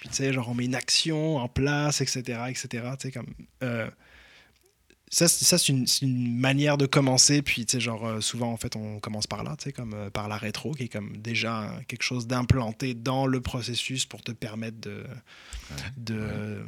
[0.00, 2.68] puis tu sais, genre, on met une action en place, etc., etc.,
[2.98, 3.28] tu sais, comme.
[5.08, 7.40] ça, c'est une, une manière de commencer.
[7.40, 10.28] Puis, tu sais, genre, souvent, en fait, on commence par là, tu sais, comme par
[10.28, 14.80] la rétro, qui est comme déjà quelque chose d'implanté dans le processus pour te permettre
[14.80, 15.04] de,
[15.96, 16.66] de,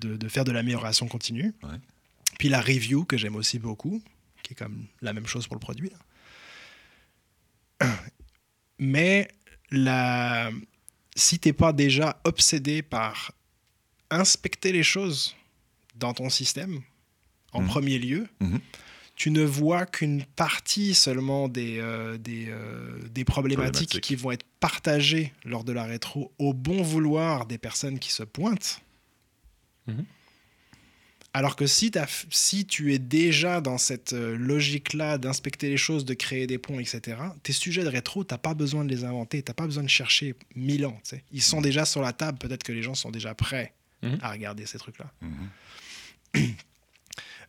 [0.00, 1.52] de, de faire de l'amélioration continue.
[1.64, 1.78] Ouais.
[2.38, 4.02] Puis la review, que j'aime aussi beaucoup,
[4.42, 5.90] qui est comme la même chose pour le produit.
[7.80, 7.88] là.
[8.78, 9.28] Mais
[9.70, 10.50] la...
[11.14, 13.32] si t'es pas déjà obsédé par
[14.10, 15.36] inspecter les choses
[15.94, 16.80] dans ton système,
[17.52, 17.68] en Mhm.
[17.68, 18.60] premier lieu, Mhm.
[19.14, 24.00] tu ne vois qu'une partie seulement des, euh, des, euh, des problématiques, Problématiques.
[24.00, 28.22] qui vont être partagées lors de la rétro au bon vouloir des personnes qui se
[28.22, 28.80] pointent.
[29.86, 30.04] Mhm.
[31.34, 31.90] Alors que si,
[32.30, 36.78] si tu es déjà dans cette euh, logique-là d'inspecter les choses, de créer des ponts,
[36.78, 39.88] etc., tes sujets de rétro, t'as pas besoin de les inventer, t'as pas besoin de
[39.88, 40.98] chercher mille ans.
[41.04, 41.24] tu sais.
[41.32, 43.72] Ils sont déjà sur la table, peut-être que les gens sont déjà prêts
[44.02, 44.18] Mhm.
[44.20, 45.10] à regarder ces trucs-là.
[45.22, 46.50] Mhm.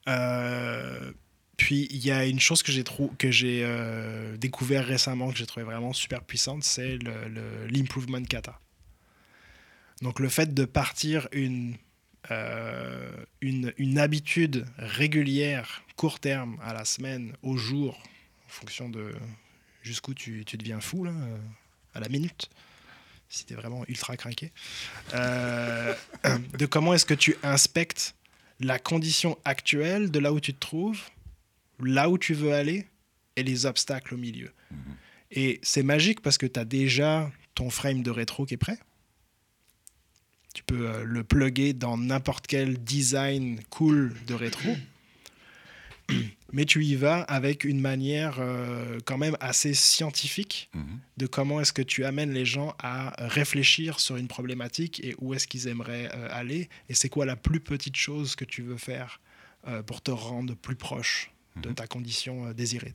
[0.07, 1.11] Euh,
[1.55, 2.83] Puis il y a une chose que j'ai
[3.17, 8.21] que j'ai euh, découvert récemment que j'ai trouvé vraiment super puissante, c'est le- le- l'improvement
[8.23, 8.59] kata.
[10.01, 11.75] Donc le fait de partir une,
[12.31, 13.11] euh,
[13.41, 18.01] une, une habitude régulière, court terme, à la semaine, au jour,
[18.45, 19.13] en fonction de
[19.83, 21.37] jusqu'où tu, tu deviens fou, là, euh,
[21.93, 22.49] à la minute,
[23.29, 24.51] si tu es vraiment ultra craqué,
[25.13, 25.93] euh,
[26.57, 28.15] de comment est-ce que tu inspectes
[28.59, 31.01] la condition actuelle de là où tu te trouves,
[31.79, 32.87] là où tu veux aller
[33.35, 34.53] et les obstacles au milieu.
[35.31, 38.77] Et c'est magique parce que tu as déjà ton frame de rétro qui est prêt.
[40.53, 44.69] Tu peux euh, le plugger dans n'importe quel design cool de rétro.
[46.51, 50.99] Mais tu y vas avec une manière euh, quand même assez scientifique Mhm.
[51.17, 55.33] de comment est-ce que tu amènes les gens à réfléchir sur une problématique et où
[55.33, 58.77] est-ce qu'ils aimeraient euh, aller et c'est quoi la plus petite chose que tu veux
[58.77, 59.19] faire
[59.67, 61.75] euh, pour te rendre plus proche de Mhm.
[61.75, 62.91] ta condition euh, désirée.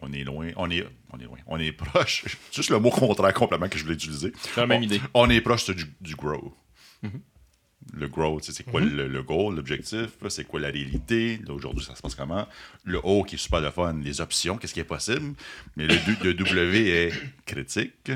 [0.00, 2.24] On est loin, on est, on est loin, on est proche.
[2.52, 4.32] Juste le mot contraire complètement que je voulais utiliser.
[4.56, 5.00] La même on, idée.
[5.12, 6.54] On est proche du, du grow.
[7.02, 7.20] Mhm.
[7.94, 8.96] Le grow, tu sais, c'est quoi Mhm.
[8.96, 11.40] le, le goal, l'objectif, c'est quoi la réalité?
[11.48, 12.46] Aujourd'hui, ça se passe comment?
[12.84, 15.34] Le O qui est super le fun, les options, qu'est-ce qui est possible?
[15.76, 15.96] Mais le,
[16.34, 17.12] W est
[17.44, 18.12] critique.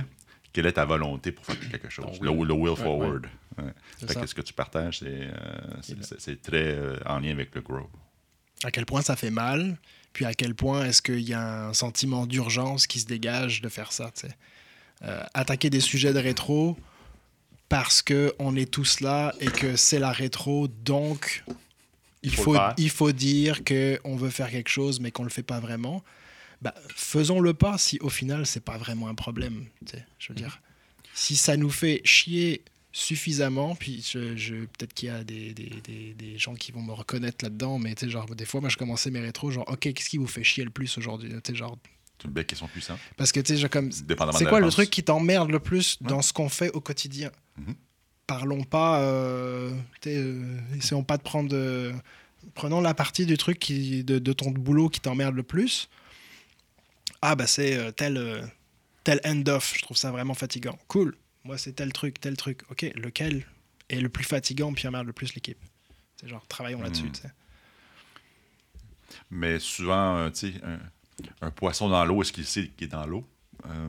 [0.53, 2.19] Quelle est ta volonté pour faire quelque chose?
[2.21, 2.47] Le, will.
[2.49, 3.27] le will Ouais, forward.
[3.59, 3.65] Ouais.
[3.99, 7.61] C'est Fait que ce que tu partages, c'est euh, très euh, en lien avec le
[7.61, 7.91] grow.
[8.65, 9.77] À quel point ça fait mal,
[10.13, 13.69] puis à quel point est-ce qu'il y a un sentiment d'urgence qui se dégage de
[13.69, 14.13] faire ça.
[15.03, 16.79] Euh, attaquer des sujets de rétro
[17.69, 21.45] parce que on est tous là et que c'est la rétro, donc
[22.23, 25.43] il faut le il faut dire qu'on veut faire quelque chose mais qu'on le fait
[25.43, 26.03] pas vraiment.
[26.63, 29.67] Bah, faisons-le pas si au final c'est pas vraiment un problème.
[29.85, 30.07] tu sais.
[30.19, 30.61] Je veux dire,
[31.13, 32.63] si ça nous fait chier
[32.93, 36.81] suffisamment, puis je, je- peut-être qu'il y a des, des, des- des gens qui vont
[36.81, 39.69] me reconnaître là-dedans, mais tu sais, genre, des fois, moi, je commençais mes rétros, genre,
[39.69, 41.29] ok, qu'est-ce qui vous fait chier le plus aujourd'hui?
[41.45, 41.77] Tu sais, genre,
[42.19, 42.99] C'est une belle question puissante.
[43.17, 46.09] Parce que, tu sais, comme, c'est quoi le truc qui t'emmerde le plus Ouais.
[46.09, 47.31] dans ce qu'on fait au quotidien?
[47.59, 47.75] Mhm.
[48.27, 49.73] Parlons pas, euh,
[50.07, 51.55] euh, essayons pas de prendre.
[51.55, 51.93] euh,
[52.55, 55.89] prenons la partie du truc qui, de, de ton boulot qui t'emmerde le plus.
[57.23, 58.43] Ah, bah, c'est euh, tel, euh,
[59.05, 60.79] tel end-off, je trouve ça vraiment fatigant.
[60.89, 61.17] Cool.
[61.45, 62.63] Moi, c'est tel truc, tel truc.
[62.71, 63.47] Ok, lequel
[63.89, 65.59] est le plus fatigant puis emmerde le plus l'équipe?
[66.21, 67.13] C'est genre, travaillons là-dessus, Mhm.
[67.13, 67.31] tu sais.
[69.31, 70.55] Mais souvent, tu sais,
[71.41, 73.27] un, poisson dans l'eau, est-ce qu'il sait qu'il est dans l'eau?
[73.65, 73.89] Euh,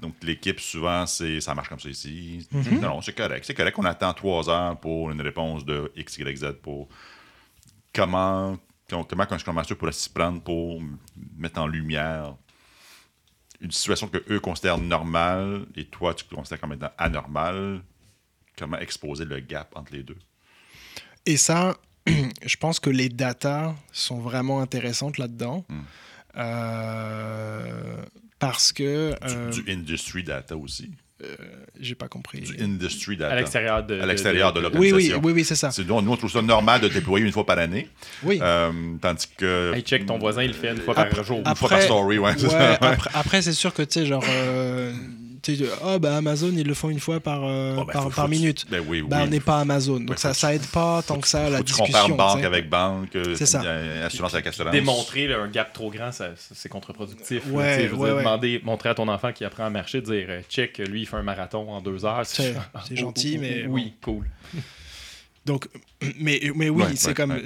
[0.00, 2.46] donc, l'équipe, souvent, c'est ça marche comme ça ici.
[2.50, 2.80] Mhm.
[2.80, 3.44] Non, non, c'est correct.
[3.44, 6.88] C'est correct qu'on attend trois heures pour une réponse de X, Y, Z pour
[7.94, 10.82] comment, comment, Scrum Master pourrait s'y prendre pour
[11.36, 12.34] mettre en lumière
[13.60, 17.80] une situation que eux considèrent normale et toi, tu considères comme étant anormale.
[18.58, 20.18] Comment exposer le gap entre les deux?
[21.24, 21.76] Et ça,
[22.06, 25.64] je pense que les datas sont vraiment intéressantes là-dedans.
[25.68, 25.80] Mm.
[26.36, 27.96] Euh,
[28.38, 29.10] parce que.
[29.26, 30.90] Du- euh, Du, industry data aussi.
[31.78, 32.40] J'ai pas compris.
[32.40, 33.32] Du industry data.
[33.32, 34.00] À l'extérieur de.
[34.00, 35.20] À l'extérieur de Oui, oui, l'organisation.
[35.22, 35.70] oui, oui, c'est ça.
[35.70, 37.88] C'est- Nous, nous, on trouve ça normal de déployer une fois par année.
[38.24, 38.40] Oui.
[38.42, 39.72] Euh, tandis que.
[39.72, 41.38] Hey, check, ton voisin, il le fait une fois Après- par jour.
[41.38, 42.32] Une fois après- par story, ouais.
[42.80, 44.24] après, après, c'est sûr que tu sais, genre.
[44.28, 44.92] euh,
[45.84, 48.24] oh, bah Amazon, ils le font une fois par, euh, Oh, ben, par, faut- par
[48.26, 48.66] faut que tu- minute.
[48.70, 49.22] Ben oui, Bah, oui.
[49.26, 49.98] on n'est pas Amazon.
[50.00, 52.08] Donc Ouais, ça, ça aide pas tant que ça la Faut que tu discussion.
[52.10, 53.60] compares banque avec banque, euh, C'est ça.
[54.04, 54.72] assurance avec assurance.
[54.72, 57.42] Démontrer là, un gap trop grand, c'est contre-productif.
[57.46, 58.18] Ouais, ouais, dire, ouais.
[58.18, 61.16] demander, montrer à ton enfant qui apprend à marcher, dire euh, check, lui, il fait
[61.16, 62.22] un marathon en deux heures.
[62.24, 62.54] C'est-
[62.96, 64.26] gentil, mais Oui, cool.
[65.44, 65.66] Donc,
[66.20, 67.36] mais, mais oui, Ouais, c'est ouais, comme.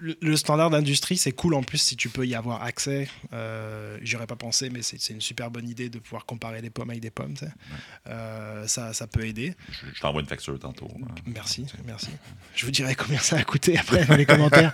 [0.00, 3.08] Le, le standard d'industrie, c'est cool en plus si tu peux y avoir accès.
[3.32, 6.90] Euh, J'aurais pas pensé, mais c'est une super bonne idée de pouvoir comparer des pommes
[6.90, 7.34] avec des pommes.
[8.08, 9.54] Euh, ça, ça peut aider.
[9.70, 10.90] Je, je t'envoie une facture tantôt.
[11.02, 11.14] hein.
[11.26, 12.08] Merci, merci.
[12.54, 14.72] Je vous dirai combien ça a coûté après dans les commentaires.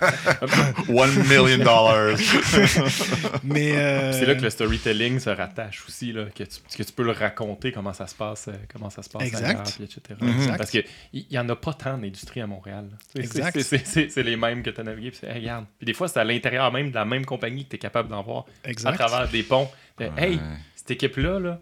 [0.89, 2.17] One million dollars.
[3.43, 6.91] Mais euh, C'est là que le storytelling se rattache aussi, là, que, tu, que tu
[6.91, 9.45] peux le raconter, comment ça se passe, euh, comment ça se passe Exact.
[9.45, 10.01] ailleurs, puis etc.
[10.21, 10.57] Exact.
[10.57, 10.85] Parce qu'il
[11.31, 12.89] n'y en a pas tant d'industrie à Montréal.
[13.13, 15.02] c'est les mêmes que tu as navigué.
[15.11, 15.65] Puis hey, regarde.
[15.77, 18.09] Puis des fois, c'est à l'intérieur même de la même compagnie que tu es capable
[18.09, 18.97] d'en voir à exact.
[18.97, 19.69] travers des ponts.
[20.17, 20.39] Hey,
[20.75, 21.59] cette équipe-là, là,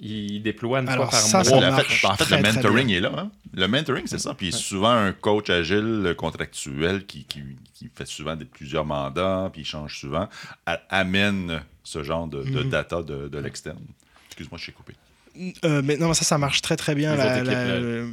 [0.00, 1.44] ils déploient une Alors fois par ça, mois.
[1.44, 3.12] ça en fait, en fait, très, le mentoring est là.
[3.16, 3.30] hein.
[3.52, 4.32] Le mentoring, c'est ça.
[4.34, 7.42] Puis souvent, un coach agile euh, contractuel qui, qui,
[7.74, 10.28] qui fait souvent des, plusieurs mandats, puis il change souvent,
[10.88, 12.70] amène ce genre de, de Mhm.
[12.70, 13.78] data de, de l'externe.
[14.28, 14.94] Excuse-moi, je suis coupé.
[15.64, 17.16] Euh, mais non, ça, ça marche très très bien.
[17.16, 18.08] La, équipes, la- le-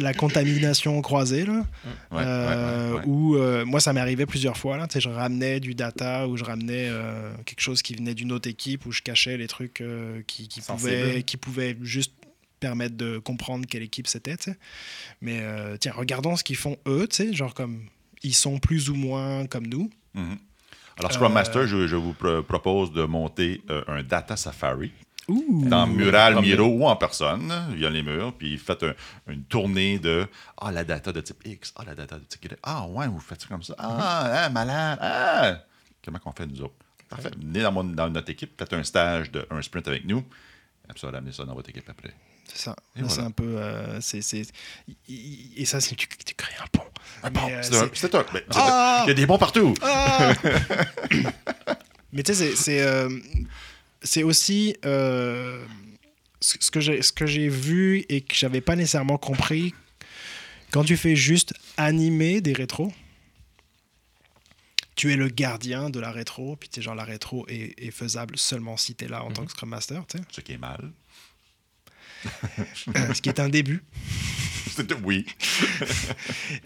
[0.00, 1.64] la contamination croisée, là.
[2.12, 3.06] Ouais, Euh, ouais, ouais, ouais.
[3.06, 4.76] Où euh, moi, ça m'est arrivé plusieurs fois.
[4.76, 6.90] Là, je ramenais du data ou je ramenais
[7.46, 9.82] quelque chose qui venait d'une autre équipe où je cachais les trucs
[10.26, 12.12] qui, pouvaient, qui pouvaient juste
[12.60, 14.36] permettre de comprendre quelle équipe c'était.
[15.20, 15.42] Mais
[15.80, 17.08] tiens, regardons ce qu'ils font eux.
[17.32, 17.80] Genre comme
[18.22, 19.90] ils sont plus ou moins comme nous.
[20.14, 20.36] Mhm.
[20.96, 24.92] Alors, Scrum Master, je, je vous pro- propose de monter un Data Safari
[25.28, 25.66] Ouh.
[25.68, 26.40] dans Mural.
[26.40, 28.94] Miro ou en personne, via les murs, puis faites un-
[29.28, 30.26] une tournée de
[30.58, 32.58] Ah, la data de type X, ah, la data de type Y.
[32.62, 33.74] Ah, ouais, vous faites ça comme ça.
[33.78, 34.98] Ah, hein, malade.
[35.00, 35.58] Ah,
[36.04, 36.74] comment qu'on fait nous autres?
[37.08, 37.30] Parfait.
[37.38, 40.24] Venez dans, mon- dans notre équipe, faites un stage de un sprint avec nous.
[40.88, 42.12] Après ça, ramenez ça dans votre équipe après.
[42.46, 42.76] C'est ça.
[42.94, 43.14] Et voilà.
[43.14, 43.54] C'est un peu.
[43.56, 44.00] euh,
[45.08, 46.84] et- Et ça, c'est tu, tu crées un pont.
[47.22, 48.24] Ah, bon, Mais, euh, c'est un- c'est un.
[48.32, 48.98] ben, Ah!
[49.00, 49.72] un- Il y a des bons partout.
[49.80, 50.32] Ah
[52.12, 53.08] Mais tu sais, c'est-
[54.04, 55.64] c'est euh, aussi euh,
[56.40, 59.74] ce que j'ai ce que j'ai vu et que j'avais pas nécessairement compris.
[60.70, 62.92] Quand tu fais juste animer des rétros,
[64.96, 67.90] tu es le gardien de la rétro, puis tu sais, genre la rétro est, est
[67.90, 70.24] faisable seulement si tu es là en tant que Scrum Master, tu sais.
[70.30, 70.92] Ce qui est mal.
[73.14, 73.82] ce qui est un début.
[75.04, 75.26] Oui.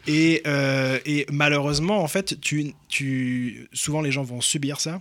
[0.06, 5.00] Et, euh, et malheureusement, en fait, tu, tu, souvent les gens vont subir ça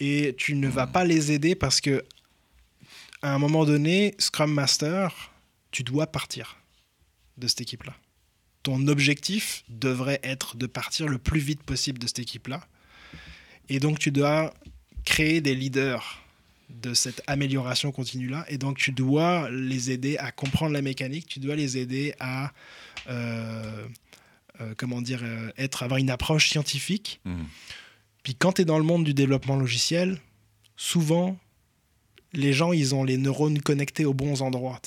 [0.00, 2.04] et tu ne vas pas les aider parce que
[3.22, 5.32] à un moment donné, Scrum Master,
[5.70, 6.56] tu dois partir
[7.38, 7.94] de cette équipe-là.
[8.62, 12.66] Ton objectif devrait être de partir le plus vite possible de cette équipe-là.
[13.68, 14.52] Et donc, tu dois
[15.04, 16.22] créer des leaders
[16.68, 18.44] de cette amélioration continue-là.
[18.48, 22.52] Et donc, tu dois les aider à comprendre la mécanique, tu dois les aider à,
[23.08, 23.86] euh,
[24.60, 27.20] euh, comment dire, euh, être, avoir une approche scientifique.
[27.24, 27.46] Mhm.
[28.22, 30.18] Puis quand tu es dans le monde du développement logiciel,
[30.76, 31.36] souvent,
[32.32, 34.80] les gens, ils ont les neurones connectés aux bons endroits.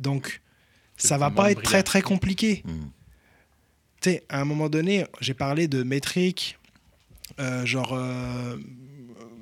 [0.00, 0.40] Donc,
[0.96, 1.82] ça va pas être très, brillant.
[1.82, 2.62] très compliqué.
[4.00, 6.58] Tu sais, à un moment donné, j'ai parlé de métriques,
[7.40, 8.56] euh, genre, euh,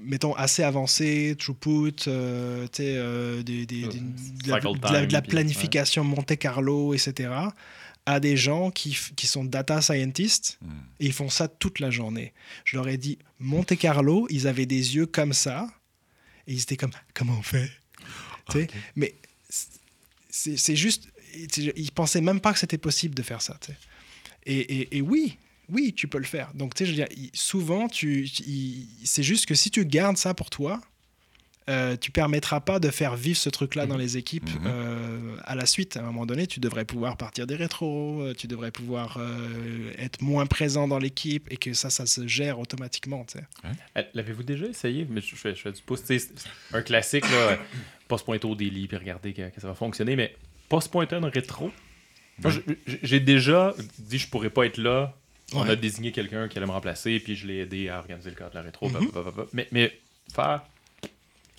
[0.02, 2.94] mettons, assez avancées, throughput, euh, tu sais,
[3.42, 7.30] de, la, planification Monte Carlo, etc.,
[8.06, 10.70] à des gens qui, qui sont data scientists Mhm.
[11.01, 12.32] et ils font ça toute la journée.
[12.64, 15.68] Je leur ai dit, Monte Carlo, ils avaient des yeux comme ça
[16.47, 17.70] et ils étaient comme, comment on fait?
[18.97, 19.14] Mais
[20.31, 21.09] c'est juste,
[21.77, 23.59] ils pensaient même pas que c'était possible de faire ça.
[24.47, 25.36] Et, et- et oui,
[25.68, 26.52] oui, tu peux le faire.
[26.55, 28.27] Donc, tu sais, je veux dire, il- souvent, tu,
[29.05, 30.81] c'est juste que si tu gardes ça pour toi,
[31.68, 34.60] euh, tu permettras pas de faire vivre ce truc-là dans les équipes Mhm.
[34.66, 35.96] euh, à la suite.
[35.96, 39.92] À un moment donné, tu devrais pouvoir partir des rétros, euh, tu devrais pouvoir euh,
[39.98, 43.24] être moins présent dans l'équipe et que ça, ça se gère automatiquement.
[43.24, 44.04] tu sais.
[44.14, 45.06] L'avez-vous déjà essayé?
[45.08, 46.02] Mais je, je fais, je fais du pouce.
[46.72, 47.58] Un classique, là,
[48.08, 50.34] pas se pointer au délit puis regarder que, que ça va fonctionner, mais
[50.68, 51.70] pas se pointer un rétro.
[53.02, 55.14] J'ai déjà dit je pourrais pas être là.
[55.52, 55.70] On Ouais.
[55.70, 58.50] a désigné quelqu'un qui allait me remplacer, puis je l'ai aidé à organiser le cadre
[58.50, 58.88] de la rétro.
[58.88, 58.92] Mhm.
[58.94, 59.46] bah, bah, bah, bah.
[59.52, 59.92] Mais, mais
[60.32, 60.62] faire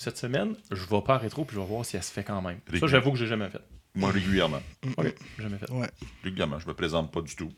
[0.02, 2.24] cette semaine, je vais pas à rétro, puis je vais voir si elle se fait
[2.24, 2.60] quand même.
[2.80, 3.62] Ça, j'avoue que j'ai jamais fait.
[3.96, 4.62] Moi, régulièrement.
[4.98, 5.70] Ok, jamais fait.
[5.72, 5.90] Ouais.
[6.24, 6.60] Régulièrement.
[6.60, 7.52] Je me présente pas du tout.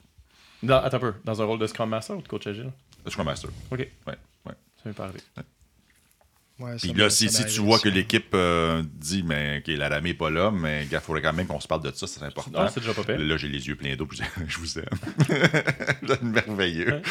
[0.62, 2.72] Dans- attends un peu, dans un rôle de Scrum Master ou de coach agile?
[3.08, 3.50] Scrum Master.
[3.72, 3.80] Ok.
[3.80, 3.88] Ouais,
[4.46, 4.54] ouais.
[4.78, 5.20] Ça m'est pas arrivé.
[6.60, 10.14] Ouais, Puis là, si, tu vois que l'équipe euh, dit, mais OK, la ramée n'est
[10.16, 12.64] pas là, mais il faudrait quand même qu'on se parle de ça, c'est important.
[12.64, 13.18] Non, c'est déjà pas fait.
[13.18, 14.86] Là, j'ai les yeux pleins d'eau, puis je vous aime.
[16.04, 17.02] Vous êtes merveilleux.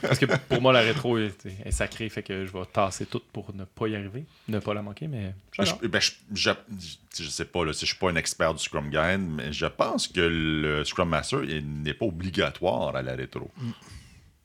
[0.00, 3.20] Parce que pour moi, la rétro est, est sacrée, fait que je vais tasser tout
[3.32, 6.50] pour ne pas y arriver, ne pas la manquer, mais Ben, je, ben, je, je,
[7.18, 9.66] je sais pas, là, si je suis pas un expert du Scrum Guide, mais je
[9.66, 13.50] pense que le Scrum Master il n'est pas obligatoire à la rétro.
[13.58, 13.70] Mm.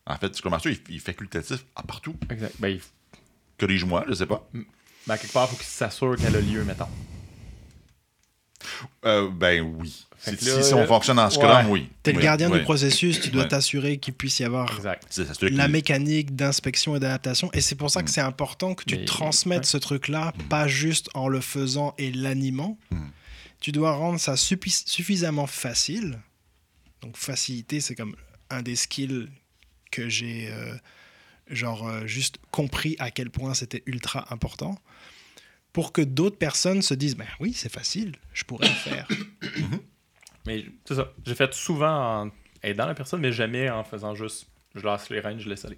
[0.07, 2.15] En fait, le Scrum Master, il, il est facultatif à partout.
[2.31, 2.55] Exact.
[2.59, 2.81] Ben, il-
[3.59, 4.47] Corrige-moi, je sais pas.
[4.53, 6.87] ben, quelque part, il faut qu'il s'assure qu'elle a lieu, mettons.
[9.05, 10.05] Euh, ben oui.
[10.17, 11.65] Fait Si, que là, si on là- fonctionne en Scrum, Ouais.
[11.71, 11.89] oui.
[12.03, 12.57] T'es le Oui, gardien oui.
[12.59, 13.47] du processus, tu dois Ouais.
[13.47, 15.03] t'assurer qu'il puisse y avoir Exact.
[15.09, 17.49] C'est c'est celui la mécanique d'inspection et d'adaptation.
[17.53, 18.13] Et c'est pour ça que Mm.
[18.13, 19.63] c'est important que tu Mais- transmettes ouais.
[19.65, 22.77] ce truc-là, pas juste en le faisant et l'animant.
[22.91, 22.97] Mm.
[23.61, 26.19] Tu dois rendre ça suffi- suffisamment facile.
[27.01, 28.15] Donc, facilité, c'est comme
[28.49, 29.29] un des skills
[29.89, 30.75] que j'ai euh,
[31.49, 34.77] genre euh, juste compris à quel point c'était ultra important
[35.73, 39.07] pour que d'autres personnes se disent ben oui c'est facile je pourrais le faire
[40.45, 41.11] Mais c'est ça.
[41.25, 42.31] J'ai fait souvent en
[42.63, 45.77] aidant la personne, mais jamais en faisant juste je lâche les rênes, je laisse aller.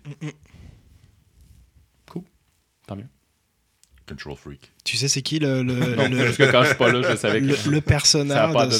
[2.09, 2.23] Cool.
[2.87, 3.07] Tant mieux.
[4.07, 4.71] Control freak.
[4.83, 7.15] tu sais c'est qui le, le- Donc, le- jusque quand je suis pas là, je
[7.17, 7.45] savais que.
[7.45, 8.77] le, le Ça a personnage pas de que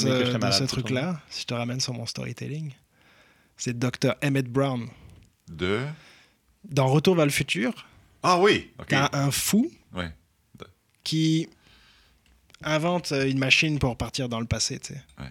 [0.52, 2.72] ce, ce truc-là, si je te ramène sur mon storytelling,
[3.56, 4.14] c'est Dr.
[4.22, 4.88] Emmett Brown.
[5.48, 5.80] De?
[6.70, 7.86] Dans Retour vers le futur,
[8.22, 8.70] Ah oui!
[8.88, 10.10] T'as un fou Ouais.
[11.04, 11.48] qui
[12.62, 15.00] invente euh, une machine pour partir dans le passé, tu sais.
[15.18, 15.26] Ouais.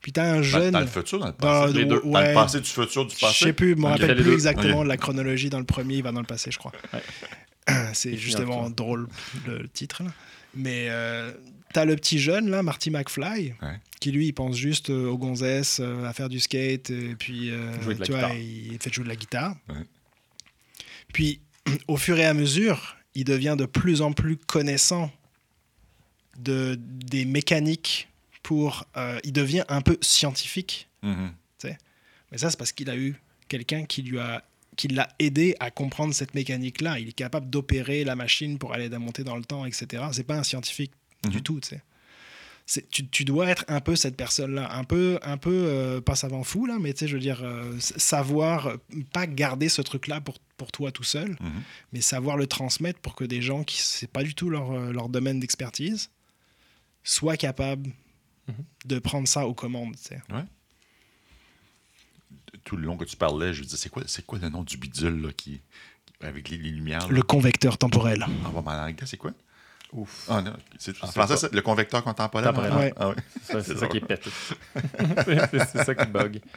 [0.00, 0.70] Puis t'as un jeune...
[0.72, 1.72] dans le futur, dans le dans- passé.
[1.74, 2.00] Les deux.
[2.04, 3.44] Dans le passé, du futur, du je passé.
[3.46, 4.32] sais plus, je me rappelle plus deux.
[4.34, 6.72] exactement de la chronologie dans le premier, il va dans le passé, je crois.
[6.92, 7.02] Ouais.
[7.94, 9.08] C'est Il justement en drôle
[9.46, 10.02] le titre.
[10.04, 10.10] là.
[10.54, 11.32] Mais euh,
[11.72, 13.80] t'as le petit jeune, là, Marty McFly, Ouais.
[13.98, 17.50] qui lui, il pense juste euh, aux gonzesses, euh, à faire du skate, et puis
[17.50, 18.36] euh, Jouer de la tu vois, guitare.
[18.36, 19.56] il fait jouer de la guitare.
[19.70, 19.74] Ouais.
[21.14, 21.40] Puis,
[21.88, 25.10] au fur et à mesure, il devient de plus en plus connaissant
[26.38, 28.08] de, des mécaniques
[28.42, 28.84] pour...
[28.96, 30.88] euh, il devient un peu scientifique.
[31.02, 31.32] Mhm.
[32.32, 33.14] Mais ça, c'est parce qu'il a eu
[33.48, 34.42] quelqu'un qui lui a
[34.76, 36.98] qui l'a aidé à comprendre cette mécanique-là.
[36.98, 40.02] Il est capable d'opérer la machine pour aller la monter dans le temps, etc.
[40.10, 40.90] C'est pas un scientifique
[41.22, 41.42] du Mhm.
[41.44, 41.76] tout, tu sais.
[41.76, 41.82] C'est-
[42.66, 46.44] Tu, tu dois être un peu cette personne-là, un peu, un peu euh, pas savant
[46.44, 48.76] fou là, mais tu sais, je veux dire, euh, savoir euh,
[49.12, 51.62] pas garder ce truc-là pour, pour toi tout seul, Mhm.
[51.92, 55.10] mais savoir le transmettre pour que des gens qui c'est pas du tout leur, leur
[55.10, 56.10] domaine d'expertise
[57.02, 57.90] soient capables
[58.48, 58.54] Mhm.
[58.86, 59.96] de prendre ça aux commandes.
[59.96, 60.20] tu sais.
[62.64, 64.62] Tout le long que tu parlais, je me disais, c'est quoi, c'est quoi le nom
[64.62, 65.60] du bidule là, qui,
[66.22, 67.00] avec les, les lumières?
[67.00, 67.08] là?
[67.08, 68.24] Le convecteur temporel.
[68.26, 69.32] Ah, bon, en anglais, c'est quoi?
[69.94, 70.26] Ouf.
[70.28, 71.36] Ah non, c'est en sais français, pas.
[71.36, 72.52] c'est le convecteur contemporain.
[72.54, 72.92] Ah, Ouais.
[72.96, 73.14] ah ouais.
[73.62, 74.28] C'est ça, qui est pété.
[75.72, 76.40] c'est ça qui bug.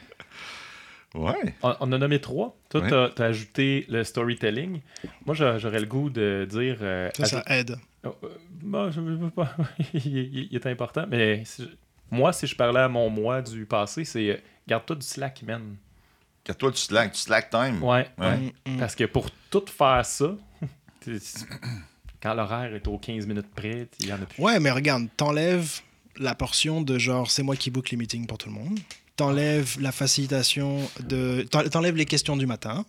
[1.15, 1.55] Ouais.
[1.63, 2.55] On, on a nommé trois.
[2.69, 2.89] Toi, Ouais.
[2.89, 4.81] t'as as ajouté le storytelling.
[5.25, 6.77] Moi, j'a- j'aurais le goût de dire.
[6.81, 7.77] euh, Ça, ça aide.
[8.03, 8.27] Oh, euh,
[8.61, 9.55] bon, je veux pas.
[9.93, 11.69] il, il- il est important, mais si je-
[12.11, 14.37] moi, si je parlais à mon moi du passé, c'est euh,
[14.67, 15.77] garde-toi du slack, man.
[16.59, 17.81] Toi, du slack, du slack time.
[17.81, 18.07] Ouais.
[18.17, 18.37] Ouais.
[18.65, 18.77] Mm, mm.
[18.79, 20.35] Parce que pour tout faire ça,
[22.35, 24.41] l'horaire est aux 15 minutes près, il y en a plus.
[24.43, 25.79] Ouais, mais regarde, t'enlèves
[26.19, 28.79] la portion de genre c'est moi qui book les meetings pour tout le monde.
[29.15, 31.45] T'enlèves la facilitation de.
[31.49, 32.85] t'en- T'enlèves les questions du matin.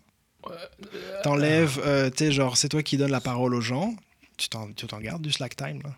[1.22, 3.94] T'enlèves, euh, tu sais, genre c'est toi qui donnes la parole aux gens.
[4.36, 5.90] Tu t'en, tu t'en gardes du slack time là.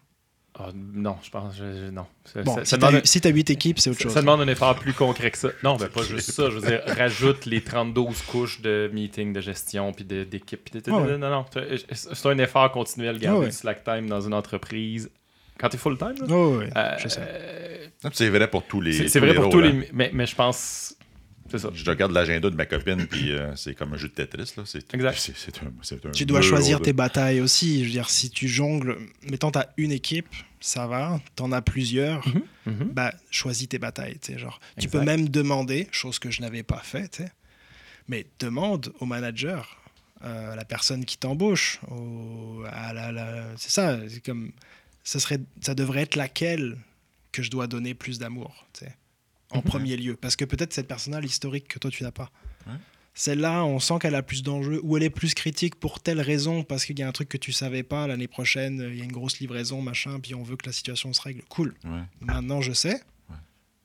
[0.63, 1.57] Ah, non, je pense.
[1.57, 2.07] je- je- non.
[2.25, 4.13] Ça, Bon, ça- si demande- si t'as 8 équipes, c'est autre chose.
[4.13, 5.49] ça demande un effort plus concret que ça.
[5.65, 6.51] Non, ben pas juste ça.
[6.51, 10.69] Je veux dire, rajoute les 32 couches de meeting, de gestion, puis de- d'équipe.
[10.75, 11.17] ouais.
[11.19, 11.45] Non, non.
[11.93, 13.47] C'est un effort continuel de garder ouais.
[13.47, 15.11] du slack time dans une entreprise.
[15.59, 17.21] Quand t'es full time, Oh, euh, je sais.
[17.21, 19.09] euh, puis C'est vrai pour tous les.
[19.09, 19.81] c'est vrai pour rôles, tous hein.
[19.83, 19.89] les.
[19.93, 20.95] Mais, mais je pense.
[21.51, 21.69] C'est ça.
[21.75, 24.53] Je regarde l'agenda de ma copine, puis euh, c'est comme un jeu de Tetris.
[24.57, 24.63] Là.
[24.65, 25.33] C'est, Exact.
[26.07, 27.81] Un Tu dois choisir de- tes batailles aussi.
[27.81, 28.97] Je veux dire, si tu jongles,
[29.29, 30.29] mettons t'as une équipe,
[30.61, 31.21] ça va.
[31.37, 32.27] T'en as plusieurs.
[32.67, 32.91] Mhm.
[32.93, 34.19] bah, choisis tes batailles.
[34.37, 34.61] Genre.
[34.79, 37.33] Tu peux même demander, chose que je n'avais pas fait, tu sais,
[38.09, 39.81] mais demande au manager,
[40.23, 44.53] euh, à la personne qui t'embauche, au- à la- la- c'est ça, c'est comme,
[45.03, 46.77] ça, serait, ça devrait être laquelle
[47.33, 48.67] que je dois donner plus d'amour,
[49.53, 49.63] en Mhm.
[49.65, 50.17] premier lieu.
[50.17, 52.31] Parce que peut-être cette personne a l'historique que toi tu n'as pas.
[52.67, 52.75] Ouais.
[53.15, 56.63] Celle-là, on sent qu'elle a plus d'enjeux ou elle est plus critique pour telle raison,
[56.63, 59.05] parce qu'il y a un truc que tu savais pas l'année prochaine, il y a
[59.05, 61.43] une grosse livraison, machin, puis on veut que la situation se règle.
[61.49, 61.75] Cool.
[61.85, 62.03] Ouais.
[62.21, 62.95] Maintenant, je sais.
[63.29, 63.37] Ouais.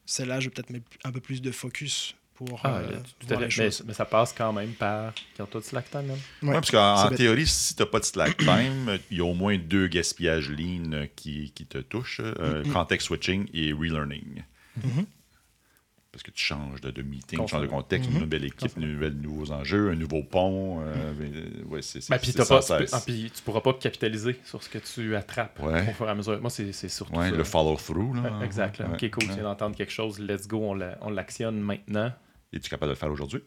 [0.06, 3.40] Celle-là, je vais peut-être mettre un peu plus de focus pour Ah, euh, tout voir
[3.40, 3.84] les mais, choses.
[3.88, 5.14] mais ça passe quand même par.
[5.38, 6.18] Garde-toi du slack time, man.
[6.44, 9.24] Ouais, Ouais, parce qu'en théorie, si tu n'as pas de slack time, il y a
[9.26, 12.74] au moins deux gaspillages lean qui, qui te touchent euh, Mhm.
[12.74, 14.44] context switching et relearning.
[14.84, 15.06] Mhm.
[16.16, 18.16] Parce que tu changes de, de meeting, tu changes de contexte, Mhm.
[18.16, 20.80] une nouvelle équipe, de nouvelles, nouveaux enjeux, un nouveau pont.
[20.82, 24.78] euh, mais, euh, ouais, c'est, Ben, ah, puis tu pourras pas capitaliser sur ce que
[24.78, 25.90] tu attrapes Ouais.
[25.90, 26.40] au fur et à mesure.
[26.40, 27.36] Moi, c'est surtout Ouais, ça.
[27.36, 28.16] le follow-through.
[28.46, 28.78] Exact.
[28.78, 28.88] là.
[28.88, 29.24] Ouais, ok, cool.
[29.24, 29.30] ouais.
[29.30, 30.18] Tu viens d'entendre quelque chose.
[30.20, 30.60] Let's go.
[30.62, 32.14] On la- on l'actionne maintenant.
[32.54, 33.42] Es-tu capable de le faire aujourd'hui?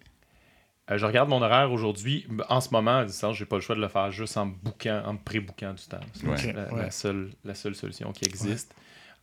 [0.90, 2.26] Euh, je regarde mon horaire aujourd'hui.
[2.50, 5.02] En ce moment, à distance, j'ai pas le choix de le faire juste en bouquant,
[5.06, 6.00] en pré-bouquant du temps.
[6.12, 6.52] C'est Ouais.
[6.52, 6.82] la, Ouais.
[6.82, 8.74] la seule, la seule solution qui existe.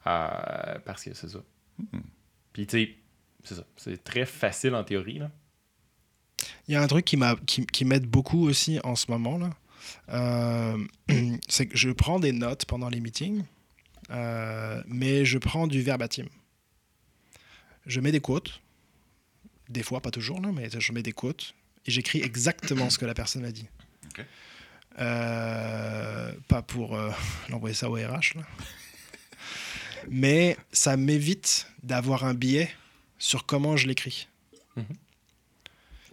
[0.08, 1.40] Euh, parce que c'est ça.
[1.78, 2.00] Hmm.
[2.54, 2.96] Puis, tu sais,
[3.46, 3.66] c'est ça.
[3.78, 5.20] C'est très facile en théorie.
[5.20, 5.32] Là.
[6.68, 9.38] Il y a un truc qui m'a- qui, qui m'aide beaucoup aussi en ce moment
[9.38, 9.50] là.
[10.10, 10.78] Euh,
[11.48, 13.44] c'est que je prends des notes pendant les meetings,
[14.10, 16.26] euh, mais je prends du verbatim.
[17.86, 18.62] Je mets des quotes,
[19.70, 21.54] des fois pas toujours là, mais je mets des quotes
[21.86, 23.68] et j'écris exactement ce que la personne a dit.
[24.98, 27.12] Euh, pas pour euh,
[27.50, 28.44] l'envoyer ça au RH là.
[30.10, 32.70] mais ça m'évite d'avoir un biais
[33.18, 34.28] sur comment je l'écris.
[34.76, 34.86] Mhm.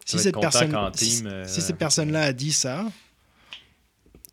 [0.04, 2.90] Si cette, personne, si, euh, si cette personne-là a dit ça,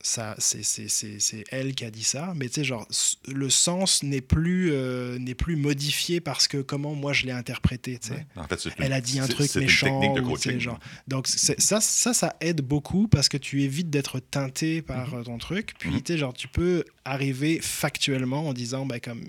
[0.01, 2.87] ça c'est, c'est, c'est, c'est elle qui a dit ça, mais tu sais, genre,
[3.27, 7.99] le sens n'est plus, euh, n'est plus modifié parce que comment moi je l'ai interprété,
[7.99, 8.25] tu sais.
[8.37, 9.99] En fait, c'est une- Elle a dit un c'est- truc c'est une méchant.
[9.99, 10.79] technique de ou, genre.
[11.07, 15.23] Donc c'est- ça, ça, ça aide beaucoup parce que tu évites d'être teinté par euh,
[15.23, 15.73] ton truc.
[15.79, 16.01] Puis Mhm.
[16.01, 19.23] tu sais, genre, tu peux arriver factuellement en disant, ben, comme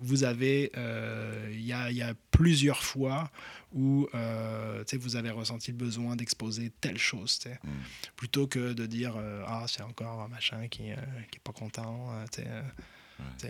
[0.00, 3.30] vous avez, euh, il y, a, il y a plusieurs fois
[3.74, 7.40] où euh, vous avez ressenti le besoin d'exposer telle chose.
[7.64, 7.70] Mhm.
[8.16, 10.96] plutôt que de dire, euh, ah, c'est encore un machin qui, euh,
[11.30, 12.12] qui pas content.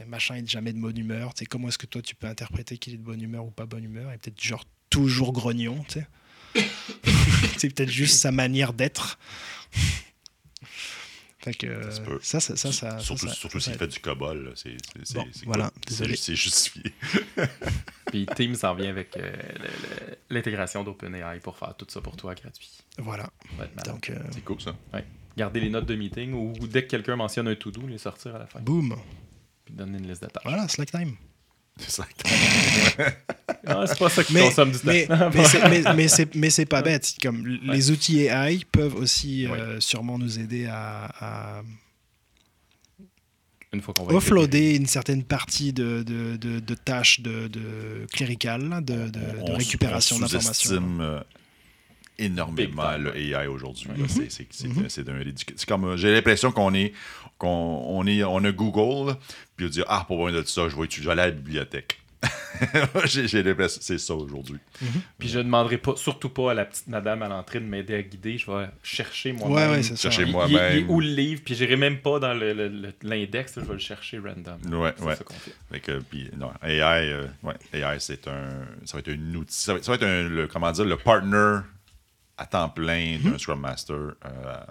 [0.07, 1.33] machin est jamais de bonne humeur.
[1.51, 3.85] Comment est-ce que toi tu peux interpréter qu'il est de bonne humeur ou pas bonne
[3.85, 5.85] humeur Et peut-être genre toujours grognon,
[7.57, 9.19] c'est peut-être juste sa manière d'être.
[11.45, 11.91] Fait que euh,
[12.23, 14.53] Ça ça, ça, ça, surtout ça- surtout ça s'il fait du COBOL.
[14.57, 16.17] C'est, c'est, c'est- Bon, c'est- voilà, c'est- désolé.
[16.17, 16.85] C'est justifié.
[18.07, 19.33] Puis Teams s'en vient avec euh,
[20.31, 22.71] l'intégration d'OpenAI pour faire tout ça pour toi gratuit.
[22.99, 23.29] Voilà.
[23.85, 24.75] Donc, euh, C'est cool, ça.
[25.37, 28.39] garder les notes de meeting ou dès que quelqu'un mentionne un to-do, les sortir à
[28.39, 28.61] la fin.
[28.61, 28.97] Boom.
[29.65, 30.43] Puis donner une liste de tâches.
[30.45, 31.17] Voilà, Slack time.
[31.77, 32.07] C'est ça.
[33.67, 34.85] Non, c'est pas ça qui Mais, consomme du temps.
[34.87, 37.15] mais, mais c'est- mais- mais c'est mais c'est pas bête.
[37.21, 41.63] Comme les outils AI peuvent aussi euh, sûrement nous aider à, à
[43.73, 48.07] Une fois qu'on va offloader une certaine partie de, de, de- de tâches de, de
[48.13, 51.25] cléricales, là, de, de- de On- récupération on d'informations.
[52.19, 53.89] Énormément le AI aujourd'hui.
[53.89, 54.03] là.
[54.03, 54.09] Ouais.
[54.09, 54.89] C'est- c'est- C'est Mhm.
[54.89, 55.57] c'est d'un ridicule.
[55.59, 56.93] C'est comme, euh, j'ai l'impression qu'on est,
[57.39, 59.17] qu'on on est, on a Google,
[59.57, 62.01] puis on dit ah pour besoin de ça, je vais, aller à la bibliothèque.
[63.05, 64.59] j'ai j'ai l'impression c'est ça aujourd'hui.
[65.19, 67.95] Puis je ne demanderai pas, surtout pas à la petite madame à l'entrée de m'aider
[67.97, 68.39] à guider.
[68.39, 69.71] Je vais chercher Ouais, moi-même.
[69.73, 70.11] ouais, c'est ça.
[70.11, 70.89] Chercher moi-même.
[70.89, 72.33] où le livre, puis j'irai même pas dans
[73.03, 74.59] l'index, je vais le chercher random.
[74.81, 75.17] Ouais, C'est ouais.
[75.17, 75.55] ça qu'on fait.
[75.71, 78.49] Fait que, puis, non, AI, euh, ouais, AI c'est un,
[78.85, 80.97] ça va être un outil, ça va, ça va être un, le, comment dire, le
[80.97, 81.59] partner
[82.37, 83.33] à temps plein Mhm.
[83.33, 84.65] d'un Scrum Master euh,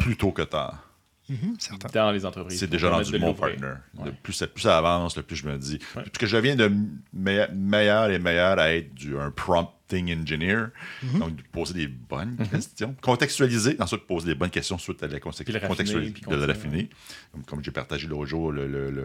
[0.00, 0.90] plus tôt que tard.
[1.28, 1.88] Mhm, certains.
[1.88, 2.58] Dans les entreprises.
[2.58, 3.72] C'est déjà rendu mon partner.
[3.94, 4.04] Ouais.
[4.06, 5.78] Le plus, ça, plus ça avance, le plus je me dis.
[5.96, 6.02] Ouais.
[6.02, 6.70] Parce que je deviens de
[7.14, 10.66] meilleur, meilleur et meilleur à être du, un prompting engineer.
[11.02, 11.18] Mm-hmm.
[11.20, 12.94] Donc, de poser des bonnes questions.
[13.00, 16.44] Contextualiser, ensuite poser des bonnes questions suite à la contextualiser, de continuer.
[16.44, 16.90] raffiner.
[17.32, 19.04] Comme, comme j'ai partagé l'autre jour le, le, le,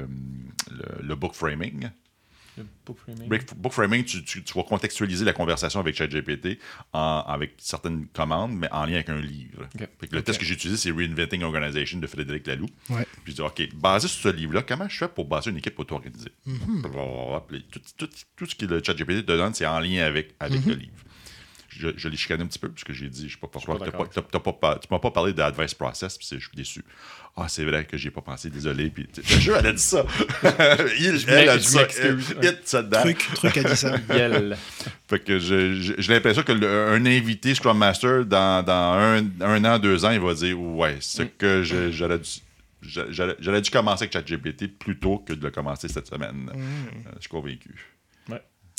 [0.71, 1.89] le- le book framing.
[2.85, 3.27] Book framing.
[3.27, 6.59] Break- Book framing, tu, tu- tu vas contextualiser la conversation avec ChatGPT
[6.93, 9.67] avec certaines commandes, mais en lien avec un livre.
[9.75, 9.87] Ok.
[9.99, 12.69] Fait que le test que j'ai utilisé, c'est Reinventing Organization de Frédéric Laloux.
[12.89, 13.05] Ouais.
[13.23, 15.77] Puis je dis, OK, basé sur ce livre-là, comment je fais pour baser une équipe
[15.79, 16.31] auto-organisée?
[16.47, 16.81] Mm-hmm.
[17.97, 20.67] Tout- tout ce que le ChatGPT te donne, c'est en lien avec, avec Mm-hmm.
[20.69, 20.91] le livre.
[21.69, 23.77] Je, je l'ai chicané un petit peu, parce que j'ai dit, je sais pas pourquoi,
[24.79, 26.83] tu m'as pas parlé d'advice process, puis c'est- je suis déçu.
[27.37, 28.89] Ah, c'est vrai que j'ai pas pensé, désolé.
[28.89, 30.03] Puis, je te jure, elle a dit ça.
[30.99, 31.87] Il, elle a dit je ça.
[32.43, 33.01] hit ça dedans.
[33.01, 33.95] Truc, truc a dit ça.
[35.07, 39.23] Fait que je- je- j'ai l'impression que le- un invité Scrum Master, dans, dans un,
[39.41, 41.29] un an, deux ans, il va dire Ouais, ce Mm.
[41.37, 42.29] que je- j'aurais dû.
[42.81, 46.45] J'aurais j'aurais dû commencer avec ChatGPT plutôt que de le commencer cette semaine.
[46.45, 46.49] Mm.
[46.49, 47.75] Euh, je suis convaincu.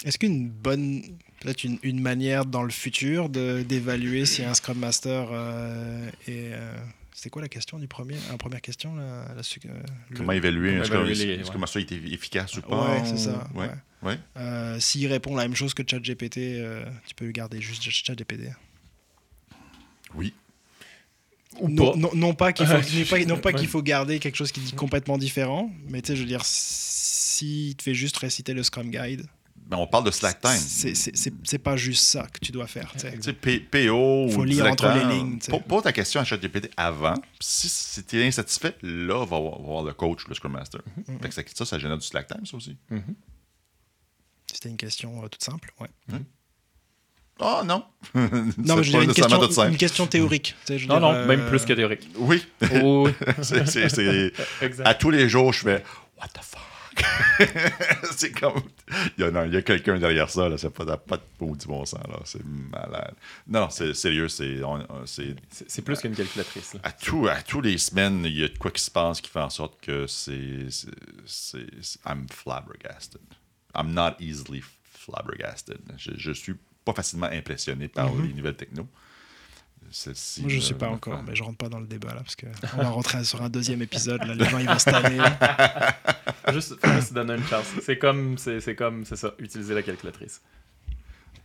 [0.05, 1.03] Est-ce qu'une bonne,
[1.41, 6.53] peut-être une, une manière dans le futur de- d'évaluer si un Scrum Master euh, est.
[6.53, 6.75] euh,
[7.13, 9.69] c'était quoi la question du premier La première question là, la su- euh,
[10.09, 11.61] le- Comment évaluer un Scrum évaluer les- Est-ce que ouais.
[11.61, 12.93] ma soeur était efficace ou pas?
[12.95, 13.47] Ouais, c'est ça.
[13.55, 13.67] Ouais.
[13.67, 13.71] ouais.
[14.13, 14.19] ouais.
[14.39, 18.51] Euh, S'il répond la même chose que ChatGPT, euh, tu peux garder juste ChatGPT.
[20.15, 20.33] Oui.
[21.61, 21.99] Ou Non, pas.
[21.99, 22.81] non, non pas qu'il faut, Ouais.
[22.95, 23.67] non pas, non pas qu'il Ouais.
[23.67, 27.75] faut garder quelque chose qui dit complètement différent, mais tu sais, je veux dire, s'il
[27.77, 29.27] te fait juste réciter le Scrum Guide,
[29.71, 30.51] Ben, on parle de Slack Time.
[30.57, 32.93] c'est- c'est c'est- c'est pas juste ça que tu dois faire.
[32.97, 35.39] tu PO Faut ou lire entre directeur, les lignes.
[35.69, 37.15] Pose ta question à ChatGPT avant.
[37.39, 40.81] Si, si tu es insatisfait, là, va voir, va voir le coach, le Scrum Master.
[40.99, 41.23] Mm-hmm.
[41.23, 42.77] Fait que ça, ça, ça génère du Slack Time, ça aussi.
[44.53, 45.73] C'était une question euh, toute simple.
[45.81, 45.89] Ouais.
[47.39, 47.85] Oh non!
[48.15, 50.57] Non, mais je une question, une question théorique.
[50.67, 52.09] tu sais, je veux Non, dire, non, euh, même plus que théorique.
[52.17, 52.45] Oui,
[52.83, 53.09] Oh,
[54.85, 55.85] à tous les jours, je fais
[56.19, 56.61] What the fuck?
[58.17, 58.63] c'est comme.
[59.19, 62.19] Il y a, quelqu'un derrière ça, là, c'est pas, pas de maudit bon sens, là.
[62.25, 63.15] C'est malade.
[63.47, 64.61] Non, c'est sérieux, c'est.
[65.07, 66.75] c'est plus qu'une calculatrice.
[66.75, 66.81] là.
[66.83, 69.31] à, tout, à tous les semaines, il y a de quoi qui se passe qui
[69.31, 70.67] fait en sorte que c'est.
[72.07, 73.21] I'm flabbergasted.
[73.75, 75.79] I'm not easily flabbergasted.
[75.97, 76.55] Je, je suis
[76.85, 78.89] pas facilement impressionné par les nouvelles techno.
[79.91, 80.43] Celle-ci.
[80.43, 82.21] Moi, je euh, suis pas me encore, mais je rentre pas dans le débat là
[82.21, 84.23] parce que on va rentrer sur un deuxième épisode.
[84.25, 85.19] Là, les gens ils vont se tanner.
[86.47, 87.67] Faut juste, juste donner une chance.
[87.83, 90.41] C'est comme, c'est c'est comme, c'est ça, utiliser la calculatrice.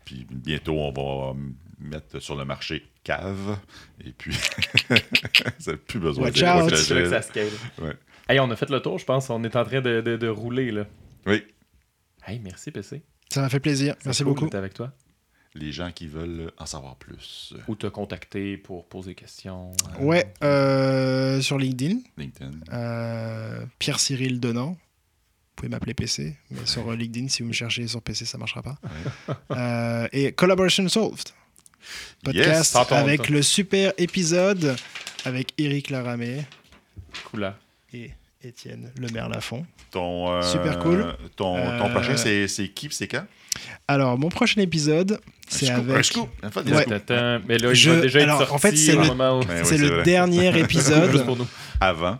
[0.05, 1.33] Puis bientôt, on va euh,
[1.79, 3.57] mettre sur le marché cave.
[4.05, 4.33] Et puis,
[5.59, 6.71] ça n'a plus besoin Watch de out.
[6.71, 7.49] là que ça scale.
[7.81, 7.93] Ouais.
[8.29, 9.29] Hey, on a fait le tour, je pense.
[9.31, 10.85] On est en train de, de, de rouler, là.
[11.25, 11.43] Oui,
[12.27, 13.03] Hey, merci, PC.
[13.31, 13.95] Ça m'a fait plaisir.
[13.99, 14.45] C'est Merci cool beaucoup.
[14.45, 14.91] d'être avec toi.
[15.55, 17.53] Les gens qui veulent en savoir plus.
[17.67, 19.71] Ou te contacter pour poser des questions.
[19.99, 22.51] euh, Ouais, euh, sur LinkedIn, LinkedIn.
[22.73, 24.71] euh, Pierre Cyril Donant.
[24.71, 28.37] Vous pouvez m'appeler PC, mais sur euh, LinkedIn, si vous me cherchez sur PC, ça
[28.37, 28.77] marchera pas.
[29.51, 31.29] Euh, et Collaboration Solved,
[32.23, 34.75] podcast Yes, avec le super épisode
[35.23, 36.45] avec Eric Laramé
[37.31, 37.57] Cool, là.
[37.93, 38.11] et
[38.47, 39.65] Étienne Lemaire Lafont.
[39.91, 41.15] Ton, euh, Super cool.
[41.35, 43.23] Ton, ton Euh, prochain, c'est c'est qui c'est quand?
[43.87, 45.99] Alors, mon prochain épisode, c'est Un scoop, avec.
[45.99, 46.29] Un scoop.
[46.67, 46.93] Ouais.
[46.93, 50.03] Attends, mais là, il Je- va déjà alors, être en fait, c'est le- où- oui,
[50.03, 51.47] dernier Juste épisode pour nous.
[51.79, 52.19] Avant.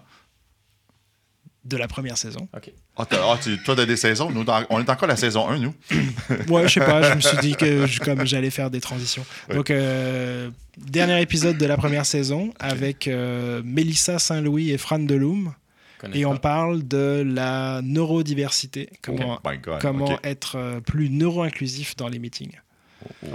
[1.64, 2.48] de la première saison.
[2.56, 2.72] OK.
[2.96, 3.06] Ah,
[3.42, 4.30] tu, toi, t'as des saisons?
[4.30, 5.74] Nous, on est encore à la saison 1, nous.
[6.48, 9.26] Ouais, je sais pas, je me suis dit que je- comme j'allais faire des transitions.
[9.50, 9.56] Ouais.
[9.56, 15.54] Donc, euh, dernier épisode de la première saison avec euh, Mélissa Saint-Louis et Fran Deloum.
[16.06, 18.90] Connais Et on parle de la neurodiversité.
[19.02, 19.80] Comment, God.
[19.82, 22.52] comment être euh, plus neuro-inclusif dans les meetings.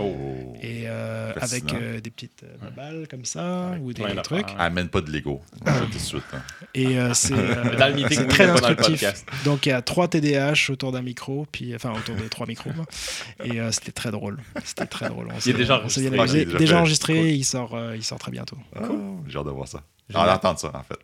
[0.00, 0.56] Oh.
[0.62, 4.22] Et euh, avec euh, des petites euh, balles comme ça ou des d'affaires.
[4.22, 4.46] trucs.
[4.58, 5.40] Amène pas de Lego.
[5.64, 6.24] Tout de suite.
[6.32, 6.42] hein.
[6.74, 9.04] Et c'est très instructif.
[9.44, 12.70] Donc il y a trois TDAH autour d'un micro, puis enfin autour des trois micros.
[13.44, 14.38] Et c'était très drôle.
[14.64, 15.28] C'était très drôle.
[15.32, 16.18] On s'est- déjà on enregistré.
[16.18, 16.46] amusé.
[16.46, 17.32] Ok, déjà enregistré.
[17.34, 18.56] Il sort, il sort très bientôt.
[18.74, 18.88] Ah,
[19.28, 19.82] J'ai hâte de voir ça.
[20.08, 20.30] J'ai Génial.
[20.30, 20.98] hâte d'entendre ça, en fait.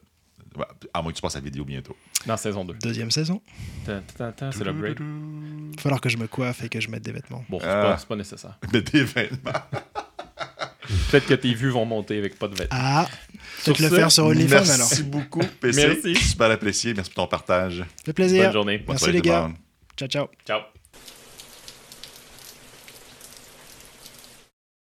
[0.57, 0.65] Ouais,
[0.95, 1.97] à moins que tu passes la vidéo bientôt.
[2.27, 2.75] Dans saison 2.
[2.83, 3.41] Deuxième saison.
[3.85, 4.97] C'est l'upgrade.
[5.01, 7.45] Il va falloir que je me coiffe et que je mette des vêtements.
[7.49, 7.83] Bon, c'est Ah.
[7.83, 8.59] pas, c'est pas nécessaire.
[8.73, 9.53] Mais des vêtements.
[11.11, 12.69] Peut-être que tes vues vont monter avec pas de vêtements.
[12.81, 13.09] Ah,
[13.65, 14.77] peut-être le ce, faire sur OnlyFans alors.
[14.79, 15.87] Merci beaucoup, PC.
[15.89, 16.15] Merci.
[16.15, 16.95] Super apprécié.
[16.95, 17.85] Merci pour ton partage.
[18.07, 18.45] Le plaisir.
[18.45, 18.79] Bonne journée.
[18.79, 19.51] Bonne Merci soirée les le gars.
[19.97, 20.29] Ciao, ciao.
[20.47, 20.61] Ciao.